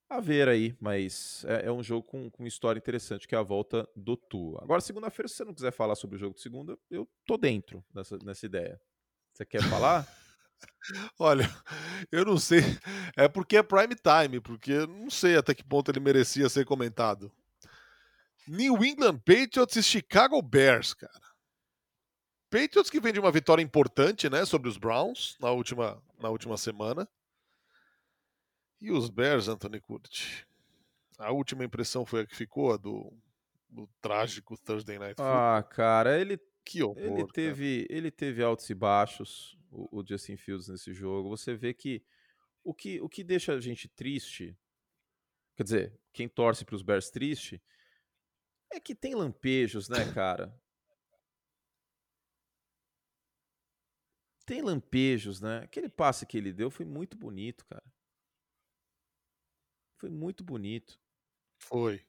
a 0.10 0.19
ver 0.19 0.49
aí, 0.49 0.75
mas 0.77 1.45
é, 1.45 1.67
é 1.67 1.71
um 1.71 1.82
jogo 1.82 2.06
com, 2.06 2.30
com 2.30 2.45
história 2.45 2.77
interessante, 2.77 3.25
que 3.25 3.34
é 3.34 3.38
a 3.38 3.41
volta 3.41 3.88
do 3.95 4.17
Tua. 4.17 4.62
Agora, 4.62 4.82
segunda-feira, 4.82 5.30
se 5.30 5.36
você 5.36 5.45
não 5.45 5.54
quiser 5.54 5.71
falar 5.71 5.95
sobre 5.95 6.17
o 6.17 6.19
jogo 6.19 6.36
de 6.36 6.41
segunda, 6.41 6.77
eu 6.89 7.10
tô 7.25 7.38
dentro 7.38 7.82
nessa, 7.95 8.17
nessa 8.17 8.45
ideia. 8.45 8.77
Você 9.32 9.45
quer 9.45 9.63
falar? 9.63 10.06
Olha, 11.17 11.49
eu 12.12 12.25
não 12.25 12.38
sei. 12.38 12.60
É 13.15 13.30
porque 13.30 13.56
é 13.56 13.63
prime 13.63 13.95
time, 13.95 14.41
porque 14.41 14.86
não 14.86 15.10
sei 15.10 15.38
até 15.38 15.56
que 15.56 15.63
ponto 15.63 15.89
ele 15.89 16.01
merecia 16.01 16.49
ser 16.49 16.65
comentado. 16.65 17.32
New 18.45 18.84
England 18.84 19.19
Patriots 19.19 19.77
e 19.77 19.84
Chicago 19.84 20.41
Bears, 20.41 20.93
cara. 20.93 21.31
Patriots 22.51 22.89
que 22.89 22.99
vem 22.99 23.13
de 23.13 23.19
uma 23.19 23.31
vitória 23.31 23.63
importante, 23.63 24.29
né, 24.29 24.43
sobre 24.43 24.67
os 24.67 24.77
Browns 24.77 25.37
na 25.39 25.49
última, 25.51 26.03
na 26.19 26.29
última 26.29 26.57
semana. 26.57 27.07
E 28.81 28.91
os 28.91 29.09
Bears, 29.09 29.47
Anthony 29.47 29.79
Curti. 29.79 30.45
A 31.17 31.31
última 31.31 31.63
impressão 31.63 32.05
foi 32.05 32.21
a 32.21 32.25
que 32.25 32.35
ficou, 32.35 32.73
a 32.73 32.77
do, 32.77 33.13
do 33.69 33.87
trágico 34.01 34.57
Thursday 34.57 34.99
Night 34.99 35.15
Football. 35.15 35.33
Ah, 35.33 35.63
cara, 35.63 36.19
ele, 36.19 36.37
que 36.65 36.83
horror. 36.83 36.97
ele 37.01 37.25
teve, 37.27 37.85
cara. 37.85 37.97
ele 37.97 38.11
teve 38.11 38.43
altos 38.43 38.69
e 38.69 38.75
baixos, 38.75 39.57
o, 39.71 39.99
o 39.99 40.05
Justin 40.05 40.35
Fields 40.35 40.67
nesse 40.67 40.93
jogo. 40.93 41.29
Você 41.29 41.55
vê 41.55 41.73
que 41.73 42.03
o 42.63 42.73
que, 42.73 42.99
o 42.99 43.07
que 43.07 43.23
deixa 43.23 43.53
a 43.53 43.61
gente 43.61 43.87
triste, 43.87 44.57
quer 45.55 45.63
dizer, 45.63 45.99
quem 46.11 46.27
torce 46.27 46.65
para 46.65 46.75
os 46.75 46.81
Bears 46.81 47.09
triste, 47.09 47.61
é 48.69 48.79
que 48.79 48.93
tem 48.93 49.15
lampejos, 49.15 49.87
né, 49.87 50.11
cara? 50.13 50.53
Tem 54.51 54.61
lampejos, 54.61 55.39
né? 55.39 55.59
Aquele 55.59 55.87
passe 55.87 56.25
que 56.25 56.37
ele 56.37 56.51
deu 56.51 56.69
foi 56.69 56.85
muito 56.85 57.15
bonito, 57.15 57.65
cara. 57.67 57.89
Foi 59.97 60.09
muito 60.09 60.43
bonito. 60.43 60.99
Foi. 61.57 62.05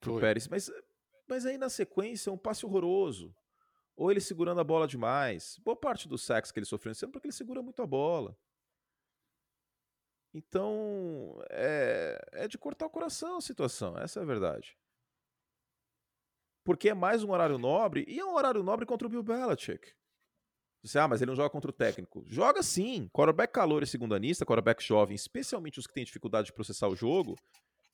Pro 0.00 0.12
Foi. 0.12 0.20
Pérez. 0.22 0.48
Mas, 0.48 0.70
mas 1.28 1.44
aí 1.44 1.58
na 1.58 1.68
sequência 1.68 2.30
é 2.30 2.32
um 2.32 2.38
passe 2.38 2.64
horroroso. 2.64 3.36
Ou 3.94 4.10
ele 4.10 4.22
segurando 4.22 4.62
a 4.62 4.64
bola 4.64 4.88
demais. 4.88 5.58
Boa 5.58 5.76
parte 5.76 6.08
do 6.08 6.16
sacks 6.16 6.50
que 6.50 6.58
ele 6.58 6.64
sofreu 6.64 6.94
sendo 6.94 7.12
porque 7.12 7.26
ele 7.26 7.34
segura 7.34 7.60
muito 7.60 7.82
a 7.82 7.86
bola. 7.86 8.34
Então, 10.32 11.44
é, 11.50 12.26
é 12.32 12.48
de 12.48 12.56
cortar 12.56 12.86
o 12.86 12.90
coração 12.90 13.36
a 13.36 13.42
situação, 13.42 13.98
essa 13.98 14.18
é 14.18 14.22
a 14.22 14.26
verdade. 14.26 14.78
Porque 16.64 16.88
é 16.88 16.94
mais 16.94 17.22
um 17.22 17.32
horário 17.32 17.58
nobre, 17.58 18.02
e 18.08 18.18
é 18.18 18.24
um 18.24 18.34
horário 18.34 18.62
nobre 18.62 18.86
contra 18.86 19.06
o 19.06 19.10
Bill 19.10 19.22
Belichick. 19.22 19.94
Você, 20.82 20.98
ah, 20.98 21.06
mas 21.06 21.22
ele 21.22 21.30
não 21.30 21.36
joga 21.36 21.48
contra 21.50 21.70
o 21.70 21.74
técnico. 21.74 22.24
Joga 22.26 22.62
sim. 22.62 23.08
Quarterback 23.12 23.52
calor 23.52 23.82
e 23.82 23.86
segundanista, 23.86 24.44
quarterback 24.44 24.82
jovem, 24.82 25.14
especialmente 25.14 25.78
os 25.78 25.86
que 25.86 25.94
têm 25.94 26.04
dificuldade 26.04 26.46
de 26.46 26.52
processar 26.52 26.88
o 26.88 26.96
jogo, 26.96 27.36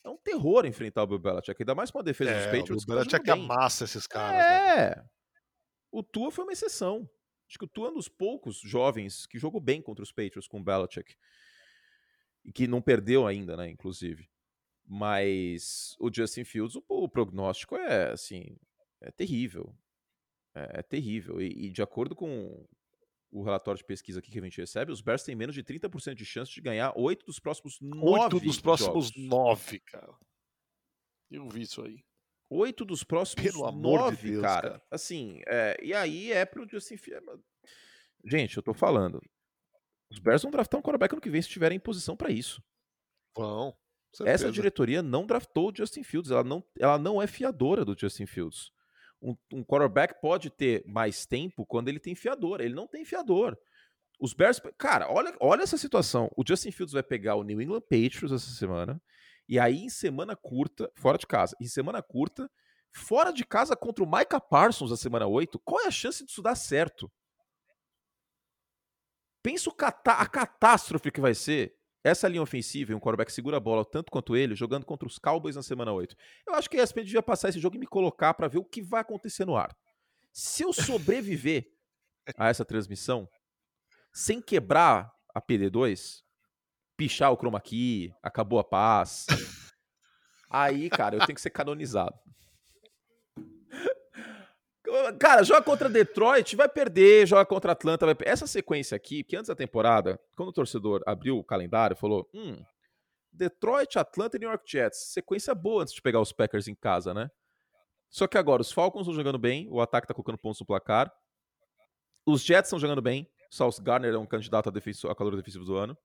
é 0.02 0.08
um 0.08 0.16
terror 0.16 0.64
enfrentar 0.64 1.02
o 1.02 1.06
Bill 1.06 1.18
Belichick. 1.18 1.60
Ainda 1.60 1.74
mais 1.74 1.90
com 1.90 1.98
a 1.98 2.02
defesa 2.02 2.32
dos 2.32 2.44
É, 2.44 2.58
Patriots. 2.58 2.84
o 2.84 2.86
tá 2.86 2.94
Belichick 2.94 3.24
bem. 3.24 3.32
amassa 3.44 3.84
esses 3.84 4.06
caras, 4.06 4.38
né? 4.38 4.84
É. 4.92 5.04
O 5.92 6.02
Tua 6.02 6.30
foi 6.30 6.44
uma 6.44 6.52
exceção. 6.52 7.08
Acho 7.46 7.58
que 7.58 7.64
o 7.64 7.68
Tua 7.68 7.88
é 7.88 7.90
um 7.90 7.94
dos 7.94 8.08
poucos 8.08 8.58
jovens 8.60 9.26
que 9.26 9.38
jogou 9.38 9.60
bem 9.60 9.82
contra 9.82 10.02
os 10.02 10.12
Patriots 10.12 10.48
com 10.48 10.58
o 10.60 10.64
Belichick. 10.64 11.14
E 12.44 12.52
que 12.52 12.66
não 12.66 12.80
perdeu 12.80 13.26
ainda, 13.26 13.54
né, 13.56 13.68
inclusive. 13.68 14.28
Mas 14.86 15.94
o 16.00 16.10
Justin 16.10 16.44
Fields, 16.44 16.76
o, 16.76 16.84
o 16.88 17.08
prognóstico 17.08 17.76
é, 17.76 18.12
assim, 18.12 18.56
é 19.02 19.10
terrível. 19.10 19.74
É, 20.54 20.78
é 20.78 20.82
terrível. 20.82 21.40
E, 21.42 21.66
e 21.66 21.70
de 21.70 21.82
acordo 21.82 22.16
com 22.16 22.66
o 23.30 23.42
relatório 23.42 23.78
de 23.78 23.84
pesquisa 23.84 24.18
aqui 24.20 24.30
que 24.30 24.38
a 24.38 24.42
gente 24.42 24.60
recebe, 24.60 24.90
os 24.90 25.00
Bears 25.00 25.22
têm 25.22 25.34
menos 25.34 25.54
de 25.54 25.62
30% 25.62 26.14
de 26.14 26.24
chance 26.24 26.52
de 26.52 26.60
ganhar 26.60 26.92
oito 26.96 27.26
dos 27.26 27.38
próximos 27.38 27.78
nove 27.80 28.22
Oito 28.22 28.40
dos 28.40 28.60
próximos 28.60 29.10
nove, 29.16 29.80
cara. 29.80 30.14
Eu 31.30 31.48
vi 31.48 31.62
isso 31.62 31.82
aí. 31.82 32.02
Oito 32.50 32.84
dos 32.84 33.04
próximos 33.04 33.52
de 33.52 33.58
nove, 33.58 34.30
Deus, 34.30 34.42
cara. 34.42 34.70
cara. 34.70 34.86
Assim, 34.90 35.42
é, 35.46 35.78
e 35.82 35.92
aí 35.92 36.32
é 36.32 36.46
pro 36.46 36.66
Justin 36.66 36.96
Fields. 36.96 37.44
Gente, 38.24 38.56
eu 38.56 38.62
tô 38.62 38.72
falando. 38.72 39.20
Os 40.10 40.18
Bears 40.18 40.42
vão 40.42 40.50
draftar 40.50 40.80
um 40.80 40.82
quarterback 40.82 41.12
ano 41.12 41.20
que 41.20 41.28
vem 41.28 41.42
se 41.42 41.48
estiverem 41.48 41.76
em 41.76 41.80
posição 41.80 42.16
pra 42.16 42.30
isso. 42.30 42.62
Vão. 43.36 43.76
Essa 44.24 44.50
diretoria 44.50 45.02
não 45.02 45.26
draftou 45.26 45.70
o 45.70 45.76
Justin 45.76 46.02
Fields. 46.02 46.30
Ela 46.30 46.42
não, 46.42 46.64
ela 46.78 46.98
não 46.98 47.20
é 47.20 47.26
fiadora 47.26 47.84
do 47.84 47.94
Justin 47.98 48.24
Fields. 48.24 48.72
Um, 49.20 49.36
um 49.52 49.64
quarterback 49.64 50.20
pode 50.20 50.50
ter 50.50 50.84
mais 50.86 51.26
tempo 51.26 51.66
quando 51.66 51.88
ele 51.88 51.98
tem 51.98 52.14
fiador. 52.14 52.60
Ele 52.60 52.74
não 52.74 52.86
tem 52.86 53.04
fiador. 53.04 53.58
Os 54.20 54.32
Bears. 54.32 54.60
Cara, 54.76 55.10
olha, 55.10 55.34
olha 55.40 55.62
essa 55.62 55.76
situação. 55.76 56.30
O 56.36 56.44
Justin 56.46 56.70
Fields 56.70 56.92
vai 56.92 57.02
pegar 57.02 57.36
o 57.36 57.42
New 57.42 57.60
England 57.60 57.82
Patriots 57.82 58.32
essa 58.32 58.50
semana. 58.50 59.00
E 59.48 59.58
aí, 59.58 59.84
em 59.84 59.88
semana 59.88 60.36
curta, 60.36 60.90
fora 60.94 61.16
de 61.16 61.26
casa, 61.26 61.56
em 61.60 61.66
semana 61.66 62.02
curta, 62.02 62.50
fora 62.92 63.32
de 63.32 63.44
casa 63.44 63.74
contra 63.74 64.04
o 64.04 64.10
Micah 64.10 64.40
Parsons 64.40 64.90
na 64.90 64.96
semana 64.96 65.26
8, 65.26 65.58
qual 65.60 65.80
é 65.82 65.86
a 65.86 65.90
chance 65.90 66.24
disso 66.24 66.42
dar 66.42 66.54
certo? 66.54 67.10
Pensa 69.42 69.70
a 69.70 70.26
catástrofe 70.26 71.10
que 71.10 71.20
vai 71.20 71.34
ser 71.34 71.77
essa 72.08 72.28
linha 72.28 72.42
ofensiva 72.42 72.92
e 72.92 72.94
um 72.94 73.00
quarterback 73.00 73.32
segura 73.32 73.56
a 73.56 73.60
bola 73.60 73.84
tanto 73.84 74.10
quanto 74.10 74.36
ele, 74.36 74.54
jogando 74.54 74.84
contra 74.84 75.06
os 75.06 75.18
Cowboys 75.18 75.56
na 75.56 75.62
semana 75.62 75.92
8. 75.92 76.14
Eu 76.46 76.54
acho 76.54 76.68
que 76.68 76.78
a 76.78 76.82
ESPN 76.82 77.04
devia 77.04 77.22
passar 77.22 77.48
esse 77.48 77.60
jogo 77.60 77.76
e 77.76 77.78
me 77.78 77.86
colocar 77.86 78.34
para 78.34 78.48
ver 78.48 78.58
o 78.58 78.64
que 78.64 78.82
vai 78.82 79.00
acontecer 79.00 79.44
no 79.44 79.56
ar. 79.56 79.76
Se 80.32 80.62
eu 80.62 80.72
sobreviver 80.72 81.66
a 82.36 82.48
essa 82.48 82.64
transmissão 82.64 83.28
sem 84.12 84.40
quebrar 84.40 85.12
a 85.34 85.40
PD2, 85.40 86.22
pichar 86.96 87.32
o 87.32 87.36
chroma 87.36 87.60
key, 87.60 88.12
acabou 88.22 88.58
a 88.58 88.64
paz, 88.64 89.26
aí, 90.50 90.90
cara, 90.90 91.16
eu 91.16 91.26
tenho 91.26 91.34
que 91.34 91.40
ser 91.40 91.50
canonizado. 91.50 92.18
Cara, 95.18 95.42
joga 95.42 95.62
contra 95.62 95.88
Detroit, 95.88 96.56
vai 96.56 96.68
perder, 96.68 97.26
joga 97.26 97.44
contra 97.44 97.72
Atlanta, 97.72 98.06
vai 98.06 98.14
perder. 98.14 98.32
Essa 98.32 98.46
sequência 98.46 98.96
aqui, 98.96 99.22
que 99.22 99.36
antes 99.36 99.48
da 99.48 99.54
temporada, 99.54 100.18
quando 100.36 100.48
o 100.48 100.52
torcedor 100.52 101.02
abriu 101.06 101.38
o 101.38 101.44
calendário, 101.44 101.96
falou: 101.96 102.28
hum, 102.32 102.62
Detroit, 103.32 103.98
Atlanta 103.98 104.36
e 104.36 104.40
New 104.40 104.48
York 104.48 104.64
Jets. 104.70 105.12
Sequência 105.12 105.54
boa 105.54 105.82
antes 105.82 105.94
de 105.94 106.02
pegar 106.02 106.20
os 106.20 106.32
Packers 106.32 106.68
em 106.68 106.74
casa, 106.74 107.12
né? 107.12 107.30
Só 108.10 108.26
que 108.26 108.38
agora 108.38 108.62
os 108.62 108.72
Falcons 108.72 109.02
estão 109.02 109.14
jogando 109.14 109.38
bem, 109.38 109.68
o 109.70 109.80
ataque 109.80 110.06
tá 110.06 110.14
colocando 110.14 110.38
pontos 110.38 110.60
no 110.60 110.66
placar. 110.66 111.12
Os 112.26 112.42
Jets 112.42 112.68
estão 112.68 112.78
jogando 112.78 113.02
bem. 113.02 113.30
Sauce 113.50 113.82
Garner 113.82 114.14
é 114.14 114.18
um 114.18 114.26
candidato 114.26 114.68
a, 114.68 115.12
a 115.12 115.14
calor 115.14 115.36
defensivo 115.36 115.64
do 115.64 115.76
ano. 115.76 115.96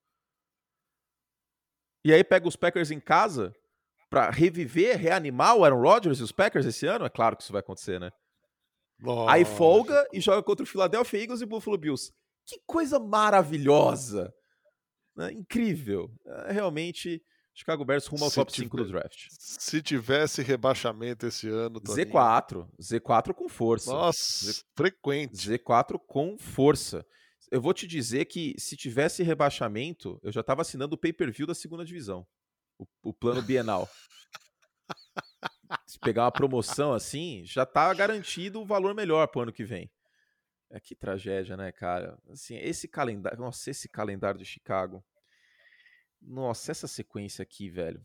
E 2.05 2.13
aí 2.13 2.23
pega 2.23 2.47
os 2.47 2.55
Packers 2.55 2.91
em 2.91 2.99
casa 2.99 3.53
para 4.09 4.29
reviver, 4.29 4.97
reanimar 4.97 5.55
o 5.55 5.63
Aaron 5.63 5.81
Rodgers 5.81 6.19
e 6.19 6.23
os 6.23 6.31
Packers 6.31 6.65
esse 6.65 6.85
ano? 6.85 7.05
É 7.05 7.09
claro 7.09 7.35
que 7.35 7.43
isso 7.43 7.51
vai 7.51 7.61
acontecer, 7.61 7.99
né? 7.99 8.11
Nossa. 8.99 9.31
Aí 9.31 9.45
folga 9.45 10.07
e 10.13 10.19
joga 10.19 10.41
contra 10.43 10.63
o 10.63 10.67
Philadelphia 10.67 11.21
Eagles 11.21 11.41
e 11.41 11.45
Buffalo 11.45 11.77
Bills. 11.77 12.11
Que 12.45 12.59
coisa 12.65 12.99
maravilhosa! 12.99 14.33
Né? 15.15 15.31
Incrível. 15.33 16.11
É, 16.25 16.51
realmente, 16.51 17.21
Chicago 17.53 17.85
Bears 17.85 18.07
rumo 18.07 18.23
ao 18.23 18.29
se 18.29 18.35
top 18.35 18.51
5 18.51 18.77
do 18.77 18.87
draft. 18.87 19.27
Se 19.29 19.81
tivesse 19.81 20.41
rebaixamento 20.41 21.27
esse 21.27 21.47
ano. 21.47 21.79
Toninho. 21.79 22.07
Z4. 22.07 22.67
Z4 22.81 23.33
com 23.33 23.47
força. 23.47 23.91
Nossa, 23.91 24.51
Z... 24.51 24.63
frequente. 24.75 25.35
Z4 25.35 25.99
com 26.07 26.37
força. 26.37 27.05
Eu 27.51 27.61
vou 27.61 27.73
te 27.73 27.85
dizer 27.85 28.25
que 28.25 28.55
se 28.57 28.75
tivesse 28.75 29.21
rebaixamento, 29.21 30.19
eu 30.23 30.31
já 30.31 30.41
estava 30.41 30.61
assinando 30.61 30.95
o 30.95 30.97
pay-per-view 30.97 31.45
da 31.45 31.53
segunda 31.53 31.85
divisão. 31.85 32.25
O, 32.79 32.85
o 33.03 33.13
plano 33.13 33.41
bienal. 33.41 33.87
se 35.93 35.99
pegar 35.99 36.23
uma 36.23 36.31
promoção 36.31 36.91
assim, 36.91 37.43
já 37.45 37.67
tá 37.67 37.93
garantido 37.93 38.59
o 38.59 38.65
valor 38.65 38.95
melhor 38.95 39.27
pro 39.27 39.41
ano 39.41 39.53
que 39.53 39.63
vem. 39.63 39.91
É 40.71 40.79
que 40.79 40.95
tragédia, 40.95 41.55
né, 41.55 41.71
cara? 41.71 42.17
Assim, 42.31 42.57
esse 42.57 42.87
calendário, 42.87 43.37
nossa, 43.37 43.69
esse 43.69 43.87
calendário 43.87 44.39
de 44.39 44.45
Chicago. 44.45 45.05
Nossa, 46.19 46.71
essa 46.71 46.87
sequência 46.87 47.43
aqui, 47.43 47.69
velho. 47.69 48.03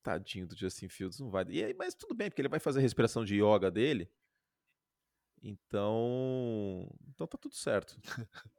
Tadinho 0.00 0.46
do 0.46 0.56
Justin 0.56 0.88
Fields, 0.88 1.18
não 1.18 1.28
vai. 1.28 1.44
E 1.48 1.64
aí, 1.64 1.74
mas 1.74 1.92
tudo 1.92 2.14
bem, 2.14 2.30
porque 2.30 2.40
ele 2.40 2.48
vai 2.48 2.60
fazer 2.60 2.78
a 2.78 2.82
respiração 2.82 3.24
de 3.24 3.42
yoga 3.42 3.68
dele. 3.68 4.08
Então, 5.42 6.88
então 7.08 7.26
tá 7.26 7.36
tudo 7.36 7.56
certo. 7.56 7.98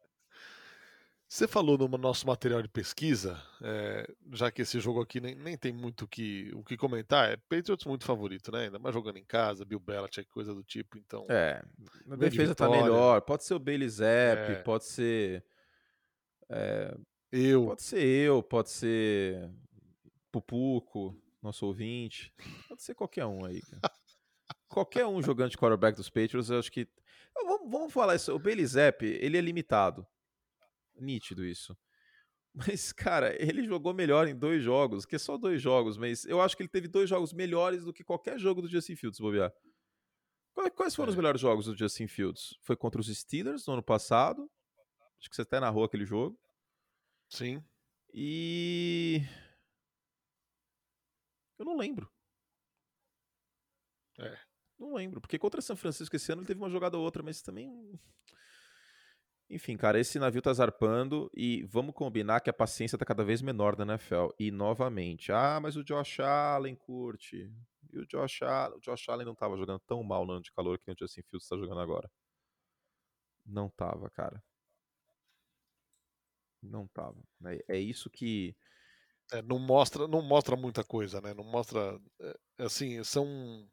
Você 1.30 1.45
falou 1.45 1.78
no 1.78 1.89
nosso 1.97 2.25
material 2.25 2.61
de 2.61 2.69
pesquisa, 2.69 3.38
é, 3.61 4.09
já 4.32 4.49
que 4.49 4.61
esse 4.61 4.80
jogo 4.80 5.01
aqui 5.01 5.19
nem, 5.19 5.36
nem 5.36 5.57
tem 5.57 5.73
muito 5.73 6.07
que, 6.07 6.49
o 6.55 6.63
que 6.63 6.78
comentar, 6.78 7.30
é 7.30 7.36
Patriots 7.36 7.86
muito 7.86 8.05
favorito, 8.05 8.49
né? 8.49 8.65
Ainda 8.65 8.80
mais 8.80 8.95
jogando 8.95 9.17
em 9.17 9.25
casa, 9.25 9.65
Bill 9.65 9.80
Belichick, 9.80 10.30
coisa 10.30 10.53
do 10.53 10.63
tipo, 10.63 10.97
então... 10.97 11.25
É, 11.28 11.61
a 12.09 12.15
defesa 12.15 12.55
tá 12.55 12.69
melhor, 12.69 13.21
pode 13.21 13.43
ser 13.43 13.55
o 13.55 13.59
Bailey 13.59 13.89
Zapp, 13.89 14.53
é. 14.53 14.55
pode 14.63 14.86
ser... 14.86 15.43
É, 16.49 16.95
eu. 17.30 17.65
Pode 17.65 17.84
ser 17.84 18.01
eu, 18.01 18.41
pode 18.41 18.69
ser 18.69 19.51
Pupuco, 20.32 21.13
nosso 21.41 21.65
ouvinte, 21.65 22.34
pode 22.69 22.82
ser 22.82 22.95
qualquer 22.95 23.25
um 23.25 23.43
aí, 23.43 23.61
cara. 23.63 23.93
qualquer 24.69 25.05
um 25.05 25.21
jogando 25.21 25.49
de 25.49 25.57
quarterback 25.57 25.97
dos 25.97 26.09
Patriots, 26.09 26.49
eu 26.49 26.59
acho 26.59 26.71
que... 26.71 26.88
Vamos, 27.36 27.69
vamos 27.69 27.93
falar 27.93 28.15
isso, 28.15 28.34
o 28.34 28.39
Bailey 28.39 28.65
Zapp, 28.65 29.05
ele 29.05 29.38
é 29.38 29.41
limitado 29.41 30.07
nítido 30.99 31.45
isso. 31.45 31.77
Mas, 32.53 32.91
cara, 32.91 33.35
ele 33.41 33.63
jogou 33.63 33.93
melhor 33.93 34.27
em 34.27 34.35
dois 34.35 34.63
jogos, 34.63 35.05
que 35.05 35.15
é 35.15 35.19
só 35.19 35.37
dois 35.37 35.61
jogos, 35.61 35.95
mas 35.95 36.25
eu 36.25 36.41
acho 36.41 36.57
que 36.57 36.63
ele 36.63 36.69
teve 36.69 36.87
dois 36.87 37.07
jogos 37.07 37.31
melhores 37.31 37.83
do 37.85 37.93
que 37.93 38.03
qualquer 38.03 38.39
jogo 38.39 38.63
do 38.63 38.67
Justin 38.67 38.95
Fields, 38.95 39.19
bobear. 39.19 39.53
Quais 40.75 40.95
foram 40.95 41.09
é. 41.09 41.11
os 41.11 41.15
melhores 41.15 41.39
jogos 41.39 41.65
do 41.65 41.77
Justin 41.77 42.07
Fields? 42.07 42.57
Foi 42.61 42.75
contra 42.75 42.99
os 42.99 43.15
Steelers 43.15 43.67
no 43.67 43.73
ano 43.73 43.83
passado. 43.83 44.49
Acho 45.19 45.29
que 45.29 45.35
você 45.35 45.43
até 45.43 45.59
narrou 45.59 45.83
aquele 45.83 46.03
jogo. 46.05 46.39
Sim. 47.29 47.63
E. 48.11 49.21
Eu 51.59 51.65
não 51.65 51.77
lembro. 51.77 52.11
É. 54.19 54.37
Não 54.79 54.95
lembro. 54.95 55.21
Porque 55.21 55.37
contra 55.37 55.61
São 55.61 55.75
Francisco 55.75 56.15
esse 56.15 56.31
ano 56.31 56.41
ele 56.41 56.47
teve 56.47 56.59
uma 56.59 56.69
jogada 56.69 56.97
ou 56.97 57.03
outra, 57.03 57.21
mas 57.21 57.41
também. 57.41 57.69
Enfim, 59.49 59.77
cara, 59.77 59.99
esse 59.99 60.19
navio 60.19 60.41
tá 60.41 60.51
zarpando 60.51 61.31
e 61.33 61.63
vamos 61.63 61.95
combinar 61.95 62.41
que 62.41 62.49
a 62.49 62.53
paciência 62.53 62.97
tá 62.97 63.05
cada 63.05 63.23
vez 63.23 63.41
menor 63.41 63.75
da 63.75 63.85
NFL. 63.85 64.29
E 64.37 64.51
novamente, 64.51 65.31
ah, 65.31 65.59
mas 65.61 65.77
o 65.77 65.83
Josh 65.83 66.19
Allen 66.19 66.75
curte. 66.75 67.49
E 67.93 67.99
o 67.99 68.05
Josh 68.05 68.41
Allen, 68.41 68.77
o 68.77 68.81
Josh 68.81 69.07
Allen 69.07 69.25
não 69.25 69.35
tava 69.35 69.55
jogando 69.55 69.79
tão 69.79 70.03
mal 70.03 70.25
no 70.25 70.33
ano 70.33 70.41
de 70.41 70.51
calor 70.51 70.77
que 70.77 70.91
o 70.91 70.95
Justin 70.99 71.21
Fields 71.23 71.47
tá 71.47 71.55
jogando 71.55 71.79
agora. 71.79 72.11
Não 73.45 73.69
tava, 73.69 74.09
cara. 74.09 74.43
Não 76.61 76.85
tava. 76.87 77.17
É, 77.45 77.77
é 77.77 77.79
isso 77.79 78.09
que. 78.09 78.53
É, 79.31 79.41
não 79.41 79.59
mostra, 79.59 80.07
não 80.07 80.21
mostra 80.21 80.57
muita 80.57 80.83
coisa, 80.83 81.21
né? 81.21 81.33
Não 81.33 81.43
mostra, 81.43 81.99
é, 82.19 82.37
assim, 82.59 83.01
são 83.03 83.69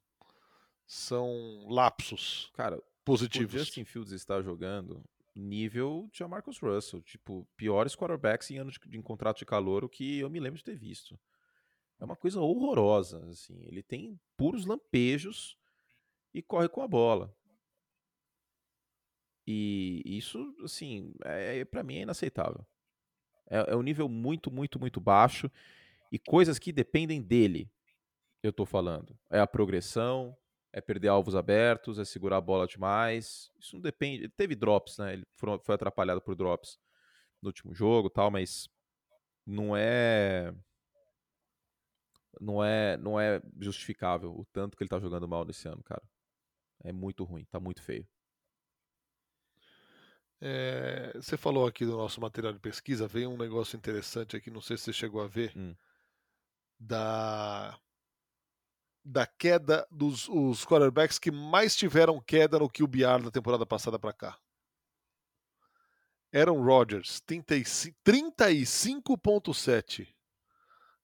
são 0.86 1.66
lapsos, 1.68 2.50
cara, 2.54 2.80
positivos. 3.04 3.54
O 3.54 3.58
Justin 3.58 3.84
Fields 3.84 4.12
está 4.12 4.40
jogando 4.42 5.04
nível 5.34 6.08
de 6.12 6.24
Marcus 6.26 6.58
Russell, 6.58 7.02
tipo, 7.02 7.46
piores 7.56 7.96
quarterbacks 7.96 8.50
em 8.50 8.58
anos 8.58 8.74
de, 8.74 8.88
de, 8.88 9.02
contrato 9.02 9.38
de 9.38 9.46
calor, 9.46 9.84
o 9.84 9.88
que 9.88 10.18
eu 10.18 10.30
me 10.30 10.40
lembro 10.40 10.58
de 10.58 10.64
ter 10.64 10.76
visto. 10.76 11.18
É 11.98 12.04
uma 12.04 12.16
coisa 12.16 12.40
horrorosa, 12.40 13.24
assim, 13.28 13.60
ele 13.64 13.82
tem 13.82 14.18
puros 14.36 14.66
lampejos 14.66 15.56
e 16.32 16.42
corre 16.42 16.68
com 16.68 16.82
a 16.82 16.88
bola. 16.88 17.34
E 19.46 20.02
isso, 20.04 20.54
assim, 20.62 21.12
é, 21.24 21.58
é 21.58 21.64
para 21.64 21.82
mim 21.82 21.96
é 21.96 22.02
inaceitável. 22.02 22.66
É, 23.48 23.72
é 23.72 23.76
um 23.76 23.82
nível 23.82 24.08
muito, 24.08 24.50
muito, 24.50 24.78
muito 24.78 25.00
baixo 25.00 25.50
e 26.10 26.18
coisas 26.18 26.58
que 26.58 26.72
dependem 26.72 27.20
dele, 27.20 27.70
eu 28.42 28.52
tô 28.52 28.64
falando. 28.64 29.18
É 29.30 29.40
a 29.40 29.46
progressão, 29.46 30.36
é 30.74 30.80
perder 30.80 31.06
alvos 31.06 31.36
abertos, 31.36 32.00
é 32.00 32.04
segurar 32.04 32.38
a 32.38 32.40
bola 32.40 32.66
demais. 32.66 33.48
Isso 33.60 33.76
não 33.76 33.80
depende. 33.80 34.24
Ele 34.24 34.32
teve 34.36 34.56
drops, 34.56 34.98
né? 34.98 35.12
Ele 35.12 35.24
foi 35.36 35.74
atrapalhado 35.74 36.20
por 36.20 36.34
drops 36.34 36.80
no 37.40 37.48
último 37.48 37.72
jogo, 37.72 38.10
tal, 38.10 38.28
mas 38.28 38.68
não 39.46 39.76
é 39.76 40.52
não 42.40 42.64
é 42.64 42.96
não 42.96 43.20
é 43.20 43.40
justificável 43.60 44.32
o 44.32 44.44
tanto 44.46 44.76
que 44.76 44.82
ele 44.82 44.88
tá 44.88 44.98
jogando 44.98 45.28
mal 45.28 45.44
nesse 45.44 45.68
ano, 45.68 45.82
cara. 45.84 46.02
É 46.82 46.92
muito 46.92 47.22
ruim, 47.22 47.44
tá 47.44 47.60
muito 47.60 47.80
feio. 47.80 48.06
É, 50.40 51.12
você 51.14 51.36
falou 51.36 51.68
aqui 51.68 51.86
do 51.86 51.96
nosso 51.96 52.20
material 52.20 52.52
de 52.52 52.58
pesquisa, 52.58 53.06
veio 53.06 53.30
um 53.30 53.36
negócio 53.36 53.76
interessante 53.76 54.36
aqui, 54.36 54.50
não 54.50 54.60
sei 54.60 54.76
se 54.76 54.84
você 54.84 54.92
chegou 54.92 55.22
a 55.22 55.28
ver, 55.28 55.52
hum. 55.56 55.74
da 56.78 57.78
da 59.04 59.26
queda 59.26 59.86
dos 59.90 60.28
os 60.28 60.64
quarterbacks 60.64 61.18
que 61.18 61.30
mais 61.30 61.76
tiveram 61.76 62.18
queda 62.20 62.58
no 62.58 62.70
QBR 62.70 63.24
da 63.24 63.30
temporada 63.30 63.66
passada 63.66 63.98
para 63.98 64.12
cá. 64.12 64.38
Aaron 66.32 66.64
Rodgers, 66.64 67.20
35.7. 67.28 70.08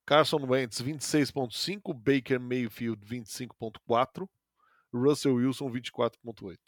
Carson 0.05 0.44
Wentz, 0.44 0.82
26.5. 0.82 1.94
Baker 1.94 2.40
Mayfield, 2.40 3.07
25.4. 3.07 4.28
Russell 4.92 5.36
Wilson, 5.36 5.70
24.8. 5.70 6.59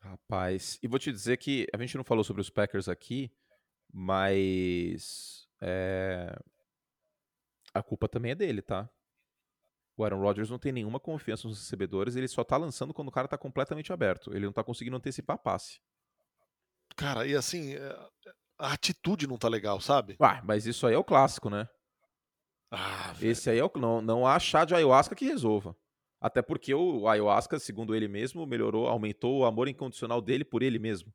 Rapaz, 0.00 0.76
e 0.82 0.88
vou 0.88 0.98
te 0.98 1.12
dizer 1.12 1.36
que 1.36 1.68
a 1.72 1.78
gente 1.78 1.96
não 1.96 2.02
falou 2.02 2.24
sobre 2.24 2.42
os 2.42 2.50
Packers 2.50 2.88
aqui, 2.88 3.32
mas 3.92 5.46
é... 5.60 6.36
a 7.72 7.80
culpa 7.82 8.08
também 8.08 8.32
é 8.32 8.34
dele, 8.34 8.60
tá? 8.62 8.90
O 9.98 10.04
Aaron 10.04 10.20
Rodgers 10.20 10.48
não 10.48 10.60
tem 10.60 10.70
nenhuma 10.70 11.00
confiança 11.00 11.48
nos 11.48 11.58
recebedores, 11.58 12.14
ele 12.14 12.28
só 12.28 12.44
tá 12.44 12.56
lançando 12.56 12.94
quando 12.94 13.08
o 13.08 13.10
cara 13.10 13.26
tá 13.26 13.36
completamente 13.36 13.92
aberto. 13.92 14.32
Ele 14.32 14.46
não 14.46 14.52
tá 14.52 14.62
conseguindo 14.62 14.96
antecipar 14.96 15.36
passe. 15.36 15.80
Cara, 16.96 17.26
e 17.26 17.34
assim, 17.34 17.74
é, 17.74 18.08
a 18.60 18.72
atitude 18.72 19.26
não 19.26 19.36
tá 19.36 19.48
legal, 19.48 19.80
sabe? 19.80 20.16
Ah, 20.20 20.40
mas 20.44 20.66
isso 20.66 20.86
aí 20.86 20.94
é 20.94 20.98
o 20.98 21.02
clássico, 21.02 21.50
né? 21.50 21.68
Ah, 22.70 23.12
Esse 23.20 23.50
aí 23.50 23.58
é 23.58 23.64
o 23.64 23.72
não, 23.74 24.00
não 24.00 24.24
há 24.24 24.38
chá 24.38 24.64
de 24.64 24.72
ayahuasca 24.72 25.16
que 25.16 25.24
resolva. 25.24 25.76
Até 26.20 26.42
porque 26.42 26.72
o 26.72 27.08
ayahuasca, 27.08 27.58
segundo 27.58 27.92
ele 27.92 28.06
mesmo, 28.06 28.46
melhorou, 28.46 28.86
aumentou 28.86 29.40
o 29.40 29.44
amor 29.44 29.66
incondicional 29.66 30.20
dele 30.22 30.44
por 30.44 30.62
ele 30.62 30.78
mesmo. 30.78 31.12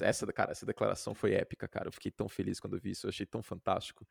Essa, 0.00 0.26
cara, 0.32 0.52
essa 0.52 0.66
declaração 0.66 1.14
foi 1.14 1.34
épica, 1.34 1.68
cara. 1.68 1.88
Eu 1.88 1.92
fiquei 1.92 2.10
tão 2.10 2.28
feliz 2.28 2.58
quando 2.58 2.80
vi 2.80 2.90
isso, 2.92 3.06
eu 3.06 3.10
achei 3.10 3.26
tão 3.26 3.42
fantástico. 3.42 4.06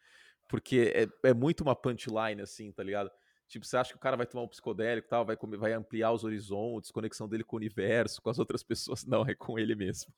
Porque 0.47 0.93
é, 0.95 1.29
é 1.29 1.33
muito 1.33 1.61
uma 1.61 1.75
punchline, 1.75 2.41
assim, 2.41 2.71
tá 2.71 2.83
ligado? 2.83 3.11
Tipo, 3.47 3.65
você 3.65 3.77
acha 3.77 3.91
que 3.91 3.97
o 3.97 3.99
cara 3.99 4.17
vai 4.17 4.25
tomar 4.25 4.43
um 4.43 4.47
psicodélico 4.47 5.07
e 5.07 5.09
tal, 5.09 5.25
vai, 5.25 5.37
comer, 5.37 5.57
vai 5.57 5.73
ampliar 5.73 6.11
os 6.11 6.23
horizontes, 6.23 6.91
conexão 6.91 7.29
dele 7.29 7.43
com 7.43 7.55
o 7.55 7.59
universo, 7.59 8.21
com 8.21 8.29
as 8.29 8.39
outras 8.39 8.61
pessoas. 8.61 9.05
Não, 9.05 9.25
é 9.25 9.33
com 9.33 9.57
ele 9.57 9.75
mesmo. 9.75 10.13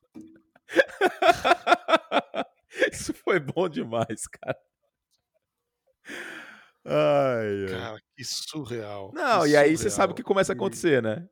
Isso 2.92 3.14
foi 3.14 3.40
bom 3.40 3.70
demais, 3.70 4.28
cara. 4.28 4.58
Ai, 6.86 7.66
ai. 7.66 7.70
Cara, 7.70 8.02
que 8.16 8.24
surreal. 8.24 9.12
Não, 9.14 9.44
que 9.44 9.50
e 9.50 9.58
aí 9.58 9.78
você 9.78 9.92
sabe 9.92 10.14
o 10.14 10.16
que 10.16 10.24
começa 10.24 10.54
a 10.54 10.56
acontecer, 10.56 11.04
né? 11.04 11.30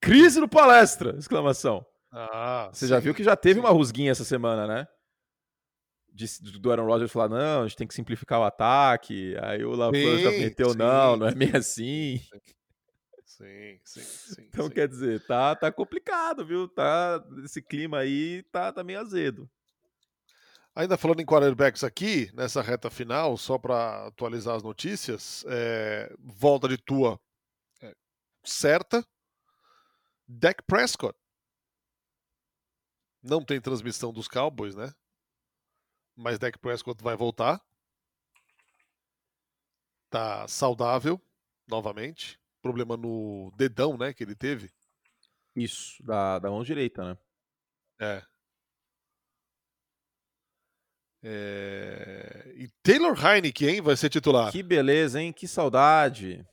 Crise 0.00 0.40
no 0.40 0.48
palestra! 0.48 1.16
Exclamação. 1.18 1.84
Ah, 2.10 2.70
você 2.72 2.86
sim, 2.86 2.90
já 2.90 2.98
viu 2.98 3.14
que 3.14 3.22
já 3.22 3.36
teve 3.36 3.60
sim. 3.60 3.60
uma 3.60 3.72
rusguinha 3.72 4.12
essa 4.12 4.24
semana, 4.24 4.66
né? 4.66 4.88
De, 6.18 6.58
do 6.58 6.70
Aaron 6.70 6.86
Rodgers 6.86 7.12
falar, 7.12 7.28
não, 7.28 7.62
a 7.62 7.68
gente 7.68 7.76
tem 7.76 7.86
que 7.86 7.94
simplificar 7.94 8.40
o 8.40 8.44
ataque. 8.44 9.36
Aí 9.40 9.64
o 9.64 9.70
LaFleur 9.70 10.18
já 10.18 10.30
meteu, 10.32 10.70
sim, 10.70 10.78
não, 10.78 11.16
não 11.16 11.28
é 11.28 11.34
meio 11.34 11.56
assim. 11.56 12.20
Sim, 13.24 13.78
sim, 13.84 14.00
sim. 14.00 14.42
Então, 14.48 14.66
sim. 14.66 14.72
quer 14.72 14.88
dizer, 14.88 15.24
tá, 15.26 15.54
tá 15.54 15.70
complicado, 15.70 16.44
viu? 16.44 16.66
Tá, 16.66 17.24
esse 17.44 17.62
clima 17.62 17.98
aí 17.98 18.42
tá, 18.50 18.72
tá 18.72 18.82
meio 18.82 18.98
azedo. 18.98 19.48
Ainda 20.74 20.96
falando 20.96 21.20
em 21.20 21.26
quarterbacks 21.26 21.84
aqui, 21.84 22.30
nessa 22.34 22.62
reta 22.62 22.90
final, 22.90 23.36
só 23.36 23.56
para 23.56 24.08
atualizar 24.08 24.56
as 24.56 24.62
notícias, 24.62 25.44
é, 25.48 26.12
volta 26.18 26.68
de 26.68 26.76
tua 26.76 27.20
é, 27.80 27.94
certa. 28.44 29.04
Dak 30.26 30.62
Prescott. 30.66 31.16
Não 33.22 33.44
tem 33.44 33.60
transmissão 33.60 34.12
dos 34.12 34.26
Cowboys, 34.28 34.74
né? 34.74 34.92
Mas 36.18 36.38
Dak 36.38 36.58
Prescott 36.58 37.02
vai 37.02 37.16
voltar. 37.16 37.64
Tá 40.10 40.48
saudável 40.48 41.20
novamente. 41.66 42.40
Problema 42.60 42.96
no 42.96 43.52
dedão, 43.56 43.96
né, 43.96 44.12
que 44.12 44.24
ele 44.24 44.34
teve. 44.34 44.70
Isso, 45.54 46.02
da, 46.02 46.40
da 46.40 46.50
mão 46.50 46.64
direita, 46.64 47.04
né? 47.04 47.18
É. 48.00 48.22
é... 51.22 52.52
E 52.56 52.68
Taylor 52.82 53.16
Heineke, 53.16 53.66
hein, 53.66 53.80
vai 53.80 53.96
ser 53.96 54.10
titular. 54.10 54.50
Que 54.50 54.62
beleza, 54.62 55.22
hein? 55.22 55.32
Que 55.32 55.46
saudade. 55.46 56.44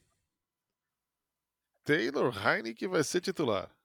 Taylor 1.83 2.33
Heineke 2.35 2.87
vai 2.87 3.03
ser 3.03 3.21
titular. 3.21 3.75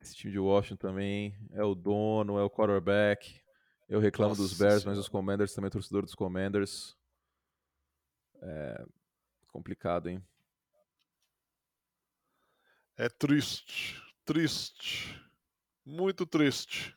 Esse 0.00 0.14
time 0.14 0.32
de 0.32 0.38
Washington 0.38 0.76
também 0.76 1.36
é 1.52 1.64
o 1.64 1.74
dono, 1.74 2.38
é 2.38 2.42
o 2.42 2.50
quarterback. 2.50 3.40
Eu 3.88 4.00
reclamo 4.00 4.30
Nossa 4.30 4.42
dos 4.42 4.58
Bears, 4.58 4.84
mas 4.84 4.98
os 4.98 5.08
Commanders 5.08 5.54
também, 5.54 5.70
torcedor 5.70 6.02
dos 6.02 6.14
Commanders. 6.14 6.96
É 8.42 8.84
complicado, 9.48 10.08
hein? 10.08 10.22
É 12.96 13.08
triste, 13.08 14.02
triste, 14.24 15.20
muito 15.84 16.26
triste. 16.26 16.96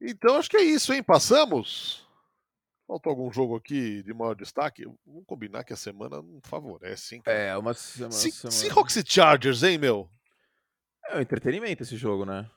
Então 0.00 0.36
acho 0.36 0.50
que 0.50 0.56
é 0.56 0.62
isso, 0.62 0.92
hein? 0.92 1.02
Passamos. 1.02 2.06
Faltou 2.86 3.10
algum 3.10 3.30
jogo 3.30 3.54
aqui 3.54 4.02
de 4.02 4.14
maior 4.14 4.34
destaque? 4.34 4.84
Vamos 5.06 5.26
combinar 5.26 5.62
que 5.62 5.72
a 5.72 5.76
semana 5.76 6.22
não 6.22 6.40
favorece, 6.42 7.16
hein? 7.16 7.22
É, 7.26 7.56
uma 7.56 7.74
semana. 7.74 8.12
Seahawks 8.12 8.96
e 8.96 9.04
Chargers, 9.06 9.62
hein, 9.62 9.76
meu? 9.78 10.10
É 11.04 11.18
um 11.18 11.20
entretenimento 11.20 11.82
esse 11.82 11.96
jogo, 11.96 12.24
né? 12.24 12.50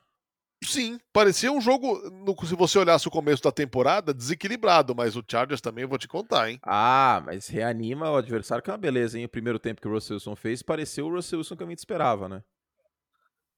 Sim, 0.63 0.99
parecia 1.11 1.51
um 1.51 1.59
jogo, 1.59 1.97
no, 2.11 2.35
se 2.45 2.55
você 2.55 2.77
olhasse 2.77 3.07
o 3.07 3.11
começo 3.11 3.41
da 3.41 3.51
temporada, 3.51 4.13
desequilibrado, 4.13 4.93
mas 4.93 5.15
o 5.15 5.23
Chargers 5.27 5.59
também 5.59 5.81
eu 5.81 5.89
vou 5.89 5.97
te 5.97 6.07
contar, 6.07 6.49
hein? 6.49 6.59
Ah, 6.61 7.21
mas 7.25 7.47
reanima 7.47 8.11
o 8.11 8.15
adversário, 8.15 8.63
que 8.63 8.69
é 8.69 8.73
uma 8.73 8.77
beleza, 8.77 9.17
hein? 9.17 9.25
O 9.25 9.29
primeiro 9.29 9.57
tempo 9.57 9.81
que 9.81 9.87
o 9.87 9.91
Russell 9.91 10.15
Wilson 10.15 10.35
fez, 10.35 10.61
pareceu 10.61 11.07
o 11.07 11.15
Russell 11.15 11.39
Wilson 11.39 11.55
que 11.55 11.63
a 11.63 11.67
gente 11.67 11.79
esperava, 11.79 12.29
né? 12.29 12.43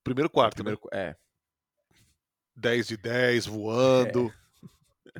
Primeiro 0.01 0.29
quarto, 0.29 0.55
primeiro, 0.55 0.79
né? 0.93 1.09
É. 1.09 1.15
10 2.55 2.87
de 2.87 2.97
10, 2.97 3.47
voando. 3.47 4.33
É. 5.05 5.13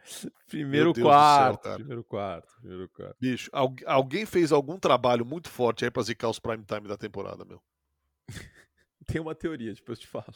primeiro 0.48 0.94
quarto, 0.94 1.62
céu, 1.62 1.74
primeiro 1.74 2.04
quarto, 2.04 2.56
primeiro 2.58 2.88
quarto. 2.88 3.16
Bicho, 3.20 3.50
alguém 3.86 4.24
fez 4.24 4.50
algum 4.50 4.78
trabalho 4.78 5.26
muito 5.26 5.50
forte 5.50 5.84
aí 5.84 5.90
pra 5.90 6.02
zicar 6.02 6.30
os 6.30 6.38
prime 6.38 6.64
time 6.64 6.88
da 6.88 6.96
temporada, 6.96 7.44
meu. 7.44 7.62
Tem 9.10 9.20
uma 9.20 9.34
teoria, 9.34 9.74
depois 9.74 9.98
eu 9.98 10.02
te 10.02 10.08
falo. 10.08 10.32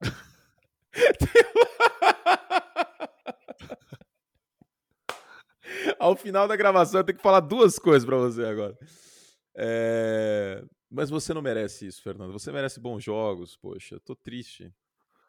Ao 5.98 6.14
final 6.16 6.48
da 6.48 6.56
gravação 6.56 7.00
eu 7.00 7.04
tenho 7.04 7.16
que 7.16 7.22
falar 7.22 7.40
duas 7.40 7.78
coisas 7.78 8.04
para 8.04 8.16
você 8.16 8.44
agora. 8.44 8.76
É... 9.56 10.62
Mas 10.90 11.08
você 11.10 11.34
não 11.34 11.42
merece 11.42 11.86
isso, 11.86 12.02
Fernando. 12.02 12.32
Você 12.32 12.50
merece 12.50 12.80
bons 12.80 13.04
jogos, 13.04 13.54
poxa. 13.56 13.96
Eu 13.96 14.00
tô 14.00 14.16
triste 14.16 14.72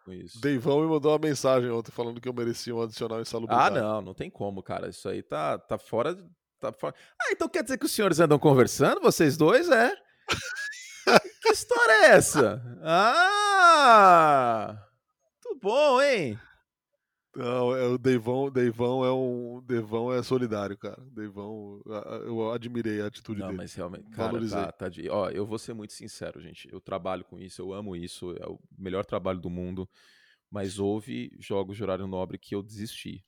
com 0.05 0.13
isso. 0.13 0.39
Deivão 0.39 0.79
me 0.81 0.87
mandou 0.87 1.11
uma 1.11 1.19
mensagem 1.19 1.69
ontem 1.69 1.91
falando 1.91 2.21
que 2.21 2.29
eu 2.29 2.33
merecia 2.33 2.73
um 2.73 2.81
adicional 2.81 3.19
em 3.19 3.23
insalubridade. 3.23 3.77
Ah, 3.77 3.81
não, 3.81 4.01
não 4.01 4.13
tem 4.13 4.29
como, 4.29 4.63
cara. 4.63 4.87
Isso 4.89 5.09
aí 5.09 5.21
tá, 5.21 5.57
tá 5.57 5.77
fora. 5.77 6.15
Tá 6.59 6.71
fora... 6.71 6.95
Ah, 7.21 7.31
então 7.31 7.49
quer 7.49 7.63
dizer 7.63 7.77
que 7.77 7.85
os 7.85 7.91
senhores 7.91 8.19
andam 8.19 8.39
conversando, 8.39 9.01
vocês 9.01 9.37
dois, 9.37 9.69
é? 9.69 9.93
que 11.49 11.53
história 11.53 11.93
é 11.93 12.11
essa? 12.11 12.61
Ah! 12.83 14.77
Tudo 15.41 15.59
bom, 15.59 15.99
hein? 16.01 16.39
Não, 17.35 17.75
é 17.75 17.87
o 17.87 17.97
Deivão, 17.97 18.51
Deivão 18.51 19.03
é 19.03 19.11
um, 19.11 19.61
Deivão 19.65 20.13
é 20.13 20.21
solidário, 20.21 20.77
cara. 20.77 21.01
Deivão, 21.11 21.81
eu 22.25 22.51
admirei 22.51 23.01
a 23.01 23.07
atitude 23.07 23.39
Não, 23.39 23.47
dele. 23.47 23.57
Não, 23.57 23.63
mas 23.63 23.73
realmente, 23.73 24.09
cara, 24.09 24.47
tá, 24.47 24.71
tá 24.71 24.89
de, 24.89 25.09
ó, 25.09 25.29
eu 25.29 25.45
vou 25.45 25.57
ser 25.57 25.73
muito 25.73 25.93
sincero, 25.93 26.39
gente. 26.41 26.67
Eu 26.71 26.79
trabalho 26.79 27.23
com 27.23 27.39
isso, 27.39 27.61
eu 27.61 27.73
amo 27.73 27.95
isso, 27.95 28.35
é 28.39 28.45
o 28.47 28.59
melhor 28.77 29.05
trabalho 29.05 29.39
do 29.39 29.49
mundo. 29.49 29.89
Mas 30.51 30.79
houve 30.79 31.31
jogos 31.39 31.77
de 31.77 31.83
horário 31.83 32.07
nobre 32.07 32.37
que 32.37 32.55
eu 32.55 32.63
desisti 32.63 33.23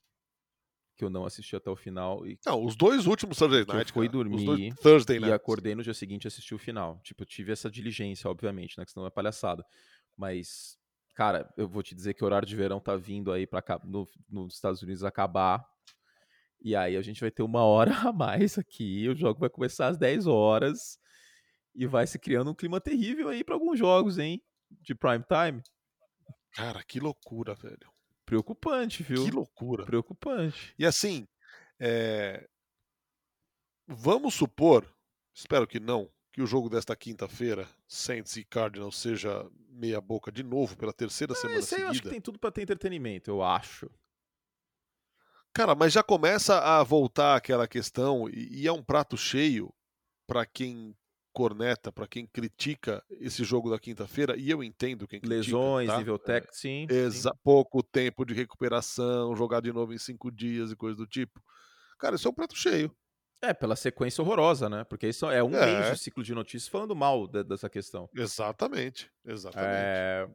que 0.97 1.03
eu 1.03 1.09
não 1.09 1.25
assisti 1.25 1.55
até 1.55 1.69
o 1.69 1.75
final. 1.75 2.25
E 2.27 2.37
não, 2.45 2.63
os 2.63 2.75
dois 2.75 3.07
últimos 3.07 3.37
Thursday 3.37 3.65
Night. 3.65 3.89
Eu 3.89 3.93
fui 3.93 4.07
cara. 4.07 4.17
dormir 4.17 4.75
Thursday 4.75 5.19
e 5.19 5.31
acordei 5.31 5.75
no 5.75 5.83
dia 5.83 5.93
seguinte 5.93 6.25
e 6.25 6.27
assisti 6.27 6.53
o 6.53 6.59
final. 6.59 6.99
Tipo, 7.03 7.23
eu 7.23 7.27
tive 7.27 7.51
essa 7.51 7.69
diligência, 7.69 8.29
obviamente, 8.29 8.77
né? 8.77 8.85
Que 8.85 8.91
senão 8.91 9.07
é 9.07 9.09
palhaçada. 9.09 9.65
Mas, 10.17 10.77
cara, 11.15 11.51
eu 11.57 11.67
vou 11.67 11.81
te 11.81 11.95
dizer 11.95 12.13
que 12.13 12.23
o 12.23 12.25
horário 12.25 12.47
de 12.47 12.55
verão 12.55 12.79
tá 12.79 12.95
vindo 12.95 13.31
aí 13.31 13.47
para 13.47 13.63
no, 13.83 14.07
nos 14.29 14.55
Estados 14.55 14.81
Unidos 14.81 15.03
acabar. 15.03 15.65
E 16.63 16.75
aí 16.75 16.95
a 16.95 17.01
gente 17.01 17.21
vai 17.21 17.31
ter 17.31 17.41
uma 17.41 17.63
hora 17.63 17.91
a 18.07 18.13
mais 18.13 18.57
aqui. 18.57 19.07
O 19.09 19.15
jogo 19.15 19.39
vai 19.39 19.49
começar 19.49 19.87
às 19.87 19.97
10 19.97 20.27
horas. 20.27 20.99
E 21.73 21.87
vai 21.87 22.05
se 22.05 22.19
criando 22.19 22.51
um 22.51 22.55
clima 22.55 22.81
terrível 22.81 23.29
aí 23.29 23.43
para 23.43 23.55
alguns 23.55 23.79
jogos, 23.79 24.17
hein? 24.17 24.41
De 24.81 24.93
prime 24.93 25.23
time. 25.23 25.63
Cara, 26.53 26.83
que 26.83 26.99
loucura, 26.99 27.55
velho. 27.55 27.89
Preocupante, 28.31 29.03
viu? 29.03 29.25
Que 29.25 29.31
loucura. 29.31 29.85
Preocupante. 29.85 30.73
E 30.79 30.85
assim, 30.85 31.27
é... 31.77 32.47
vamos 33.85 34.35
supor, 34.35 34.87
espero 35.33 35.67
que 35.67 35.81
não, 35.81 36.09
que 36.31 36.41
o 36.41 36.47
jogo 36.47 36.69
desta 36.69 36.95
quinta-feira, 36.95 37.67
Saints 37.85 38.37
e 38.37 38.45
Cardinals, 38.45 38.95
seja 38.95 39.45
meia 39.67 39.99
boca 39.99 40.31
de 40.31 40.43
novo 40.43 40.77
pela 40.77 40.93
terceira 40.93 41.33
ah, 41.33 41.35
semana 41.35 41.59
esse 41.59 41.67
seguida. 41.67 41.87
Eu 41.87 41.91
acho 41.91 42.01
que 42.03 42.09
tem 42.09 42.21
tudo 42.21 42.39
para 42.39 42.53
ter 42.53 42.61
entretenimento, 42.61 43.29
eu 43.29 43.43
acho. 43.43 43.91
Cara, 45.53 45.75
mas 45.75 45.91
já 45.91 46.01
começa 46.01 46.57
a 46.57 46.81
voltar 46.83 47.35
aquela 47.35 47.67
questão 47.67 48.29
e, 48.29 48.61
e 48.61 48.65
é 48.65 48.71
um 48.71 48.81
prato 48.81 49.17
cheio 49.17 49.73
para 50.25 50.45
quem 50.45 50.95
corneta, 51.33 51.91
para 51.91 52.07
quem 52.07 52.25
critica 52.25 53.03
esse 53.09 53.43
jogo 53.43 53.69
da 53.69 53.79
quinta-feira, 53.79 54.35
e 54.37 54.49
eu 54.49 54.63
entendo 54.63 55.07
quem 55.07 55.19
critica. 55.19 55.35
Lesões, 55.35 55.87
tá? 55.87 55.97
nível 55.97 56.19
tech, 56.19 56.47
sim, 56.51 56.85
Exa 56.89 57.31
sim. 57.31 57.39
Pouco 57.43 57.81
tempo 57.81 58.25
de 58.25 58.33
recuperação, 58.33 59.35
jogar 59.35 59.61
de 59.61 59.71
novo 59.71 59.93
em 59.93 59.97
cinco 59.97 60.31
dias 60.31 60.71
e 60.71 60.75
coisa 60.75 60.97
do 60.97 61.07
tipo. 61.07 61.41
Cara, 61.99 62.15
isso 62.15 62.27
é 62.27 62.31
um 62.31 62.33
prato 62.33 62.55
cheio. 62.55 62.93
É, 63.41 63.53
pela 63.53 63.75
sequência 63.75 64.21
horrorosa, 64.21 64.69
né? 64.69 64.83
Porque 64.83 65.07
isso 65.07 65.29
é 65.29 65.43
um 65.43 65.55
é. 65.55 65.65
mês 65.65 65.91
de 65.91 66.03
ciclo 66.03 66.23
de 66.23 66.33
notícias 66.33 66.67
falando 66.67 66.95
mal 66.95 67.27
de, 67.27 67.43
dessa 67.43 67.69
questão. 67.69 68.07
Exatamente, 68.15 69.11
exatamente. 69.25 69.71
É... 69.71 70.29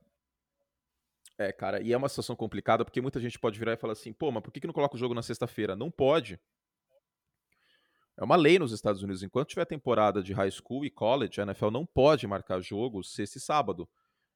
é... 1.38 1.52
cara, 1.52 1.80
e 1.80 1.92
é 1.92 1.96
uma 1.96 2.08
situação 2.08 2.34
complicada 2.34 2.84
porque 2.84 3.00
muita 3.00 3.20
gente 3.20 3.38
pode 3.38 3.58
virar 3.58 3.74
e 3.74 3.76
falar 3.76 3.92
assim, 3.92 4.12
pô, 4.12 4.32
mas 4.32 4.42
por 4.42 4.50
que, 4.50 4.60
que 4.60 4.66
não 4.66 4.74
coloca 4.74 4.96
o 4.96 4.98
jogo 4.98 5.14
na 5.14 5.22
sexta-feira? 5.22 5.76
Não 5.76 5.88
pode. 5.88 6.40
É 8.16 8.24
uma 8.24 8.36
lei 8.36 8.58
nos 8.58 8.72
Estados 8.72 9.02
Unidos. 9.02 9.22
Enquanto 9.22 9.48
tiver 9.48 9.66
temporada 9.66 10.22
de 10.22 10.32
high 10.32 10.50
school 10.50 10.84
e 10.84 10.90
college, 10.90 11.40
a 11.40 11.44
NFL 11.44 11.70
não 11.70 11.84
pode 11.84 12.26
marcar 12.26 12.60
jogos 12.60 13.12
sexta 13.12 13.38
e 13.38 13.40
sábado. 13.40 13.88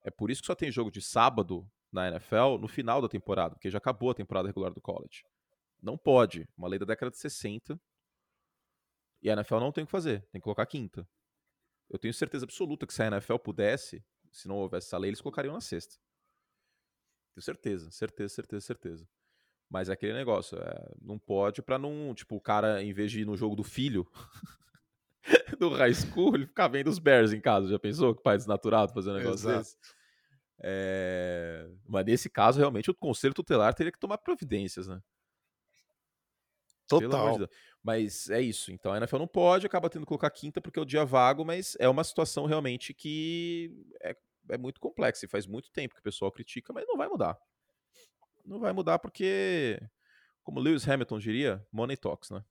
É 0.03 0.11
por 0.11 0.31
isso 0.31 0.43
que 0.43 0.47
só 0.47 0.55
tem 0.55 0.71
jogo 0.71 0.91
de 0.91 1.01
sábado 1.01 1.69
na 1.91 2.09
NFL 2.09 2.59
no 2.61 2.69
final 2.69 3.01
da 3.01 3.09
temporada, 3.09 3.55
porque 3.55 3.71
já 3.71 3.79
acabou 3.79 4.11
a 4.11 4.15
temporada 4.15 4.49
regular 4.49 4.73
do 4.73 4.81
college. 4.81 5.25
Não 5.83 5.97
pode. 5.97 6.47
Uma 6.57 6.69
lei 6.69 6.79
da 6.79 6.85
década 6.85 7.11
de 7.11 7.19
60. 7.19 7.81
E 9.23 9.31
a 9.31 9.33
NFL 9.33 9.59
não 9.59 9.73
tem 9.73 9.85
o 9.85 9.87
que 9.87 9.91
fazer. 9.91 10.21
Tem 10.31 10.41
que 10.41 10.45
colocar 10.45 10.67
quinta. 10.67 11.09
Eu 11.89 11.99
tenho 11.99 12.13
certeza 12.15 12.45
absoluta 12.45 12.87
que 12.87 12.95
se 12.95 13.03
a 13.03 13.07
NFL 13.07 13.37
pudesse, 13.37 14.05
se 14.31 14.47
não 14.47 14.57
houvesse 14.57 14.87
essa 14.89 14.99
lei, 14.99 15.11
eles 15.11 15.21
colocariam 15.21 15.55
na 15.55 15.61
sexta. 15.61 15.97
Tenho 17.35 17.43
certeza, 17.43 17.91
certeza, 17.91 18.35
certeza, 18.35 18.67
certeza. 18.67 19.09
Mas 19.71 19.89
é 19.89 19.93
aquele 19.93 20.13
negócio, 20.13 20.59
é, 20.59 20.93
não 21.01 21.17
pode 21.17 21.63
pra 21.63 21.79
não, 21.79 22.13
tipo, 22.13 22.35
o 22.35 22.41
cara, 22.41 22.83
em 22.83 22.93
vez 22.93 23.13
de 23.13 23.21
ir 23.21 23.25
no 23.25 23.37
jogo 23.37 23.55
do 23.55 23.63
filho, 23.63 24.05
do 25.61 25.71
high 25.71 25.95
school, 25.95 26.35
ele 26.35 26.47
ficar 26.47 26.67
vendo 26.67 26.89
os 26.89 26.99
Bears 26.99 27.33
em 27.33 27.41
casa. 27.41 27.69
Já 27.69 27.79
pensou 27.79 28.13
que 28.13 28.23
pai 28.23 28.37
desnaturado 28.37 28.93
fazendo 28.93 29.15
um 29.15 29.19
negócio 29.19 29.49
Exato. 29.49 29.59
desse? 29.59 29.77
É... 30.63 31.71
Mas 31.87 32.05
nesse 32.05 32.29
caso, 32.29 32.59
realmente, 32.59 32.91
o 32.91 32.95
conselho 32.95 33.33
tutelar 33.33 33.73
teria 33.73 33.93
que 33.93 33.99
tomar 33.99 34.19
providências, 34.19 34.89
né? 34.89 34.97
De 34.97 35.03
Total. 36.89 37.39
Deus. 37.39 37.51
Mas 37.81 38.29
é 38.29 38.41
isso. 38.41 38.73
Então 38.73 38.93
a 38.93 38.97
NFL 38.97 39.19
não 39.19 39.29
pode, 39.29 39.67
acaba 39.67 39.89
tendo 39.89 40.03
que 40.03 40.09
colocar 40.09 40.31
quinta 40.31 40.61
porque 40.61 40.81
é 40.81 40.83
o 40.83 40.87
dia 40.87 41.05
vago, 41.05 41.45
mas 41.45 41.77
é 41.79 41.89
uma 41.89 42.03
situação 42.03 42.45
realmente 42.45 42.93
que 42.93 43.73
é, 44.03 44.17
é 44.49 44.59
muito 44.59 44.81
complexa 44.81 45.25
e 45.25 45.29
faz 45.29 45.47
muito 45.47 45.71
tempo 45.71 45.95
que 45.95 46.01
o 46.01 46.05
pessoal 46.05 46.33
critica, 46.33 46.73
mas 46.73 46.85
não 46.89 46.97
vai 46.97 47.09
mudar. 47.09 47.39
Não 48.45 48.59
vai 48.59 48.73
mudar 48.73 48.99
porque, 48.99 49.81
como 50.43 50.61
Lewis 50.61 50.89
Hamilton 50.89 51.19
diria, 51.19 51.67
money 51.73 51.97
talks, 51.97 52.31
né? 52.31 52.45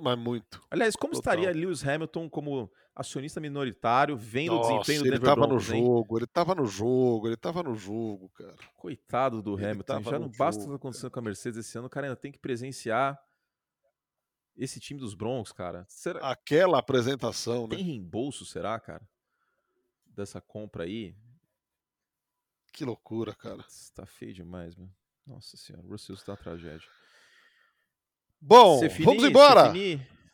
Mas 0.00 0.18
muito. 0.18 0.62
Aliás, 0.70 0.94
como 0.94 1.12
Total. 1.12 1.34
estaria 1.34 1.60
Lewis 1.60 1.86
Hamilton 1.86 2.28
como 2.28 2.70
acionista 2.94 3.40
minoritário, 3.40 4.16
vendo 4.16 4.52
o 4.52 4.56
Nossa, 4.56 4.68
desempenho 4.68 5.02
do 5.02 5.08
ele 5.08 5.18
tava 5.18 5.40
no 5.40 5.46
Broncos, 5.48 5.70
hein? 5.70 5.84
jogo, 5.84 6.18
ele 6.18 6.26
tava 6.26 6.54
no 6.54 6.66
jogo, 6.66 7.26
ele 7.26 7.36
tava 7.36 7.62
no 7.62 7.74
jogo, 7.74 8.28
cara. 8.30 8.54
Coitado 8.76 9.42
do 9.42 9.54
Ele 9.58 9.66
Hamilton, 9.66 10.02
já 10.02 10.18
no 10.18 10.26
não 10.26 10.28
basta 10.30 10.62
o 10.62 10.64
que 10.64 10.70
tá 10.70 10.76
acontecendo 10.76 11.10
com 11.10 11.18
a 11.18 11.22
Mercedes 11.22 11.58
esse 11.58 11.76
ano, 11.76 11.86
o 11.86 11.90
cara 11.90 12.06
ainda 12.06 12.16
tem 12.16 12.30
que 12.30 12.38
presenciar 12.38 13.18
esse 14.56 14.78
time 14.78 15.00
dos 15.00 15.14
Broncos, 15.14 15.52
cara. 15.52 15.84
Será, 15.88 16.30
Aquela 16.30 16.78
apresentação, 16.78 17.66
né? 17.66 17.76
Tem 17.76 17.84
reembolso, 17.84 18.44
será, 18.44 18.78
cara? 18.78 19.08
Dessa 20.06 20.40
compra 20.40 20.84
aí? 20.84 21.16
Que 22.72 22.84
loucura, 22.84 23.34
cara. 23.34 23.64
Tá 23.94 24.06
feio 24.06 24.32
demais, 24.32 24.74
meu. 24.74 24.88
Nossa 25.26 25.56
senhora, 25.56 25.86
o 25.86 25.90
Russell 25.90 26.16
tá 26.16 26.32
uma 26.32 26.38
tragédia. 26.38 26.88
Bom, 28.40 28.78
Cefini, 28.80 29.04
vamos 29.04 29.24
embora. 29.24 29.72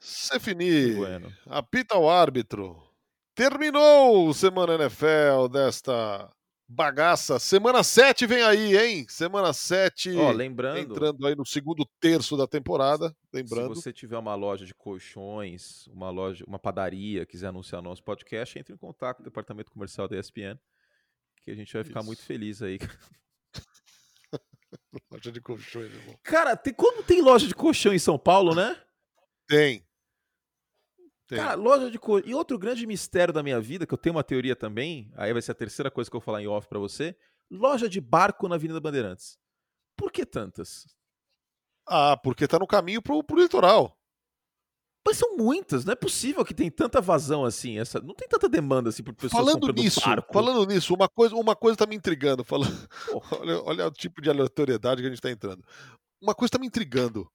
Cefini, 0.00 0.94
bueno. 0.94 1.32
apita 1.46 1.98
o 1.98 2.08
árbitro. 2.08 2.80
Terminou 3.34 4.28
o 4.28 4.34
Semana 4.34 4.74
NFL 4.74 5.48
desta 5.52 6.32
bagaça. 6.68 7.38
Semana 7.38 7.82
7 7.82 8.26
vem 8.26 8.42
aí, 8.42 8.76
hein? 8.76 9.06
Semana 9.08 9.52
7 9.52 10.16
Ó, 10.16 10.30
lembrando, 10.30 10.78
entrando 10.78 11.26
aí 11.26 11.34
no 11.34 11.46
segundo 11.46 11.86
terço 11.98 12.36
da 12.36 12.46
temporada. 12.46 13.14
Lembrando. 13.32 13.74
se 13.74 13.82
você 13.82 13.92
tiver 13.92 14.18
uma 14.18 14.34
loja 14.34 14.66
de 14.66 14.74
colchões, 14.74 15.86
uma 15.88 16.10
loja, 16.10 16.44
uma 16.46 16.58
padaria, 16.58 17.24
quiser 17.24 17.48
anunciar 17.48 17.80
nosso 17.80 18.02
podcast, 18.02 18.58
entre 18.58 18.74
em 18.74 18.78
contato 18.78 19.18
com 19.18 19.22
o 19.22 19.24
departamento 19.24 19.70
comercial 19.70 20.06
da 20.06 20.18
ESPN, 20.18 20.58
que 21.48 21.52
a 21.52 21.56
gente 21.56 21.72
vai 21.72 21.82
ficar 21.82 22.00
Isso. 22.00 22.06
muito 22.06 22.22
feliz 22.22 22.62
aí. 22.62 22.78
Loja 25.10 25.32
de 25.32 25.40
colchões, 25.40 25.92
irmão. 25.92 26.18
Cara, 26.22 26.56
tem, 26.56 26.74
como 26.74 27.02
tem 27.02 27.22
loja 27.22 27.46
de 27.46 27.54
colchão 27.54 27.94
em 27.94 27.98
São 27.98 28.18
Paulo, 28.18 28.54
né? 28.54 28.78
Tem. 29.48 29.86
Tem. 31.26 31.38
Cara, 31.38 31.54
loja 31.54 31.90
de 31.90 31.98
colchão. 31.98 32.28
E 32.28 32.34
outro 32.34 32.58
grande 32.58 32.86
mistério 32.86 33.32
da 33.32 33.42
minha 33.42 33.60
vida, 33.60 33.86
que 33.86 33.94
eu 33.94 33.98
tenho 33.98 34.14
uma 34.14 34.22
teoria 34.22 34.54
também, 34.54 35.10
aí 35.16 35.32
vai 35.32 35.40
ser 35.40 35.52
a 35.52 35.54
terceira 35.54 35.90
coisa 35.90 36.10
que 36.10 36.16
eu 36.16 36.20
vou 36.20 36.24
falar 36.24 36.42
em 36.42 36.46
off 36.46 36.68
pra 36.68 36.78
você: 36.78 37.16
loja 37.50 37.88
de 37.88 38.00
barco 38.00 38.46
na 38.46 38.56
Avenida 38.56 38.80
Bandeirantes. 38.80 39.38
Por 39.96 40.12
que 40.12 40.26
tantas? 40.26 40.86
Ah, 41.86 42.16
porque 42.16 42.46
tá 42.46 42.58
no 42.58 42.66
caminho 42.66 43.00
pro, 43.00 43.24
pro 43.24 43.40
litoral. 43.40 43.97
Mas 45.08 45.16
são 45.16 45.38
muitas, 45.38 45.86
não 45.86 45.92
é 45.94 45.96
possível 45.96 46.44
que 46.44 46.52
tem 46.52 46.70
tanta 46.70 47.00
vazão 47.00 47.42
assim. 47.42 47.78
Essa, 47.78 47.98
não 47.98 48.14
tem 48.14 48.28
tanta 48.28 48.46
demanda 48.46 48.90
assim 48.90 49.02
por 49.02 49.14
pessoas 49.14 49.32
Falando 49.32 49.72
nisso, 49.72 50.02
barco. 50.02 50.30
falando 50.30 50.66
nisso, 50.66 50.92
uma 50.92 51.08
coisa, 51.08 51.34
uma 51.34 51.56
coisa 51.56 51.78
tá 51.78 51.86
me 51.86 51.96
intrigando. 51.96 52.44
Falando, 52.44 52.70
olha, 53.40 53.62
olha 53.62 53.86
o 53.86 53.90
tipo 53.90 54.20
de 54.20 54.28
aleatoriedade 54.28 55.00
que 55.00 55.06
a 55.06 55.10
gente 55.10 55.22
tá 55.22 55.30
entrando. 55.30 55.64
Uma 56.20 56.34
coisa 56.34 56.50
tá 56.52 56.58
me 56.58 56.66
intrigando. 56.66 57.26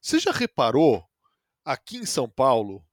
Você 0.00 0.18
já 0.18 0.32
reparou 0.32 1.04
aqui 1.64 1.98
em 1.98 2.04
São 2.04 2.28
Paulo, 2.28 2.84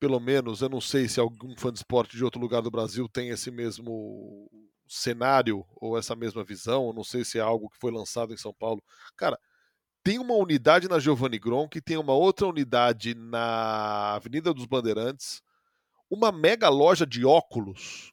pelo 0.00 0.18
menos, 0.18 0.60
eu 0.60 0.68
não 0.68 0.80
sei 0.80 1.08
se 1.08 1.20
algum 1.20 1.56
fã 1.56 1.72
de 1.72 1.78
esporte 1.78 2.16
de 2.16 2.24
outro 2.24 2.40
lugar 2.40 2.60
do 2.62 2.72
Brasil 2.72 3.08
tem 3.08 3.28
esse 3.28 3.48
mesmo 3.48 4.50
cenário 4.88 5.64
ou 5.76 5.96
essa 5.96 6.16
mesma 6.16 6.42
visão, 6.42 6.88
eu 6.88 6.92
não 6.92 7.04
sei 7.04 7.24
se 7.24 7.38
é 7.38 7.42
algo 7.42 7.70
que 7.70 7.78
foi 7.78 7.92
lançado 7.92 8.34
em 8.34 8.36
São 8.36 8.52
Paulo. 8.52 8.82
Cara, 9.16 9.38
tem 10.08 10.18
uma 10.18 10.32
unidade 10.36 10.88
na 10.88 10.98
Giovanni 10.98 11.38
Gronk, 11.38 11.82
tem 11.82 11.98
uma 11.98 12.14
outra 12.14 12.46
unidade 12.46 13.14
na 13.14 14.14
Avenida 14.14 14.54
dos 14.54 14.64
Bandeirantes, 14.64 15.42
uma 16.10 16.32
mega 16.32 16.70
loja 16.70 17.04
de 17.04 17.26
óculos 17.26 18.10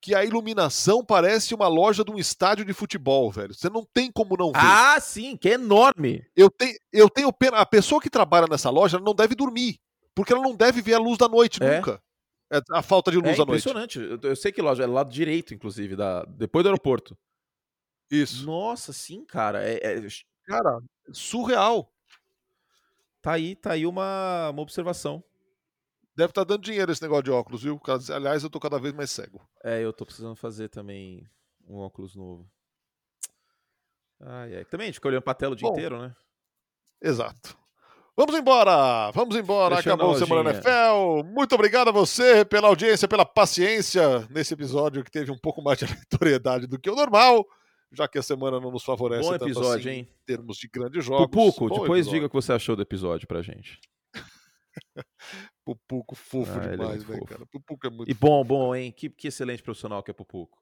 que 0.00 0.14
a 0.14 0.24
iluminação 0.24 1.04
parece 1.04 1.54
uma 1.54 1.68
loja 1.68 2.02
de 2.02 2.10
um 2.10 2.16
estádio 2.18 2.64
de 2.64 2.72
futebol, 2.72 3.30
velho. 3.30 3.52
Você 3.52 3.68
não 3.68 3.84
tem 3.84 4.10
como 4.10 4.34
não 4.34 4.46
ver. 4.50 4.58
Ah, 4.62 4.98
sim, 4.98 5.36
que 5.36 5.50
é 5.50 5.52
enorme. 5.54 6.24
Eu, 6.34 6.48
tenho, 6.48 6.74
eu 6.90 7.10
tenho 7.10 7.30
pena. 7.30 7.58
A 7.58 7.66
pessoa 7.66 8.00
que 8.00 8.08
trabalha 8.08 8.46
nessa 8.48 8.70
loja 8.70 8.98
não 8.98 9.14
deve 9.14 9.34
dormir. 9.34 9.78
Porque 10.14 10.32
ela 10.32 10.40
não 10.42 10.56
deve 10.56 10.80
ver 10.80 10.94
a 10.94 10.98
luz 10.98 11.18
da 11.18 11.28
noite 11.28 11.62
É. 11.62 11.76
nunca. 11.76 12.00
É 12.50 12.60
a 12.72 12.80
falta 12.80 13.10
de 13.10 13.18
É 13.18 13.20
luz 13.20 13.34
à 13.34 13.44
noite. 13.44 13.68
impressionante. 13.68 13.98
Eu, 13.98 14.18
eu 14.30 14.36
sei 14.36 14.52
que 14.52 14.62
loja 14.62 14.84
é 14.84 14.86
lado 14.86 15.10
direito, 15.10 15.52
inclusive, 15.52 15.96
da, 15.96 16.24
depois 16.24 16.62
do 16.62 16.68
aeroporto. 16.68 17.14
Isso. 18.10 18.46
Nossa, 18.46 18.90
sim, 18.92 19.22
cara. 19.22 19.62
É, 19.68 19.98
é- 19.98 20.06
Cara, 20.46 20.80
surreal. 21.12 21.92
tá 23.20 23.32
aí, 23.32 23.56
tá 23.56 23.72
aí 23.72 23.86
uma, 23.86 24.50
uma 24.50 24.62
observação. 24.62 25.22
Deve 26.14 26.30
estar 26.30 26.44
dando 26.44 26.62
dinheiro 26.62 26.90
esse 26.90 27.02
negócio 27.02 27.24
de 27.24 27.30
óculos, 27.30 27.62
viu? 27.62 27.78
Aliás, 28.14 28.42
eu 28.42 28.48
tô 28.48 28.58
cada 28.58 28.78
vez 28.78 28.94
mais 28.94 29.10
cego. 29.10 29.46
É, 29.62 29.84
eu 29.84 29.92
tô 29.92 30.06
precisando 30.06 30.34
fazer 30.34 30.68
também 30.68 31.28
um 31.68 31.76
óculos 31.76 32.16
novo. 32.16 32.48
Ai, 34.20 34.56
ai. 34.56 34.64
Também 34.64 34.84
a 34.84 34.86
gente 34.86 34.94
fica 34.94 35.08
olhando 35.08 35.22
pra 35.22 35.34
tela 35.34 35.52
o 35.52 35.56
dia 35.56 35.68
Bom, 35.68 35.74
inteiro, 35.74 36.00
né? 36.00 36.14
Exato. 37.02 37.58
Vamos 38.16 38.34
embora! 38.34 39.10
Vamos 39.10 39.36
embora! 39.36 39.76
Fechando 39.76 39.96
Acabou 39.96 40.14
a 40.14 40.16
o 40.16 40.18
Semana. 40.18 40.50
NFL. 40.50 41.22
Muito 41.34 41.54
obrigado 41.54 41.88
a 41.88 41.92
você 41.92 42.46
pela 42.46 42.68
audiência, 42.68 43.06
pela 43.06 43.26
paciência 43.26 44.26
nesse 44.30 44.54
episódio 44.54 45.04
que 45.04 45.10
teve 45.10 45.30
um 45.30 45.36
pouco 45.38 45.60
mais 45.60 45.78
de 45.78 45.84
aleatoriedade 45.92 46.66
do 46.66 46.78
que 46.78 46.88
o 46.88 46.96
normal, 46.96 47.44
já 47.92 48.06
que 48.08 48.18
a 48.18 48.22
semana 48.22 48.60
não 48.60 48.70
nos 48.70 48.84
favorece 48.84 49.22
Bom 49.24 49.32
tanto 49.32 49.44
episódio, 49.46 49.90
assim 49.90 49.98
hein? 50.00 50.08
em 50.10 50.24
termos 50.26 50.56
de 50.58 50.68
grandes 50.68 51.04
jogos. 51.04 51.26
Pupuco, 51.26 51.68
Bom 51.68 51.80
depois 51.80 52.00
episódio. 52.00 52.10
diga 52.12 52.26
o 52.26 52.28
que 52.28 52.34
você 52.34 52.52
achou 52.52 52.76
do 52.76 52.82
episódio 52.82 53.26
pra 53.26 53.42
gente. 53.42 53.80
Pupuco 55.64 56.14
fofo 56.14 56.52
Ah, 56.60 56.64
é 56.64 56.70
demais, 56.76 57.04
muito 57.04 57.10
né, 57.10 57.18
fofo. 57.18 57.24
cara? 57.32 57.46
Pupuco 57.46 57.86
é 57.86 57.90
muito 57.90 58.10
E 58.10 58.14
bom, 58.14 58.44
bom, 58.44 58.74
hein? 58.74 58.92
Que, 58.92 59.08
que 59.10 59.28
excelente 59.28 59.62
profissional 59.62 60.02
que 60.02 60.10
é 60.10 60.14
Pupuco. 60.14 60.58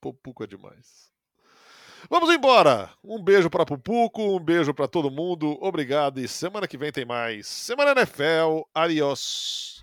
Pupuco 0.00 0.44
é 0.44 0.46
demais. 0.46 1.12
Vamos 2.10 2.28
embora. 2.30 2.90
Um 3.02 3.22
beijo 3.22 3.48
para 3.48 3.64
Pupuco, 3.64 4.36
um 4.36 4.40
beijo 4.40 4.74
para 4.74 4.86
todo 4.86 5.10
mundo. 5.10 5.56
Obrigado 5.62 6.20
e 6.20 6.28
semana 6.28 6.68
que 6.68 6.76
vem 6.76 6.92
tem 6.92 7.04
mais. 7.04 7.46
Semana 7.46 7.92
NFL. 7.92 8.62
Adiós. 8.74 9.82